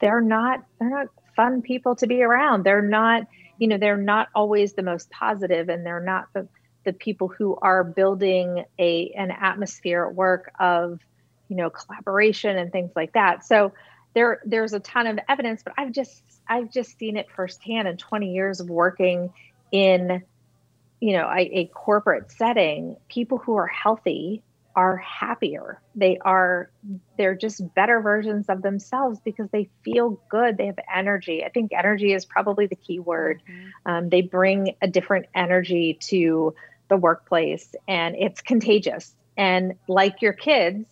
they're 0.00 0.20
not 0.20 0.64
they're 0.78 0.90
not 0.90 1.08
fun 1.36 1.62
people 1.62 1.96
to 1.96 2.06
be 2.06 2.22
around. 2.22 2.64
They're 2.64 2.82
not, 2.82 3.26
you 3.58 3.68
know, 3.68 3.78
they're 3.78 3.96
not 3.96 4.28
always 4.34 4.74
the 4.74 4.82
most 4.82 5.10
positive 5.10 5.68
and 5.68 5.84
they're 5.84 6.00
not 6.00 6.28
the 6.32 6.48
the 6.84 6.92
people 6.92 7.28
who 7.28 7.56
are 7.62 7.82
building 7.82 8.64
a 8.78 9.10
an 9.16 9.30
atmosphere 9.30 10.06
at 10.06 10.14
work 10.14 10.52
of 10.60 11.00
you 11.48 11.56
know, 11.56 11.70
collaboration 11.70 12.58
and 12.58 12.72
things 12.72 12.90
like 12.96 13.12
that. 13.12 13.44
So 13.44 13.72
there 14.14 14.40
there's 14.44 14.72
a 14.72 14.80
ton 14.80 15.06
of 15.06 15.18
evidence, 15.28 15.62
but 15.62 15.74
I've 15.76 15.92
just 15.92 16.22
I've 16.48 16.70
just 16.70 16.98
seen 16.98 17.16
it 17.16 17.26
firsthand 17.34 17.88
in 17.88 17.96
20 17.96 18.32
years 18.32 18.60
of 18.60 18.68
working 18.68 19.32
in 19.74 20.22
you 21.00 21.12
know 21.12 21.26
a, 21.28 21.40
a 21.40 21.66
corporate 21.66 22.30
setting. 22.30 22.96
People 23.08 23.38
who 23.38 23.56
are 23.56 23.66
healthy 23.66 24.42
are 24.76 24.96
happier. 24.96 25.80
They 25.94 26.18
are 26.18 26.70
they're 27.18 27.34
just 27.34 27.74
better 27.74 28.00
versions 28.00 28.48
of 28.48 28.62
themselves 28.62 29.18
because 29.24 29.48
they 29.50 29.68
feel 29.84 30.20
good. 30.30 30.56
They 30.56 30.66
have 30.66 30.78
energy. 30.94 31.44
I 31.44 31.48
think 31.48 31.72
energy 31.72 32.12
is 32.12 32.24
probably 32.24 32.66
the 32.66 32.76
key 32.76 33.00
word. 33.00 33.42
Mm-hmm. 33.48 33.92
Um, 33.92 34.08
they 34.08 34.22
bring 34.22 34.76
a 34.80 34.86
different 34.86 35.26
energy 35.34 35.98
to 36.08 36.54
the 36.88 36.96
workplace, 36.96 37.74
and 37.88 38.14
it's 38.16 38.40
contagious. 38.40 39.12
And 39.36 39.74
like 39.88 40.22
your 40.22 40.32
kids, 40.32 40.86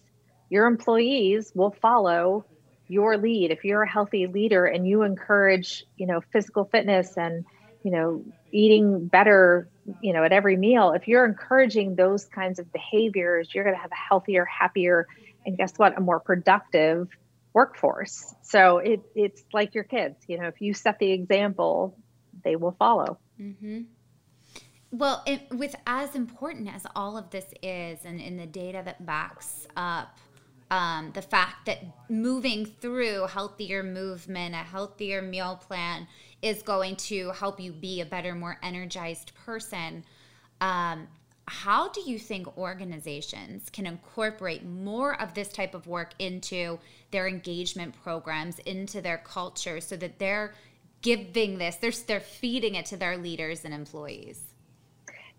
your 0.51 0.67
employees 0.67 1.53
will 1.55 1.75
follow 1.81 2.45
your 2.89 3.17
lead. 3.17 3.53
If 3.53 3.65
you're 3.65 3.83
a 3.83 3.89
healthy 3.89 4.27
leader 4.27 4.67
and 4.67 4.87
you 4.87 5.03
encourage, 5.03 5.85
you 5.97 6.07
know, 6.07 6.21
physical 6.33 6.65
fitness 6.65 7.17
and 7.17 7.45
you 7.85 7.91
know 7.91 8.25
eating 8.53 9.07
better 9.07 9.69
you 10.01 10.13
know 10.13 10.23
at 10.23 10.33
every 10.33 10.57
meal 10.57 10.93
if 10.93 11.09
you're 11.09 11.25
encouraging 11.25 11.97
those 11.97 12.25
kinds 12.27 12.59
of 12.59 12.73
behaviors 12.73 13.53
you're 13.53 13.65
going 13.65 13.75
to 13.75 13.81
have 13.81 13.91
a 13.91 14.09
healthier 14.09 14.45
happier 14.45 15.07
and 15.45 15.57
guess 15.57 15.73
what? 15.77 15.99
A 15.99 16.01
more 16.01 16.21
productive 16.21 17.09
workforce. 17.53 18.33
So 18.43 18.79
it, 18.79 19.03
it's 19.15 19.43
like 19.53 19.75
your 19.75 19.85
kids 19.85 20.17
you 20.29 20.39
know 20.39 20.47
if 20.47 20.61
you 20.61 20.75
set 20.75 20.99
the 20.99 21.11
example 21.11 21.97
they 22.45 22.57
will 22.57 22.73
follow. 22.79 23.19
Mm-hmm. 23.41 23.83
well 24.93 25.23
it, 25.27 25.43
with 25.51 25.75
as 25.87 26.15
important 26.15 26.73
as 26.73 26.87
all 26.95 27.17
of 27.17 27.31
this 27.31 27.47
is 27.63 27.99
and 28.05 28.21
in 28.21 28.37
the 28.37 28.47
data 28.47 28.83
that 28.85 29.05
backs 29.05 29.67
up 29.77 30.19
um, 30.73 31.11
the 31.13 31.21
fact 31.21 31.67
that 31.67 31.85
moving 32.09 32.65
through 32.65 33.27
healthier 33.27 33.83
movement, 33.83 34.55
a 34.55 34.59
healthier 34.59 35.21
meal 35.21 35.57
plan 35.57 36.09
is 36.41 36.63
going 36.63 36.97
to 36.97 37.31
help 37.33 37.61
you 37.61 37.73
be 37.73 38.01
a 38.01 38.07
better, 38.07 38.35
more 38.35 38.59
energized 38.63 39.35
person. 39.35 40.03
Um, 40.63 41.09
how 41.47 41.91
do 41.91 42.01
you 42.01 42.19
think 42.19 42.57
organizations 42.57 43.69
can 43.69 43.85
incorporate 43.85 44.65
more 44.65 45.21
of 45.21 45.35
this 45.35 45.49
type 45.49 45.75
of 45.75 45.87
work 45.87 46.15
into 46.19 46.79
their 47.11 47.29
engagement 47.29 47.95
programs, 48.03 48.59
into 48.61 49.03
their 49.03 49.19
culture, 49.19 49.79
so 49.79 49.95
that 49.97 50.19
they're 50.19 50.55
giving 51.03 51.59
this, 51.59 51.77
they're, 51.77 51.93
they're 52.07 52.21
feeding 52.21 52.77
it 52.77 52.87
to 52.87 52.97
their 52.97 53.19
leaders 53.19 53.67
and 53.67 53.75
employees? 53.75 54.43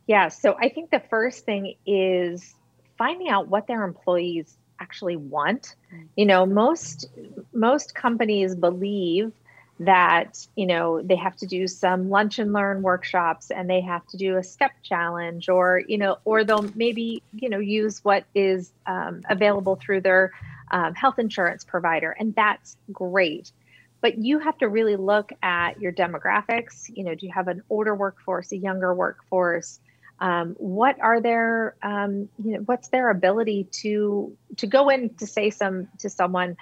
Yeah, 0.06 0.28
so 0.28 0.56
I 0.62 0.70
think 0.70 0.92
the 0.92 1.02
first 1.10 1.44
thing 1.44 1.74
is 1.88 2.54
finding 3.00 3.30
out 3.30 3.48
what 3.48 3.66
their 3.66 3.84
employees 3.84 4.58
actually 4.80 5.16
want. 5.16 5.76
Mm. 5.94 6.08
You 6.16 6.26
know, 6.26 6.46
most 6.46 7.08
most 7.54 7.96
companies 7.96 8.56
believe 8.56 9.32
that 9.80 10.48
you 10.56 10.68
know 10.68 11.02
they 11.02 11.16
have 11.16 11.36
to 11.36 11.48
do 11.48 11.68
some 11.68 12.10
lunch 12.10 12.40
and 12.40 12.54
learn 12.54 12.82
workshops 12.82 13.50
and 13.50 13.70
they 13.70 13.82
have 13.82 14.06
to 14.08 14.18
do 14.18 14.38
a 14.38 14.44
step 14.44 14.72
challenge 14.84 15.50
or 15.50 15.82
you 15.88 15.98
know 15.98 16.18
or 16.26 16.44
they'll 16.44 16.70
maybe 16.76 17.24
you 17.34 17.50
know 17.50 17.60
use 17.60 18.04
what 18.04 18.24
is 18.36 18.72
um, 18.86 19.22
available 19.30 19.76
through 19.76 20.00
their 20.00 20.32
um, 20.72 20.94
health 20.94 21.18
insurance 21.18 21.64
provider 21.64 22.12
and 22.12 22.36
that's 22.36 22.78
great 22.92 23.52
but 24.00 24.18
you 24.20 24.38
have 24.38 24.58
to 24.58 24.68
really 24.68 24.96
look 24.96 25.32
at 25.42 25.82
your 25.82 25.92
demographics 25.92 26.90
you 26.96 27.04
know 27.04 27.16
do 27.16 27.26
you 27.26 27.32
have 27.34 27.48
an 27.48 27.64
older 27.70 27.96
workforce 27.96 28.52
a 28.52 28.58
younger 28.58 28.94
workforce 28.94 29.80
um, 30.24 30.56
what 30.58 30.96
are 31.02 31.22
their 31.22 31.76
um, 31.84 32.30
you 32.44 32.54
know 32.54 32.60
what's 32.66 32.90
their 32.90 33.10
ability 33.10 33.68
to 33.82 34.36
to 34.58 34.68
go 34.68 34.90
in 34.90 35.16
to 35.18 35.28
say 35.28 35.52
some 35.52 35.90
to 36.00 36.10
someone 36.10 36.56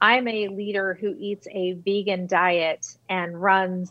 i'm 0.00 0.26
a 0.28 0.48
leader 0.48 0.98
who 1.00 1.14
eats 1.18 1.46
a 1.50 1.74
vegan 1.74 2.26
diet 2.26 2.84
and 3.08 3.40
runs 3.40 3.90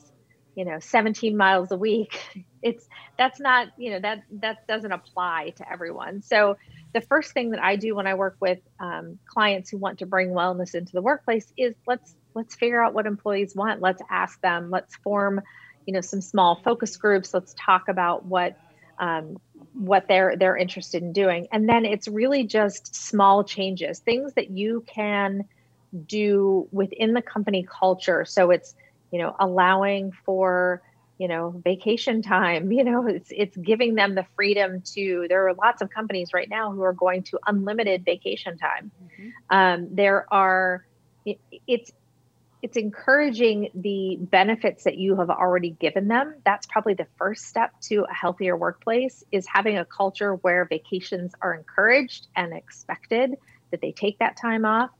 you 0.55 0.65
know 0.65 0.79
17 0.79 1.35
miles 1.37 1.71
a 1.71 1.77
week. 1.77 2.19
It's 2.65 2.87
that's 3.17 3.41
not 3.41 3.67
you 3.77 3.91
know 3.91 3.99
that 3.99 4.19
that 4.39 4.59
doesn't 4.69 4.93
apply 4.93 5.51
to 5.57 5.69
everyone. 5.69 6.21
So 6.21 6.55
the 6.93 7.01
first 7.01 7.33
thing 7.33 7.49
that 7.49 7.61
i 7.61 7.75
do 7.75 7.93
when 7.93 8.07
i 8.07 8.13
work 8.13 8.37
with 8.39 8.59
um, 8.79 9.19
clients 9.27 9.69
who 9.69 9.77
want 9.77 9.99
to 9.99 10.05
bring 10.05 10.29
wellness 10.29 10.73
into 10.73 10.93
the 10.93 11.01
workplace 11.01 11.51
is 11.57 11.75
let's 11.87 12.15
let's 12.35 12.55
figure 12.55 12.81
out 12.81 12.93
what 12.93 13.05
employees 13.05 13.53
want. 13.53 13.81
Let's 13.81 14.01
ask 14.09 14.39
them. 14.39 14.69
Let's 14.71 14.95
form 15.03 15.41
you 15.85 15.93
know 15.93 15.99
some 15.99 16.21
small 16.21 16.61
focus 16.63 16.95
groups. 16.95 17.33
Let's 17.33 17.53
talk 17.59 17.89
about 17.89 18.25
what 18.25 18.53
um, 18.99 19.37
what 19.73 20.07
they're 20.07 20.35
they're 20.37 20.57
interested 20.57 21.01
in 21.03 21.13
doing. 21.13 21.47
And 21.51 21.67
then 21.67 21.85
it's 21.85 22.07
really 22.07 22.43
just 22.43 22.95
small 22.95 23.43
changes 23.43 23.99
things 23.99 24.33
that 24.33 24.51
you 24.51 24.83
can 24.87 25.45
do 26.07 26.67
within 26.71 27.13
the 27.13 27.21
company 27.21 27.67
culture. 27.69 28.25
So 28.25 28.51
it's 28.51 28.75
you 29.11 29.19
know 29.19 29.35
allowing 29.39 30.11
for 30.25 30.81
you 31.19 31.27
know 31.27 31.61
vacation 31.63 32.21
time 32.21 32.71
you 32.77 32.83
know 32.83 33.07
it's 33.07 33.31
it's 33.31 33.55
giving 33.57 33.95
them 33.95 34.15
the 34.15 34.25
freedom 34.35 34.81
to 34.81 35.27
there 35.29 35.47
are 35.47 35.53
lots 35.53 35.81
of 35.81 35.89
companies 35.91 36.33
right 36.33 36.49
now 36.49 36.71
who 36.71 36.81
are 36.81 36.93
going 36.93 37.23
to 37.23 37.39
unlimited 37.47 38.03
vacation 38.03 38.57
time. 38.57 38.91
Mm-hmm. 39.03 39.29
um, 39.49 39.87
there 39.91 40.25
are 40.33 40.85
it, 41.25 41.39
it's 41.67 41.91
it's 42.63 42.77
encouraging 42.77 43.69
the 43.75 44.17
benefits 44.21 44.85
that 44.85 44.97
you 44.97 45.17
have 45.17 45.29
already 45.29 45.71
given 45.71 46.07
them. 46.07 46.35
That's 46.45 46.65
probably 46.65 46.93
the 46.93 47.07
first 47.17 47.43
step 47.43 47.73
to 47.89 48.05
a 48.09 48.13
healthier 48.13 48.55
workplace 48.55 49.21
is 49.33 49.45
having 49.45 49.77
a 49.77 49.83
culture 49.83 50.35
where 50.35 50.63
vacations 50.63 51.33
are 51.41 51.53
encouraged 51.53 52.27
and 52.37 52.53
expected 52.53 53.35
that 53.71 53.81
they 53.81 53.91
take 53.91 54.17
that 54.19 54.37
time 54.37 54.63
off. 54.63 54.91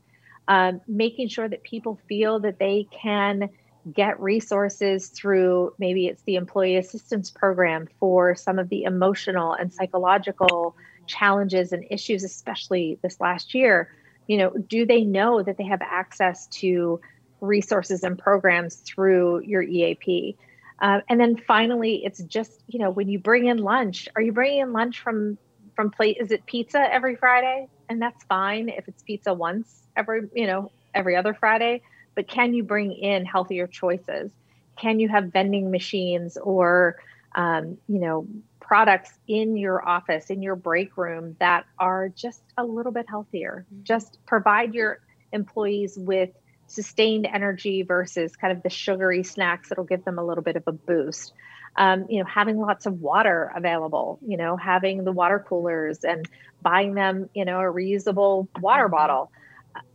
Um, 0.46 0.82
making 0.86 1.28
sure 1.28 1.48
that 1.48 1.62
people 1.62 1.98
feel 2.06 2.38
that 2.40 2.58
they 2.58 2.86
can 2.92 3.48
get 3.90 4.20
resources 4.20 5.08
through 5.08 5.72
maybe 5.78 6.06
it's 6.06 6.22
the 6.24 6.34
employee 6.34 6.76
assistance 6.76 7.30
program 7.30 7.88
for 7.98 8.34
some 8.34 8.58
of 8.58 8.68
the 8.68 8.82
emotional 8.82 9.54
and 9.54 9.72
psychological 9.72 10.76
challenges 11.06 11.72
and 11.72 11.86
issues 11.90 12.24
especially 12.24 12.98
this 13.02 13.18
last 13.20 13.54
year. 13.54 13.90
You 14.26 14.36
know 14.36 14.50
do 14.50 14.84
they 14.84 15.02
know 15.02 15.42
that 15.42 15.56
they 15.56 15.64
have 15.64 15.80
access 15.80 16.46
to 16.58 17.00
resources 17.44 18.02
and 18.02 18.18
programs 18.18 18.76
through 18.76 19.42
your 19.42 19.62
EAP. 19.62 20.36
Uh, 20.80 21.00
and 21.08 21.20
then 21.20 21.36
finally, 21.36 22.04
it's 22.04 22.22
just 22.24 22.62
you 22.66 22.78
know 22.78 22.90
when 22.90 23.08
you 23.08 23.18
bring 23.18 23.46
in 23.46 23.58
lunch, 23.58 24.08
are 24.16 24.22
you 24.22 24.32
bringing 24.32 24.60
in 24.60 24.72
lunch 24.72 25.00
from 25.00 25.38
from 25.74 25.90
plate? 25.90 26.18
Is 26.20 26.30
it 26.30 26.44
pizza 26.46 26.92
every 26.92 27.16
Friday? 27.16 27.68
And 27.88 28.00
that's 28.00 28.24
fine 28.24 28.68
if 28.68 28.88
it's 28.88 29.02
pizza 29.02 29.32
once 29.32 29.82
every 29.96 30.28
you 30.34 30.46
know 30.46 30.70
every 30.94 31.16
other 31.16 31.34
Friday. 31.34 31.82
But 32.14 32.28
can 32.28 32.54
you 32.54 32.62
bring 32.62 32.92
in 32.92 33.24
healthier 33.24 33.66
choices? 33.66 34.30
Can 34.76 35.00
you 35.00 35.08
have 35.08 35.32
vending 35.32 35.70
machines 35.70 36.36
or 36.36 36.96
um, 37.34 37.78
you 37.88 38.00
know 38.00 38.26
products 38.60 39.10
in 39.28 39.56
your 39.56 39.86
office 39.86 40.30
in 40.30 40.42
your 40.42 40.56
break 40.56 40.96
room 40.96 41.36
that 41.38 41.66
are 41.78 42.08
just 42.08 42.42
a 42.56 42.64
little 42.64 42.92
bit 42.92 43.06
healthier? 43.08 43.66
Mm-hmm. 43.72 43.84
Just 43.84 44.18
provide 44.26 44.74
your 44.74 45.00
employees 45.32 45.98
with 45.98 46.30
sustained 46.66 47.26
energy 47.32 47.82
versus 47.82 48.36
kind 48.36 48.56
of 48.56 48.62
the 48.62 48.70
sugary 48.70 49.22
snacks 49.22 49.68
that'll 49.68 49.84
give 49.84 50.04
them 50.04 50.18
a 50.18 50.24
little 50.24 50.42
bit 50.42 50.56
of 50.56 50.64
a 50.66 50.72
boost. 50.72 51.32
Um, 51.76 52.06
you 52.08 52.20
know, 52.20 52.26
having 52.26 52.58
lots 52.58 52.86
of 52.86 53.00
water 53.00 53.50
available, 53.54 54.20
you 54.24 54.36
know, 54.36 54.56
having 54.56 55.04
the 55.04 55.12
water 55.12 55.44
coolers 55.46 56.04
and 56.04 56.28
buying 56.62 56.94
them, 56.94 57.28
you 57.34 57.44
know, 57.44 57.58
a 57.58 57.64
reusable 57.64 58.46
water 58.60 58.88
bottle. 58.88 59.32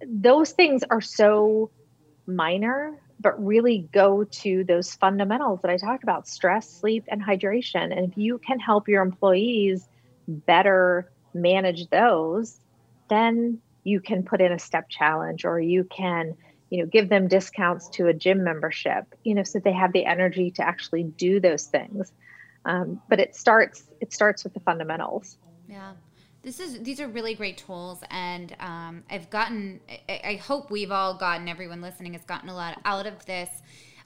Those 0.06 0.52
things 0.52 0.84
are 0.90 1.00
so 1.00 1.72
minor, 2.28 3.00
but 3.20 3.44
really 3.44 3.88
go 3.94 4.26
to 4.26 4.64
those 4.66 4.94
fundamentals 4.94 5.62
that 5.62 5.72
I 5.72 5.78
talked 5.78 6.04
about 6.04 6.28
stress, 6.28 6.70
sleep, 6.70 7.06
and 7.08 7.22
hydration. 7.22 7.98
And 7.98 8.12
if 8.12 8.18
you 8.18 8.40
can 8.40 8.60
help 8.60 8.90
your 8.90 9.02
employees 9.02 9.88
better 10.28 11.10
manage 11.34 11.90
those, 11.90 12.60
then 13.10 13.60
you 13.84 14.00
can 14.00 14.24
put 14.24 14.42
in 14.42 14.52
a 14.52 14.60
step 14.60 14.90
challenge 14.90 15.46
or 15.46 15.60
you 15.60 15.84
can 15.86 16.36
you 16.70 16.80
know 16.80 16.86
give 16.86 17.10
them 17.10 17.28
discounts 17.28 17.90
to 17.90 18.08
a 18.08 18.14
gym 18.14 18.44
membership 18.44 19.06
you 19.24 19.34
know 19.34 19.44
so 19.44 19.60
they 19.60 19.74
have 19.74 19.92
the 19.94 20.06
energy 20.06 20.52
to 20.52 20.68
actually 20.68 21.04
do 21.04 21.40
those 21.40 21.66
things. 21.66 22.12
Um, 22.66 23.02
but 23.10 23.20
it 23.20 23.36
starts 23.36 23.84
it 24.02 24.14
starts 24.14 24.44
with 24.44 24.54
the 24.54 24.60
fundamentals. 24.60 25.38
Yeah. 25.68 25.94
This 26.42 26.60
is 26.60 26.82
these 26.84 27.00
are 27.00 27.08
really 27.08 27.34
great 27.36 27.58
tools 27.58 28.02
and 28.12 28.56
um, 28.60 29.04
i've 29.10 29.30
gotten 29.30 29.82
I, 30.08 30.22
I, 30.24 30.36
hope 30.36 30.72
we've 30.72 30.92
all 30.92 31.14
gotten 31.14 31.50
everyone 31.50 31.82
listening 31.82 32.14
has 32.14 32.24
gotten 32.24 32.50
a 32.50 32.56
lot 32.56 32.80
out 32.86 33.06
of 33.06 33.26
this. 33.26 33.50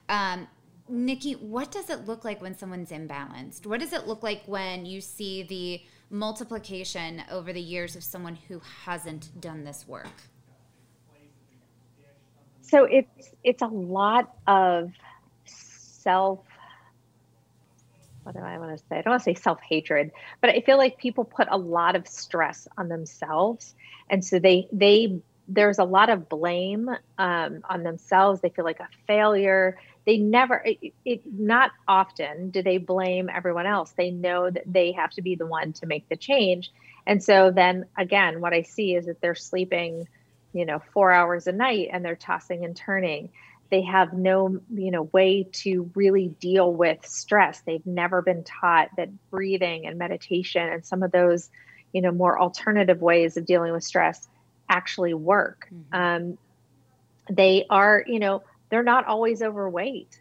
Um, 0.08 0.48
niki 0.90 1.40
what 1.40 1.70
does 1.70 1.90
it 1.90 2.06
look 2.06 2.24
like 2.24 2.42
when 2.42 2.56
someone's 2.56 2.90
imbalanced? 2.90 3.66
What 3.66 3.80
does 3.80 3.92
it 3.92 4.06
look 4.06 4.22
like 4.22 4.42
when 4.46 4.84
you 4.84 5.00
see 5.00 5.42
the 5.44 5.82
multiplication 6.10 7.22
over 7.30 7.52
the 7.52 7.60
years 7.60 7.96
of 7.96 8.04
someone 8.04 8.36
who 8.48 8.60
hasn't 8.84 9.40
done 9.40 9.64
this 9.64 9.86
work 9.86 10.28
so 12.74 12.84
it's 12.84 13.30
it's 13.44 13.62
a 13.62 13.68
lot 13.68 14.34
of 14.48 14.90
self 15.44 16.40
what 18.24 18.34
do 18.34 18.40
I 18.40 18.58
want 18.58 18.76
to 18.76 18.78
say? 18.78 18.98
I 18.98 19.02
don't 19.02 19.12
want 19.12 19.20
to 19.20 19.24
say 19.24 19.34
self 19.34 19.60
hatred, 19.60 20.10
but 20.40 20.50
I 20.50 20.60
feel 20.62 20.78
like 20.78 20.98
people 20.98 21.24
put 21.24 21.46
a 21.50 21.58
lot 21.58 21.94
of 21.94 22.08
stress 22.08 22.66
on 22.76 22.88
themselves, 22.88 23.74
and 24.10 24.24
so 24.24 24.40
they 24.40 24.66
they 24.72 25.20
there's 25.46 25.78
a 25.78 25.84
lot 25.84 26.08
of 26.10 26.28
blame 26.28 26.88
um, 27.18 27.60
on 27.68 27.82
themselves. 27.82 28.40
They 28.40 28.48
feel 28.48 28.64
like 28.64 28.80
a 28.80 28.88
failure. 29.06 29.78
They 30.06 30.16
never, 30.16 30.62
it, 30.64 30.94
it, 31.04 31.20
not 31.26 31.70
often 31.86 32.50
do 32.50 32.62
they 32.62 32.78
blame 32.78 33.28
everyone 33.28 33.66
else. 33.66 33.92
They 33.92 34.10
know 34.10 34.50
that 34.50 34.64
they 34.66 34.92
have 34.92 35.10
to 35.12 35.22
be 35.22 35.34
the 35.34 35.46
one 35.46 35.74
to 35.74 35.86
make 35.86 36.08
the 36.08 36.16
change. 36.16 36.72
And 37.06 37.22
so 37.22 37.50
then 37.50 37.84
again, 37.98 38.40
what 38.40 38.54
I 38.54 38.62
see 38.62 38.94
is 38.94 39.04
that 39.04 39.20
they're 39.20 39.34
sleeping, 39.34 40.08
you 40.54 40.64
know, 40.64 40.80
four 40.92 41.10
hours 41.10 41.46
a 41.46 41.52
night 41.52 41.88
and 41.92 42.02
they're 42.04 42.16
tossing 42.16 42.64
and 42.64 42.74
turning. 42.74 43.30
They 43.70 43.82
have 43.82 44.12
no, 44.12 44.60
you 44.72 44.90
know, 44.92 45.02
way 45.02 45.48
to 45.64 45.90
really 45.94 46.28
deal 46.28 46.72
with 46.72 47.04
stress. 47.04 47.60
They've 47.66 47.84
never 47.84 48.22
been 48.22 48.44
taught 48.44 48.90
that 48.96 49.08
breathing 49.30 49.86
and 49.86 49.98
meditation 49.98 50.62
and 50.62 50.86
some 50.86 51.02
of 51.02 51.10
those, 51.10 51.50
you 51.92 52.00
know, 52.00 52.12
more 52.12 52.40
alternative 52.40 53.02
ways 53.02 53.36
of 53.36 53.44
dealing 53.44 53.72
with 53.72 53.82
stress 53.82 54.28
actually 54.68 55.12
work. 55.12 55.68
Mm-hmm. 55.74 55.94
Um, 56.32 56.38
they 57.28 57.66
are, 57.68 58.04
you 58.06 58.20
know, 58.20 58.44
they're 58.70 58.84
not 58.84 59.06
always 59.06 59.42
overweight. 59.42 60.20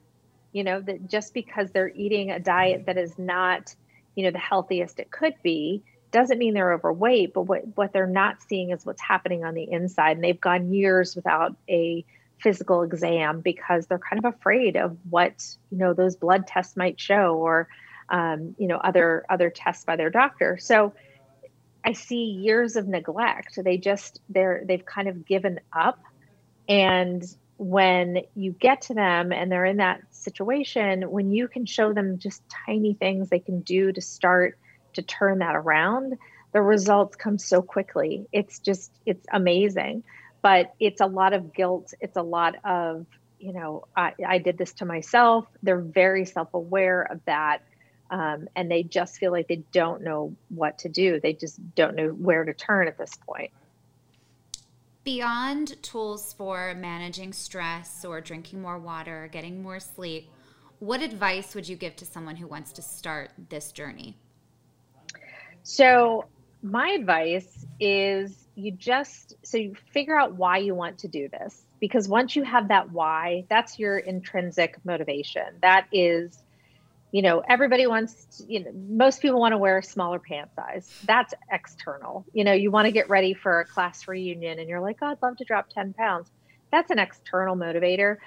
You 0.51 0.63
know, 0.63 0.81
that 0.81 1.07
just 1.09 1.33
because 1.33 1.71
they're 1.71 1.89
eating 1.89 2.31
a 2.31 2.39
diet 2.39 2.85
that 2.85 2.97
is 2.97 3.17
not, 3.19 3.75
you 4.15 4.23
know, 4.23 4.31
the 4.31 4.39
healthiest 4.39 4.99
it 4.99 5.11
could 5.11 5.33
be, 5.43 5.83
doesn't 6.13 6.37
mean 6.37 6.53
they're 6.53 6.73
overweight. 6.73 7.33
But 7.33 7.43
what 7.43 7.63
what 7.75 7.91
they're 7.91 8.07
not 8.07 8.41
seeing 8.47 8.69
is 8.69 8.85
what's 8.85 9.01
happening 9.01 9.43
on 9.43 9.53
the 9.53 9.69
inside, 9.69 10.17
and 10.17 10.23
they've 10.23 10.39
gone 10.39 10.71
years 10.71 11.15
without 11.15 11.57
a 11.69 12.05
physical 12.39 12.83
exam 12.83 13.41
because 13.41 13.87
they're 13.87 13.99
kind 13.99 14.23
of 14.23 14.33
afraid 14.33 14.77
of 14.77 14.97
what 15.09 15.45
you 15.71 15.77
know 15.77 15.93
those 15.93 16.15
blood 16.15 16.47
tests 16.47 16.77
might 16.77 16.99
show 16.99 17.35
or 17.35 17.67
um, 18.09 18.55
you 18.57 18.67
know 18.67 18.77
other 18.77 19.25
other 19.29 19.49
tests 19.49 19.83
by 19.83 19.97
their 19.97 20.09
doctor. 20.09 20.57
So 20.57 20.93
I 21.83 21.93
see 21.93 22.23
years 22.23 22.77
of 22.77 22.87
neglect. 22.87 23.59
They 23.61 23.77
just 23.77 24.21
they're 24.29 24.63
they've 24.65 24.85
kind 24.85 25.09
of 25.09 25.25
given 25.25 25.59
up. 25.73 25.99
And 26.69 27.23
when 27.57 28.21
you 28.35 28.51
get 28.51 28.81
to 28.83 28.93
them 28.93 29.31
and 29.31 29.51
they're 29.51 29.65
in 29.65 29.77
that 29.77 30.01
situation, 30.11 31.11
when 31.11 31.31
you 31.31 31.47
can 31.47 31.65
show 31.65 31.93
them 31.93 32.19
just 32.19 32.41
tiny 32.65 32.93
things 32.93 33.29
they 33.29 33.39
can 33.39 33.61
do 33.61 33.91
to 33.91 34.01
start 34.01 34.57
to 34.93 35.01
turn 35.01 35.39
that 35.39 35.55
around, 35.55 36.17
the 36.51 36.61
results 36.61 37.15
come 37.15 37.37
so 37.37 37.61
quickly. 37.61 38.27
It's 38.31 38.59
just 38.59 38.91
it's 39.05 39.25
amazing. 39.31 40.03
But 40.41 40.73
it's 40.79 40.99
a 40.99 41.05
lot 41.05 41.33
of 41.33 41.53
guilt. 41.53 41.93
It's 42.01 42.17
a 42.17 42.21
lot 42.21 42.55
of, 42.65 43.05
you 43.39 43.53
know, 43.53 43.85
I, 43.95 44.13
I 44.27 44.37
did 44.39 44.57
this 44.57 44.73
to 44.73 44.85
myself. 44.85 45.47
They're 45.61 45.79
very 45.79 46.25
self-aware 46.25 47.03
of 47.03 47.21
that 47.25 47.63
um, 48.13 48.47
and 48.55 48.69
they 48.69 48.83
just 48.83 49.17
feel 49.17 49.31
like 49.31 49.47
they 49.47 49.63
don't 49.71 50.03
know 50.03 50.35
what 50.49 50.77
to 50.79 50.89
do. 50.89 51.19
They 51.19 51.33
just 51.33 51.59
don't 51.73 51.95
know 51.95 52.09
where 52.09 52.45
to 52.45 52.53
turn 52.53 52.87
at 52.87 52.95
this 52.95 53.15
point. 53.27 53.49
Beyond 55.03 55.81
tools 55.81 56.31
for 56.31 56.75
managing 56.75 57.33
stress 57.33 58.05
or 58.05 58.21
drinking 58.21 58.61
more 58.61 58.77
water, 58.77 59.27
getting 59.31 59.63
more 59.63 59.79
sleep, 59.79 60.29
what 60.77 61.01
advice 61.01 61.55
would 61.55 61.67
you 61.67 61.75
give 61.75 61.95
to 61.97 62.05
someone 62.05 62.35
who 62.35 62.45
wants 62.45 62.71
to 62.73 62.83
start 62.83 63.31
this 63.49 63.71
journey? 63.71 64.15
So, 65.63 66.25
my 66.61 66.89
advice 66.89 67.65
is 67.79 68.47
you 68.55 68.71
just 68.71 69.35
so 69.43 69.57
you 69.57 69.75
figure 69.91 70.17
out 70.17 70.35
why 70.35 70.57
you 70.57 70.75
want 70.75 70.99
to 70.99 71.07
do 71.07 71.27
this 71.27 71.65
because 71.79 72.07
once 72.07 72.35
you 72.35 72.43
have 72.43 72.69
that 72.69 72.91
why, 72.91 73.45
that's 73.49 73.77
your 73.79 73.97
intrinsic 73.97 74.77
motivation. 74.85 75.43
That 75.61 75.87
is 75.91 76.41
you 77.11 77.21
know 77.21 77.43
everybody 77.47 77.85
wants 77.87 78.43
you 78.47 78.63
know 78.63 78.71
most 78.73 79.21
people 79.21 79.39
want 79.39 79.51
to 79.53 79.57
wear 79.57 79.77
a 79.79 79.83
smaller 79.83 80.19
pant 80.19 80.49
size. 80.55 80.89
That's 81.05 81.33
external. 81.51 82.25
You 82.33 82.43
know 82.43 82.53
you 82.53 82.71
want 82.71 82.85
to 82.85 82.91
get 82.91 83.09
ready 83.09 83.33
for 83.33 83.59
a 83.59 83.65
class 83.65 84.07
reunion 84.07 84.59
and 84.59 84.69
you're 84.69 84.81
like 84.81 84.97
oh, 85.01 85.07
i'd 85.07 85.21
love 85.21 85.37
to 85.37 85.43
drop 85.43 85.69
10 85.69 85.93
pounds. 85.93 86.29
That's 86.71 86.89
an 86.91 86.99
external 86.99 87.55
motivator. 87.55 88.17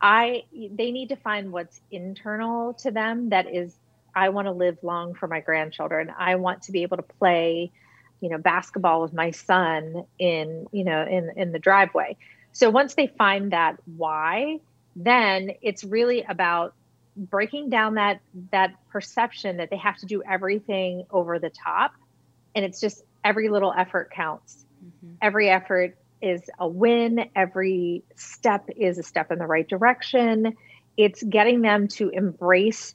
I 0.00 0.44
they 0.52 0.90
need 0.90 1.10
to 1.10 1.16
find 1.16 1.52
what's 1.52 1.80
internal 1.90 2.74
to 2.74 2.90
them 2.90 3.30
that 3.30 3.46
is 3.52 3.74
i 4.14 4.28
want 4.28 4.46
to 4.46 4.52
live 4.52 4.78
long 4.82 5.14
for 5.14 5.26
my 5.26 5.40
grandchildren. 5.40 6.12
I 6.16 6.36
want 6.36 6.62
to 6.62 6.72
be 6.72 6.82
able 6.82 6.96
to 6.96 7.02
play 7.02 7.72
you 8.20 8.30
know 8.30 8.38
basketball 8.38 9.02
with 9.02 9.12
my 9.12 9.30
son 9.30 10.04
in 10.18 10.66
you 10.72 10.84
know 10.84 11.02
in 11.02 11.30
in 11.36 11.52
the 11.52 11.58
driveway. 11.58 12.16
So 12.52 12.70
once 12.70 12.94
they 12.94 13.06
find 13.06 13.52
that 13.52 13.76
why 13.96 14.60
then 14.96 15.50
it's 15.60 15.84
really 15.84 16.22
about 16.22 16.74
breaking 17.16 17.70
down 17.70 17.94
that 17.94 18.20
that 18.50 18.74
perception 18.90 19.58
that 19.58 19.70
they 19.70 19.76
have 19.76 19.96
to 19.98 20.06
do 20.06 20.22
everything 20.22 21.04
over 21.10 21.38
the 21.38 21.50
top. 21.50 21.92
And 22.54 22.64
it's 22.64 22.80
just 22.80 23.02
every 23.24 23.48
little 23.48 23.72
effort 23.76 24.10
counts. 24.10 24.60
Mm-hmm. 24.84 25.14
every 25.22 25.48
effort 25.48 25.96
is 26.20 26.42
a 26.58 26.68
win. 26.68 27.30
Every 27.34 28.02
step 28.16 28.68
is 28.76 28.98
a 28.98 29.02
step 29.02 29.32
in 29.32 29.38
the 29.38 29.46
right 29.46 29.66
direction. 29.66 30.56
It's 30.96 31.22
getting 31.22 31.62
them 31.62 31.88
to 31.88 32.10
embrace 32.10 32.94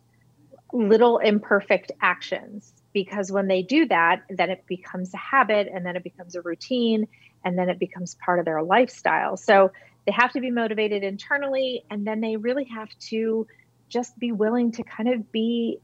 little 0.72 1.17
imperfect 1.17 1.91
actions 2.01 2.74
because 2.93 3.32
when 3.32 3.47
they 3.47 3.61
do 3.61 3.88
that 3.88 4.24
then 4.30 4.49
it 4.49 4.65
becomes 4.67 5.13
a 5.13 5.17
habit 5.17 5.67
and 5.74 5.86
then 5.86 5.95
it 5.95 6.03
becomes 6.03 6.36
a 6.36 6.41
routine 6.41 7.07
and 7.43 7.57
then 7.57 7.70
it 7.70 7.80
becomes 7.80 8.15
part 8.15 8.39
of 8.39 8.45
their 8.45 8.61
lifestyle. 8.61 9.38
So 9.38 9.72
they 10.05 10.11
have 10.11 10.32
to 10.34 10.41
be 10.41 10.51
motivated 10.51 11.03
internally 11.03 11.84
and 11.89 12.05
then 12.05 12.22
they 12.22 12.38
really 12.38 12.65
have 12.65 12.89
to 13.09 13.47
just 13.89 14.17
be 14.20 14.32
willing 14.32 14.72
to 14.74 14.84
kind 14.84 15.09
of 15.09 15.32
be 15.32 15.80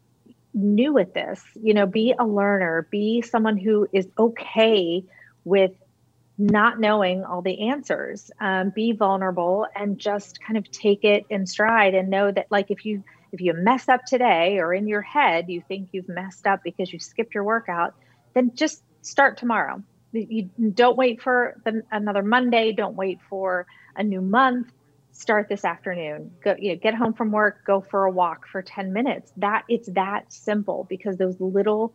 new 0.53 0.97
at 0.97 1.13
this, 1.13 1.41
you 1.61 1.73
know, 1.73 1.85
be 1.85 2.13
a 2.17 2.25
learner, 2.25 2.87
be 2.89 3.21
someone 3.21 3.57
who 3.57 3.87
is 3.91 4.07
okay 4.17 5.03
with 5.43 5.71
not 6.37 6.79
knowing 6.79 7.23
all 7.23 7.41
the 7.41 7.69
answers, 7.69 8.29
um, 8.39 8.69
be 8.69 8.91
vulnerable 8.91 9.67
and 9.75 9.97
just 9.97 10.41
kind 10.41 10.57
of 10.57 10.69
take 10.69 11.03
it 11.03 11.25
in 11.29 11.45
stride 11.45 11.93
and 11.93 12.09
know 12.09 12.31
that 12.31 12.47
like 12.49 12.71
if 12.71 12.85
you 12.85 13.03
if 13.35 13.41
you 13.41 13.53
mess 13.53 13.89
up 13.89 14.05
today 14.05 14.59
or 14.59 14.73
in 14.73 14.87
your 14.87 15.01
head 15.01 15.45
you 15.49 15.61
think 15.67 15.89
you've 15.91 16.07
messed 16.07 16.47
up 16.47 16.63
because 16.63 16.91
you 16.91 16.99
skipped 16.99 17.35
your 17.35 17.43
workout, 17.43 17.93
then 18.33 18.51
just 18.55 18.81
start 19.01 19.37
tomorrow. 19.37 19.83
You 20.13 20.49
don't 20.73 20.95
wait 20.95 21.21
for 21.21 21.57
the, 21.65 21.83
another 21.91 22.23
Monday. 22.23 22.71
Don't 22.71 22.95
wait 22.95 23.19
for 23.29 23.67
a 23.95 24.03
new 24.03 24.21
month 24.21 24.71
start 25.11 25.47
this 25.47 25.63
afternoon 25.63 26.29
go 26.43 26.55
you 26.59 26.73
know 26.73 26.75
get 26.75 26.93
home 26.93 27.13
from 27.13 27.31
work 27.31 27.65
go 27.65 27.79
for 27.79 28.03
a 28.03 28.11
walk 28.11 28.45
for 28.51 28.61
10 28.61 28.91
minutes 28.91 29.31
that 29.37 29.63
it's 29.69 29.87
that 29.93 30.25
simple 30.31 30.85
because 30.89 31.15
those 31.15 31.39
little 31.39 31.93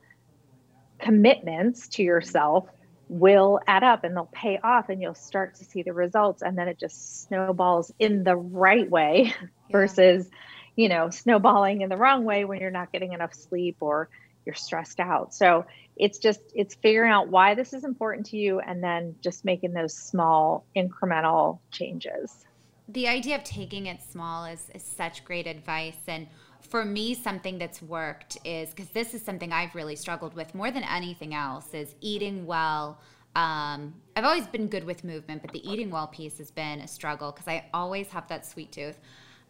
commitments 0.98 1.86
to 1.88 2.02
yourself 2.02 2.66
will 3.10 3.60
add 3.66 3.84
up 3.84 4.04
and 4.04 4.16
they'll 4.16 4.30
pay 4.32 4.58
off 4.64 4.88
and 4.88 5.02
you'll 5.02 5.14
start 5.14 5.54
to 5.56 5.64
see 5.64 5.82
the 5.82 5.92
results 5.92 6.40
and 6.40 6.56
then 6.56 6.66
it 6.66 6.78
just 6.78 7.28
snowballs 7.28 7.92
in 7.98 8.24
the 8.24 8.34
right 8.34 8.88
way 8.88 9.24
yeah. 9.42 9.46
versus 9.70 10.30
you 10.76 10.88
know 10.88 11.10
snowballing 11.10 11.80
in 11.80 11.88
the 11.88 11.96
wrong 11.96 12.24
way 12.24 12.44
when 12.44 12.60
you're 12.60 12.70
not 12.70 12.92
getting 12.92 13.12
enough 13.12 13.34
sleep 13.34 13.76
or 13.80 14.08
you're 14.46 14.54
stressed 14.54 15.00
out 15.00 15.34
so 15.34 15.64
it's 15.96 16.18
just 16.18 16.40
it's 16.54 16.74
figuring 16.76 17.10
out 17.10 17.28
why 17.28 17.54
this 17.54 17.72
is 17.72 17.84
important 17.84 18.26
to 18.26 18.36
you 18.36 18.60
and 18.60 18.82
then 18.82 19.14
just 19.20 19.44
making 19.44 19.72
those 19.72 19.94
small 19.94 20.64
incremental 20.76 21.58
changes 21.70 22.44
the 22.92 23.06
idea 23.06 23.36
of 23.36 23.44
taking 23.44 23.86
it 23.86 24.02
small 24.02 24.44
is, 24.44 24.66
is 24.74 24.82
such 24.82 25.24
great 25.24 25.46
advice. 25.46 25.96
And 26.08 26.26
for 26.60 26.84
me, 26.84 27.14
something 27.14 27.58
that's 27.58 27.80
worked 27.80 28.38
is 28.44 28.70
because 28.70 28.90
this 28.90 29.14
is 29.14 29.22
something 29.22 29.52
I've 29.52 29.74
really 29.74 29.96
struggled 29.96 30.34
with 30.34 30.54
more 30.54 30.70
than 30.70 30.82
anything 30.82 31.34
else 31.34 31.72
is 31.72 31.94
eating 32.00 32.46
well. 32.46 32.98
Um, 33.36 33.94
I've 34.16 34.24
always 34.24 34.46
been 34.48 34.66
good 34.66 34.84
with 34.84 35.04
movement, 35.04 35.42
but 35.42 35.52
the 35.52 35.70
eating 35.70 35.90
well 35.90 36.08
piece 36.08 36.38
has 36.38 36.50
been 36.50 36.80
a 36.80 36.88
struggle 36.88 37.30
because 37.30 37.46
I 37.46 37.66
always 37.72 38.08
have 38.08 38.26
that 38.28 38.44
sweet 38.44 38.72
tooth. 38.72 38.98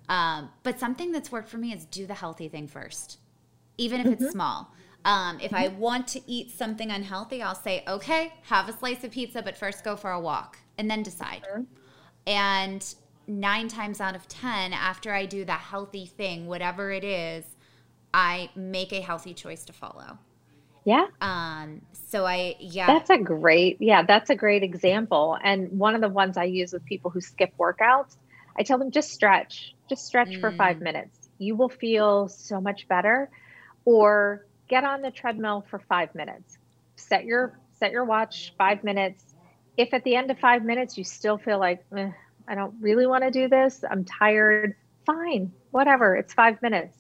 Um, 0.09 0.51
but 0.63 0.81
something 0.81 1.13
that's 1.13 1.31
worked 1.31 1.49
for 1.49 1.59
me 1.59 1.73
is 1.73 1.85
do 1.85 2.07
the 2.07 2.15
healthy 2.15 2.49
thing 2.49 2.67
first, 2.67 3.19
even 3.79 4.01
if 4.01 4.07
mm-hmm. 4.07 4.25
it's 4.25 4.33
small. 4.33 4.73
Um, 5.05 5.39
if 5.41 5.53
mm-hmm. 5.53 5.65
I 5.65 5.69
want 5.69 6.09
to 6.09 6.21
eat 6.31 6.51
something 6.51 6.91
unhealthy, 6.91 7.43
I'll 7.43 7.55
say, 7.55 7.85
okay, 7.87 8.33
have 8.43 8.69
a 8.69 8.73
slice 8.73 9.03
of 9.05 9.13
pizza, 9.13 9.43
but 9.43 9.57
first 9.57 9.85
go 9.85 9.97
for 9.97 10.11
a 10.11 10.21
walk 10.21 10.59
and 10.79 10.91
then 10.91 11.03
decide. 11.03 11.43
Sure. 11.45 11.65
And 12.27 12.95
nine 13.27 13.69
times 13.69 14.01
out 14.01 14.15
of 14.15 14.27
10, 14.29 14.73
after 14.73 15.13
I 15.13 15.27
do 15.27 15.45
the 15.45 15.53
healthy 15.53 16.07
thing, 16.07 16.47
whatever 16.47 16.91
it 16.91 17.05
is, 17.05 17.45
I 18.13 18.51
make 18.55 18.93
a 18.93 19.01
healthy 19.01 19.35
choice 19.35 19.65
to 19.67 19.73
follow. 19.73 20.19
Yeah. 20.85 21.07
Um, 21.21 21.83
so 21.93 22.27
I, 22.27 22.57
yeah. 22.59 22.87
That's 22.87 23.11
a 23.11 23.19
great, 23.19 23.77
yeah, 23.81 24.03
that's 24.03 24.31
a 24.31 24.35
great 24.35 24.63
example. 24.63 25.39
And 25.43 25.79
one 25.79 25.95
of 25.95 26.01
the 26.01 26.09
ones 26.09 26.37
I 26.37 26.45
use 26.45 26.73
with 26.73 26.85
people 26.85 27.11
who 27.11 27.21
skip 27.21 27.53
workouts, 27.59 28.17
I 28.61 28.63
tell 28.63 28.77
them 28.77 28.91
just 28.91 29.11
stretch, 29.11 29.75
just 29.89 30.05
stretch 30.05 30.29
mm. 30.29 30.41
for 30.41 30.53
five 30.53 30.77
mm. 30.77 30.83
minutes. 30.83 31.31
You 31.39 31.57
will 31.57 31.71
feel 31.71 32.29
so 32.29 32.61
much 32.61 32.87
better. 32.89 33.31
Or 33.87 34.45
get 34.69 34.85
on 34.85 35.01
the 35.01 35.11
treadmill 35.11 35.65
for 35.71 35.79
five 35.79 36.15
minutes. 36.15 36.59
Set 36.97 37.25
your 37.25 37.59
set 37.79 37.91
your 37.91 38.05
watch 38.05 38.53
five 38.59 38.85
minutes. 38.85 39.25
If 39.79 39.95
at 39.95 40.05
the 40.05 40.15
end 40.15 40.31
of 40.31 40.39
five 40.39 40.63
minutes 40.63 40.99
you 40.99 41.05
still 41.05 41.39
feel 41.39 41.59
like 41.59 41.83
eh, 41.97 42.11
I 42.47 42.55
don't 42.55 42.75
really 42.83 43.07
want 43.07 43.25
to 43.25 43.31
do 43.31 43.49
this. 43.49 43.83
I'm 43.91 44.05
tired. 44.05 44.77
Fine, 45.07 45.53
whatever. 45.71 46.15
It's 46.17 46.35
five 46.35 46.61
minutes. 46.61 46.99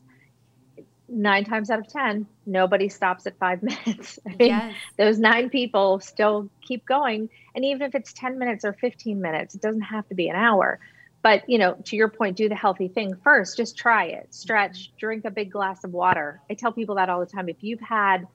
nine 1.10 1.44
times 1.44 1.68
out 1.68 1.80
of 1.80 1.88
10, 1.88 2.26
nobody 2.46 2.88
stops 2.88 3.26
at 3.26 3.36
five 3.38 3.62
minutes. 3.70 4.18
I 4.26 4.30
mean, 4.30 4.48
yes. 4.48 4.74
those 4.96 5.18
nine 5.18 5.50
people 5.50 6.00
still 6.00 6.48
keep 6.62 6.86
going. 6.86 7.28
And 7.54 7.66
even 7.66 7.82
if 7.82 7.94
it's 7.94 8.14
10 8.14 8.38
minutes 8.38 8.64
or 8.64 8.72
15 8.72 9.20
minutes, 9.20 9.54
it 9.54 9.60
doesn't 9.60 9.82
have 9.82 10.08
to 10.08 10.14
be 10.14 10.30
an 10.30 10.36
hour. 10.36 10.80
But, 11.22 11.48
you 11.48 11.58
know, 11.58 11.76
to 11.84 11.96
your 11.96 12.08
point, 12.08 12.36
do 12.36 12.48
the 12.48 12.54
healthy 12.54 12.88
thing 12.88 13.14
first. 13.22 13.56
Just 13.56 13.76
try 13.76 14.04
it, 14.06 14.34
stretch, 14.34 14.88
mm-hmm. 14.88 14.96
drink 14.98 15.24
a 15.24 15.30
big 15.30 15.50
glass 15.50 15.84
of 15.84 15.92
water. 15.92 16.40
I 16.50 16.54
tell 16.54 16.72
people 16.72 16.94
that 16.96 17.08
all 17.08 17.20
the 17.20 17.26
time. 17.26 17.48
If 17.48 17.62
you've 17.62 17.80
had 17.80 18.26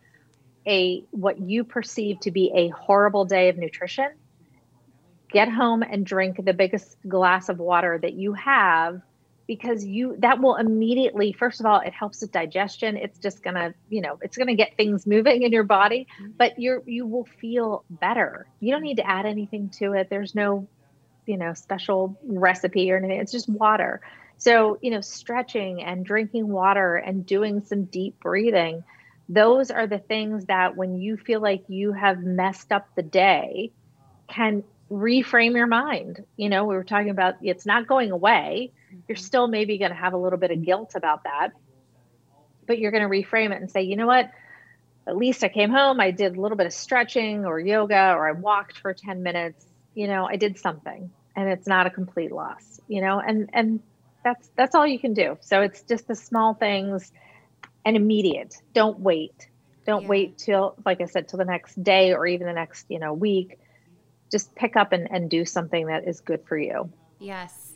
a 0.68 1.04
what 1.12 1.40
you 1.40 1.64
perceive 1.64 2.20
to 2.22 2.32
be 2.32 2.52
a 2.56 2.70
horrible 2.70 3.26
day 3.26 3.50
of 3.50 3.58
nutrition, 3.58 4.10
get 5.32 5.50
home 5.50 5.84
and 5.84 6.06
drink 6.06 6.44
the 6.44 6.54
biggest 6.54 6.98
glass 7.08 7.50
of 7.50 7.60
water 7.60 7.98
that 8.02 8.14
you 8.14 8.34
have 8.34 9.02
because 9.48 9.86
you 9.86 10.16
that 10.20 10.42
will 10.42 10.56
immediately 10.56 11.32
first 11.32 11.60
of 11.60 11.66
all 11.66 11.80
it 11.80 11.94
helps 11.94 12.22
with 12.22 12.32
digestion 12.32 12.98
it's 12.98 13.20
just 13.20 13.44
gonna 13.44 13.74
you 13.90 14.02
know 14.02 14.18
it's 14.22 14.38
gonna 14.38 14.56
get 14.56 14.76
things 14.76 15.06
moving 15.06 15.44
in 15.44 15.52
your 15.52 15.64
body 15.64 16.08
mm-hmm. 16.20 16.32
but 16.38 16.60
you're 16.60 16.82
you 16.86 17.06
will 17.06 17.26
feel 17.40 17.84
better 17.90 18.48
you 18.60 18.72
don't 18.72 18.82
need 18.82 18.98
to 18.98 19.08
add 19.08 19.26
anything 19.26 19.70
to 19.70 19.94
it 19.94 20.10
there's 20.10 20.36
no 20.36 20.68
you 21.26 21.38
know 21.38 21.54
special 21.54 22.18
recipe 22.24 22.92
or 22.92 22.98
anything. 22.98 23.20
It's 23.20 23.32
just 23.32 23.50
water. 23.50 24.02
So 24.38 24.78
you 24.82 24.92
know 24.92 25.02
stretching 25.02 25.84
and 25.84 26.06
drinking 26.06 26.48
water 26.48 26.96
and 26.96 27.26
doing 27.26 27.62
some 27.62 27.86
deep 27.86 28.20
breathing 28.20 28.84
those 29.28 29.72
are 29.72 29.88
the 29.88 29.98
things 29.98 30.46
that 30.46 30.78
when 30.78 30.98
you 30.98 31.18
feel 31.18 31.42
like 31.42 31.64
you 31.68 31.94
have 31.94 32.20
messed 32.20 32.72
up 32.72 32.88
the 32.96 33.02
day 33.02 33.72
can 34.28 34.64
reframe 34.92 35.56
your 35.56 35.66
mind. 35.66 36.24
You 36.38 36.50
know 36.50 36.66
we 36.66 36.76
were 36.76 36.84
talking 36.84 37.10
about 37.10 37.36
it's 37.42 37.66
not 37.66 37.88
going 37.88 38.12
away. 38.12 38.72
You're 39.08 39.16
mm-hmm. 39.18 39.26
still 39.26 39.48
maybe 39.48 39.80
going 39.80 39.90
to 39.90 39.98
have 39.98 40.14
a 40.14 40.18
little 40.18 40.38
bit 40.38 40.52
of 40.52 40.64
guilt 40.64 40.94
about 40.96 41.24
that 41.24 41.54
but 42.68 42.80
you're 42.80 42.92
going 42.92 43.04
to 43.04 43.10
reframe 43.10 43.52
it 43.52 43.62
and 43.62 43.70
say 43.70 43.84
you 43.84 43.96
know 43.96 44.08
what? 44.08 44.32
At 45.08 45.16
least 45.16 45.44
i 45.44 45.50
came 45.50 45.70
home 45.70 46.00
i 46.00 46.10
did 46.10 46.36
a 46.36 46.42
little 46.42 46.58
bit 46.58 46.66
of 46.66 46.74
stretching 46.74 47.46
or 47.46 47.60
yoga 47.60 48.14
or 48.14 48.28
i 48.28 48.32
walked 48.32 48.80
for 48.80 48.92
10 48.92 49.22
minutes 49.22 49.64
you 49.96 50.08
know 50.08 50.28
i 50.28 50.36
did 50.36 50.58
something 50.60 51.10
and 51.36 51.50
it's 51.50 51.68
not 51.68 51.88
a 51.88 51.90
complete 51.90 52.32
loss 52.32 52.80
you 52.88 53.02
know 53.02 53.20
and 53.20 53.50
and 53.54 53.80
that's 54.26 54.50
that's 54.58 54.76
all 54.76 54.86
you 54.86 55.00
can 55.00 55.14
do. 55.14 55.38
So 55.40 55.62
it's 55.62 55.84
just 55.84 56.08
the 56.08 56.16
small 56.16 56.56
things 56.56 57.14
and 57.86 57.96
immediate. 57.96 58.58
Don't 58.74 59.00
wait. 59.00 59.48
Don't 59.86 60.02
yeah. 60.02 60.08
wait 60.10 60.38
till 60.38 60.76
like 60.84 61.00
i 61.00 61.06
said 61.06 61.30
till 61.30 61.38
the 61.38 61.46
next 61.46 61.82
day 61.82 62.12
or 62.12 62.26
even 62.28 62.48
the 62.48 62.54
next 62.54 62.88
you 62.90 63.00
know 63.00 63.14
week. 63.14 63.60
Just 64.32 64.54
pick 64.56 64.76
up 64.76 64.92
and, 64.92 65.08
and 65.12 65.30
do 65.30 65.46
something 65.46 65.86
that 65.86 66.08
is 66.08 66.20
good 66.20 66.44
for 66.48 66.58
you. 66.58 66.92
Yes. 67.20 67.76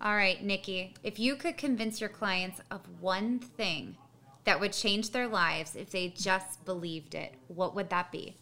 All 0.00 0.14
right 0.14 0.46
niki 0.46 0.94
if 1.02 1.18
you 1.18 1.34
could 1.34 1.56
convince 1.56 2.00
your 2.00 2.10
clients 2.10 2.60
of 2.70 2.82
one 3.00 3.38
thing 3.38 3.96
that 4.44 4.60
would 4.60 4.72
change 4.72 5.10
their 5.10 5.28
lives 5.28 5.76
if 5.76 5.90
they 5.90 6.08
just 6.08 6.64
believed 6.64 7.14
it 7.14 7.34
what 7.48 7.74
would 7.74 7.88
that 7.88 8.12
be? 8.12 8.36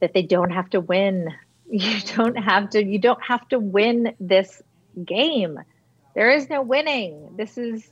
That 0.00 0.12
they 0.12 0.22
don't 0.22 0.50
have 0.50 0.68
to 0.70 0.80
win 0.80 1.34
you 1.70 2.00
don't 2.16 2.36
have 2.36 2.70
to 2.70 2.84
you 2.84 2.98
don't 2.98 3.22
have 3.22 3.46
to 3.48 3.58
win 3.58 4.14
this 4.20 4.62
game. 5.04 5.58
There 6.14 6.30
is 6.30 6.48
no 6.48 6.62
winning. 6.62 7.34
This 7.36 7.58
is 7.58 7.88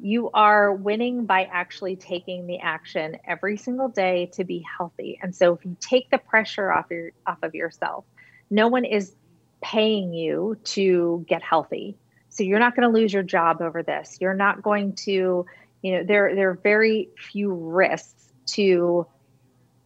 you 0.00 0.30
are 0.30 0.72
winning 0.72 1.26
by 1.26 1.44
actually 1.44 1.94
taking 1.94 2.46
the 2.46 2.58
action 2.58 3.18
every 3.24 3.56
single 3.56 3.88
day 3.88 4.30
to 4.32 4.42
be 4.42 4.64
healthy. 4.76 5.18
And 5.22 5.34
so 5.34 5.54
if 5.54 5.64
you 5.64 5.76
take 5.80 6.10
the 6.10 6.18
pressure 6.18 6.72
off 6.72 6.86
your 6.90 7.10
off 7.26 7.38
of 7.42 7.54
yourself 7.54 8.04
no 8.52 8.68
one 8.68 8.84
is 8.84 9.14
paying 9.62 10.12
you 10.12 10.58
to 10.62 11.24
get 11.26 11.42
healthy. 11.42 11.96
So 12.28 12.44
you're 12.44 12.58
not 12.58 12.76
going 12.76 12.86
to 12.86 12.94
lose 12.94 13.12
your 13.12 13.22
job 13.22 13.62
over 13.62 13.82
this. 13.82 14.18
You're 14.20 14.34
not 14.34 14.62
going 14.62 14.94
to 15.06 15.46
you 15.82 15.92
know 15.92 16.04
there 16.04 16.34
there 16.34 16.50
are 16.50 16.60
very 16.62 17.08
few 17.18 17.52
risks 17.52 18.32
to 18.46 19.06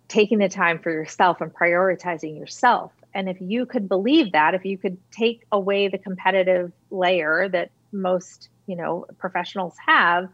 taking 0.08 0.38
the 0.38 0.48
time 0.48 0.78
for 0.78 0.90
yourself 0.90 1.40
and 1.40 1.52
prioritizing 1.52 2.38
yourself 2.38 2.92
and 3.16 3.30
if 3.30 3.38
you 3.40 3.64
could 3.64 3.88
believe 3.88 4.32
that, 4.32 4.54
if 4.54 4.66
you 4.66 4.76
could 4.76 4.98
take 5.10 5.46
away 5.50 5.88
the 5.88 5.96
competitive 5.96 6.70
layer 6.90 7.48
that 7.48 7.70
most, 7.90 8.50
you 8.66 8.76
know, 8.76 9.06
professionals 9.16 9.74
have, 9.86 10.28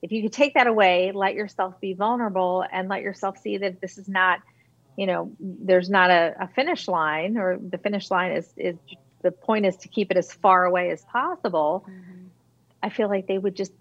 if 0.00 0.12
you 0.12 0.22
could 0.22 0.32
take 0.32 0.54
that 0.54 0.66
away, 0.66 1.12
let 1.12 1.34
yourself 1.34 1.78
be 1.78 1.92
vulnerable 1.92 2.64
and 2.72 2.88
let 2.88 3.02
yourself 3.02 3.36
see 3.36 3.58
that 3.58 3.82
this 3.82 3.98
is 3.98 4.08
not, 4.08 4.40
you 4.96 5.06
know, 5.06 5.30
there's 5.38 5.90
not 5.90 6.10
a, 6.10 6.34
a 6.40 6.48
finish 6.48 6.88
line 6.88 7.36
or 7.36 7.58
the 7.58 7.76
finish 7.76 8.10
line 8.10 8.32
is 8.32 8.48
is 8.56 8.76
the 9.20 9.30
point 9.30 9.66
is 9.66 9.76
to 9.76 9.88
keep 9.88 10.10
it 10.10 10.16
as 10.16 10.32
far 10.32 10.64
away 10.64 10.90
as 10.90 11.02
possible. 11.02 11.84
Mm-hmm. 11.86 12.28
I 12.82 12.88
feel 12.88 13.10
like 13.10 13.26
they 13.26 13.36
would 13.36 13.54
just 13.54 13.72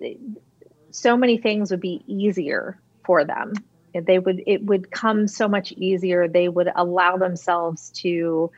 so 0.92 1.16
many 1.16 1.38
things 1.38 1.72
would 1.72 1.80
be 1.80 2.04
easier 2.06 2.78
for 3.06 3.24
them 3.24 3.54
they 3.94 4.20
would 4.20 4.42
it 4.46 4.64
would 4.66 4.92
come 4.92 5.28
so 5.28 5.48
much 5.48 5.72
easier 5.74 6.28
they 6.28 6.48
would 6.48 6.70
allow 6.76 7.18
themselves 7.18 7.90
to 7.90 8.52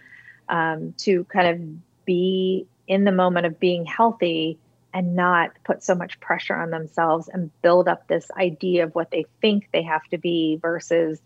um, 0.50 0.94
to 0.98 1.24
kind 1.26 1.48
of 1.48 2.06
be 2.06 2.68
in 2.88 3.06
the 3.06 3.12
moment 3.12 3.46
of 3.46 3.60
being 3.60 3.86
healthy 3.86 4.58
and 4.94 5.16
not 5.16 5.52
put 5.64 5.84
so 5.84 5.96
much 5.96 6.20
pressure 6.20 6.56
on 6.56 6.70
themselves 6.70 7.28
and 7.28 7.50
build 7.62 7.88
up 7.88 8.08
this 8.08 8.30
idea 8.38 8.84
of 8.84 8.94
what 8.94 9.10
they 9.10 9.26
think 9.42 9.70
they 9.72 9.82
have 9.82 10.04
to 10.06 10.18
be 10.18 10.60
versus 10.62 11.20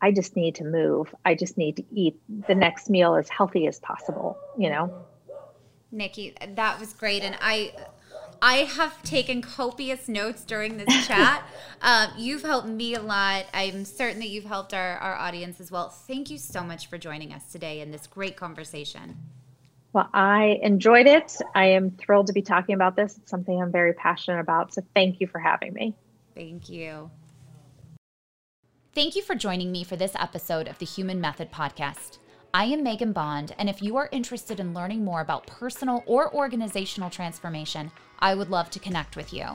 I 0.00 0.10
just 0.10 0.34
need 0.34 0.56
to 0.56 0.64
move. 0.64 1.14
I 1.24 1.36
just 1.36 1.56
need 1.56 1.76
to 1.76 1.84
eat 1.92 2.18
the 2.48 2.56
next 2.56 2.90
meal 2.90 3.14
as 3.14 3.28
healthy 3.28 3.68
as 3.68 3.78
possible, 3.78 4.36
you 4.58 4.68
know? 4.68 4.92
Niki, 5.94 6.34
that 6.56 6.80
was 6.80 6.92
great. 6.92 7.22
And 7.22 7.36
I 7.40 7.72
I 8.44 8.64
have 8.64 9.00
taken 9.04 9.40
copious 9.40 10.08
notes 10.08 10.42
during 10.44 10.76
this 10.76 11.06
chat. 11.06 11.44
um, 11.80 12.08
you've 12.18 12.42
helped 12.42 12.66
me 12.66 12.96
a 12.96 13.00
lot. 13.00 13.46
I'm 13.54 13.84
certain 13.84 14.18
that 14.18 14.30
you've 14.30 14.46
helped 14.46 14.74
our, 14.74 14.96
our 14.96 15.14
audience 15.14 15.60
as 15.60 15.70
well. 15.70 15.90
Thank 15.90 16.28
you 16.28 16.38
so 16.38 16.64
much 16.64 16.88
for 16.88 16.98
joining 16.98 17.32
us 17.32 17.52
today 17.52 17.80
in 17.80 17.92
this 17.92 18.08
great 18.08 18.36
conversation. 18.36 19.16
Well, 19.92 20.08
I 20.12 20.58
enjoyed 20.60 21.06
it. 21.06 21.36
I 21.54 21.66
am 21.66 21.92
thrilled 21.92 22.26
to 22.26 22.32
be 22.32 22.42
talking 22.42 22.74
about 22.74 22.96
this. 22.96 23.16
It's 23.16 23.30
something 23.30 23.62
I'm 23.62 23.70
very 23.70 23.92
passionate 23.92 24.40
about. 24.40 24.74
So 24.74 24.82
thank 24.92 25.20
you 25.20 25.28
for 25.28 25.38
having 25.38 25.72
me. 25.72 25.94
Thank 26.34 26.68
you. 26.68 27.12
Thank 28.92 29.14
you 29.14 29.22
for 29.22 29.36
joining 29.36 29.70
me 29.70 29.84
for 29.84 29.94
this 29.94 30.16
episode 30.16 30.66
of 30.66 30.78
the 30.78 30.86
Human 30.86 31.20
Method 31.20 31.52
Podcast. 31.52 32.18
I 32.52 32.64
am 32.64 32.82
Megan 32.82 33.12
Bond, 33.12 33.54
and 33.56 33.70
if 33.70 33.80
you 33.80 33.96
are 33.96 34.10
interested 34.12 34.60
in 34.60 34.74
learning 34.74 35.04
more 35.04 35.22
about 35.22 35.46
personal 35.46 36.02
or 36.06 36.34
organizational 36.34 37.08
transformation, 37.08 37.90
I 38.22 38.34
would 38.34 38.48
love 38.48 38.70
to 38.70 38.78
connect 38.78 39.16
with 39.16 39.34
you. 39.34 39.48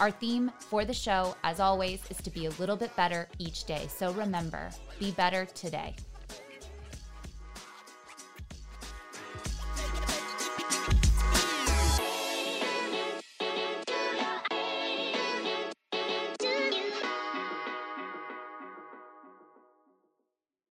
Our 0.00 0.10
theme 0.10 0.50
for 0.58 0.84
the 0.84 0.94
show, 0.94 1.36
as 1.44 1.60
always, 1.60 2.00
is 2.10 2.16
to 2.18 2.30
be 2.30 2.46
a 2.46 2.50
little 2.50 2.76
bit 2.76 2.94
better 2.96 3.28
each 3.38 3.64
day. 3.64 3.86
So 3.88 4.12
remember, 4.12 4.70
be 4.98 5.12
better 5.12 5.44
today. 5.44 5.94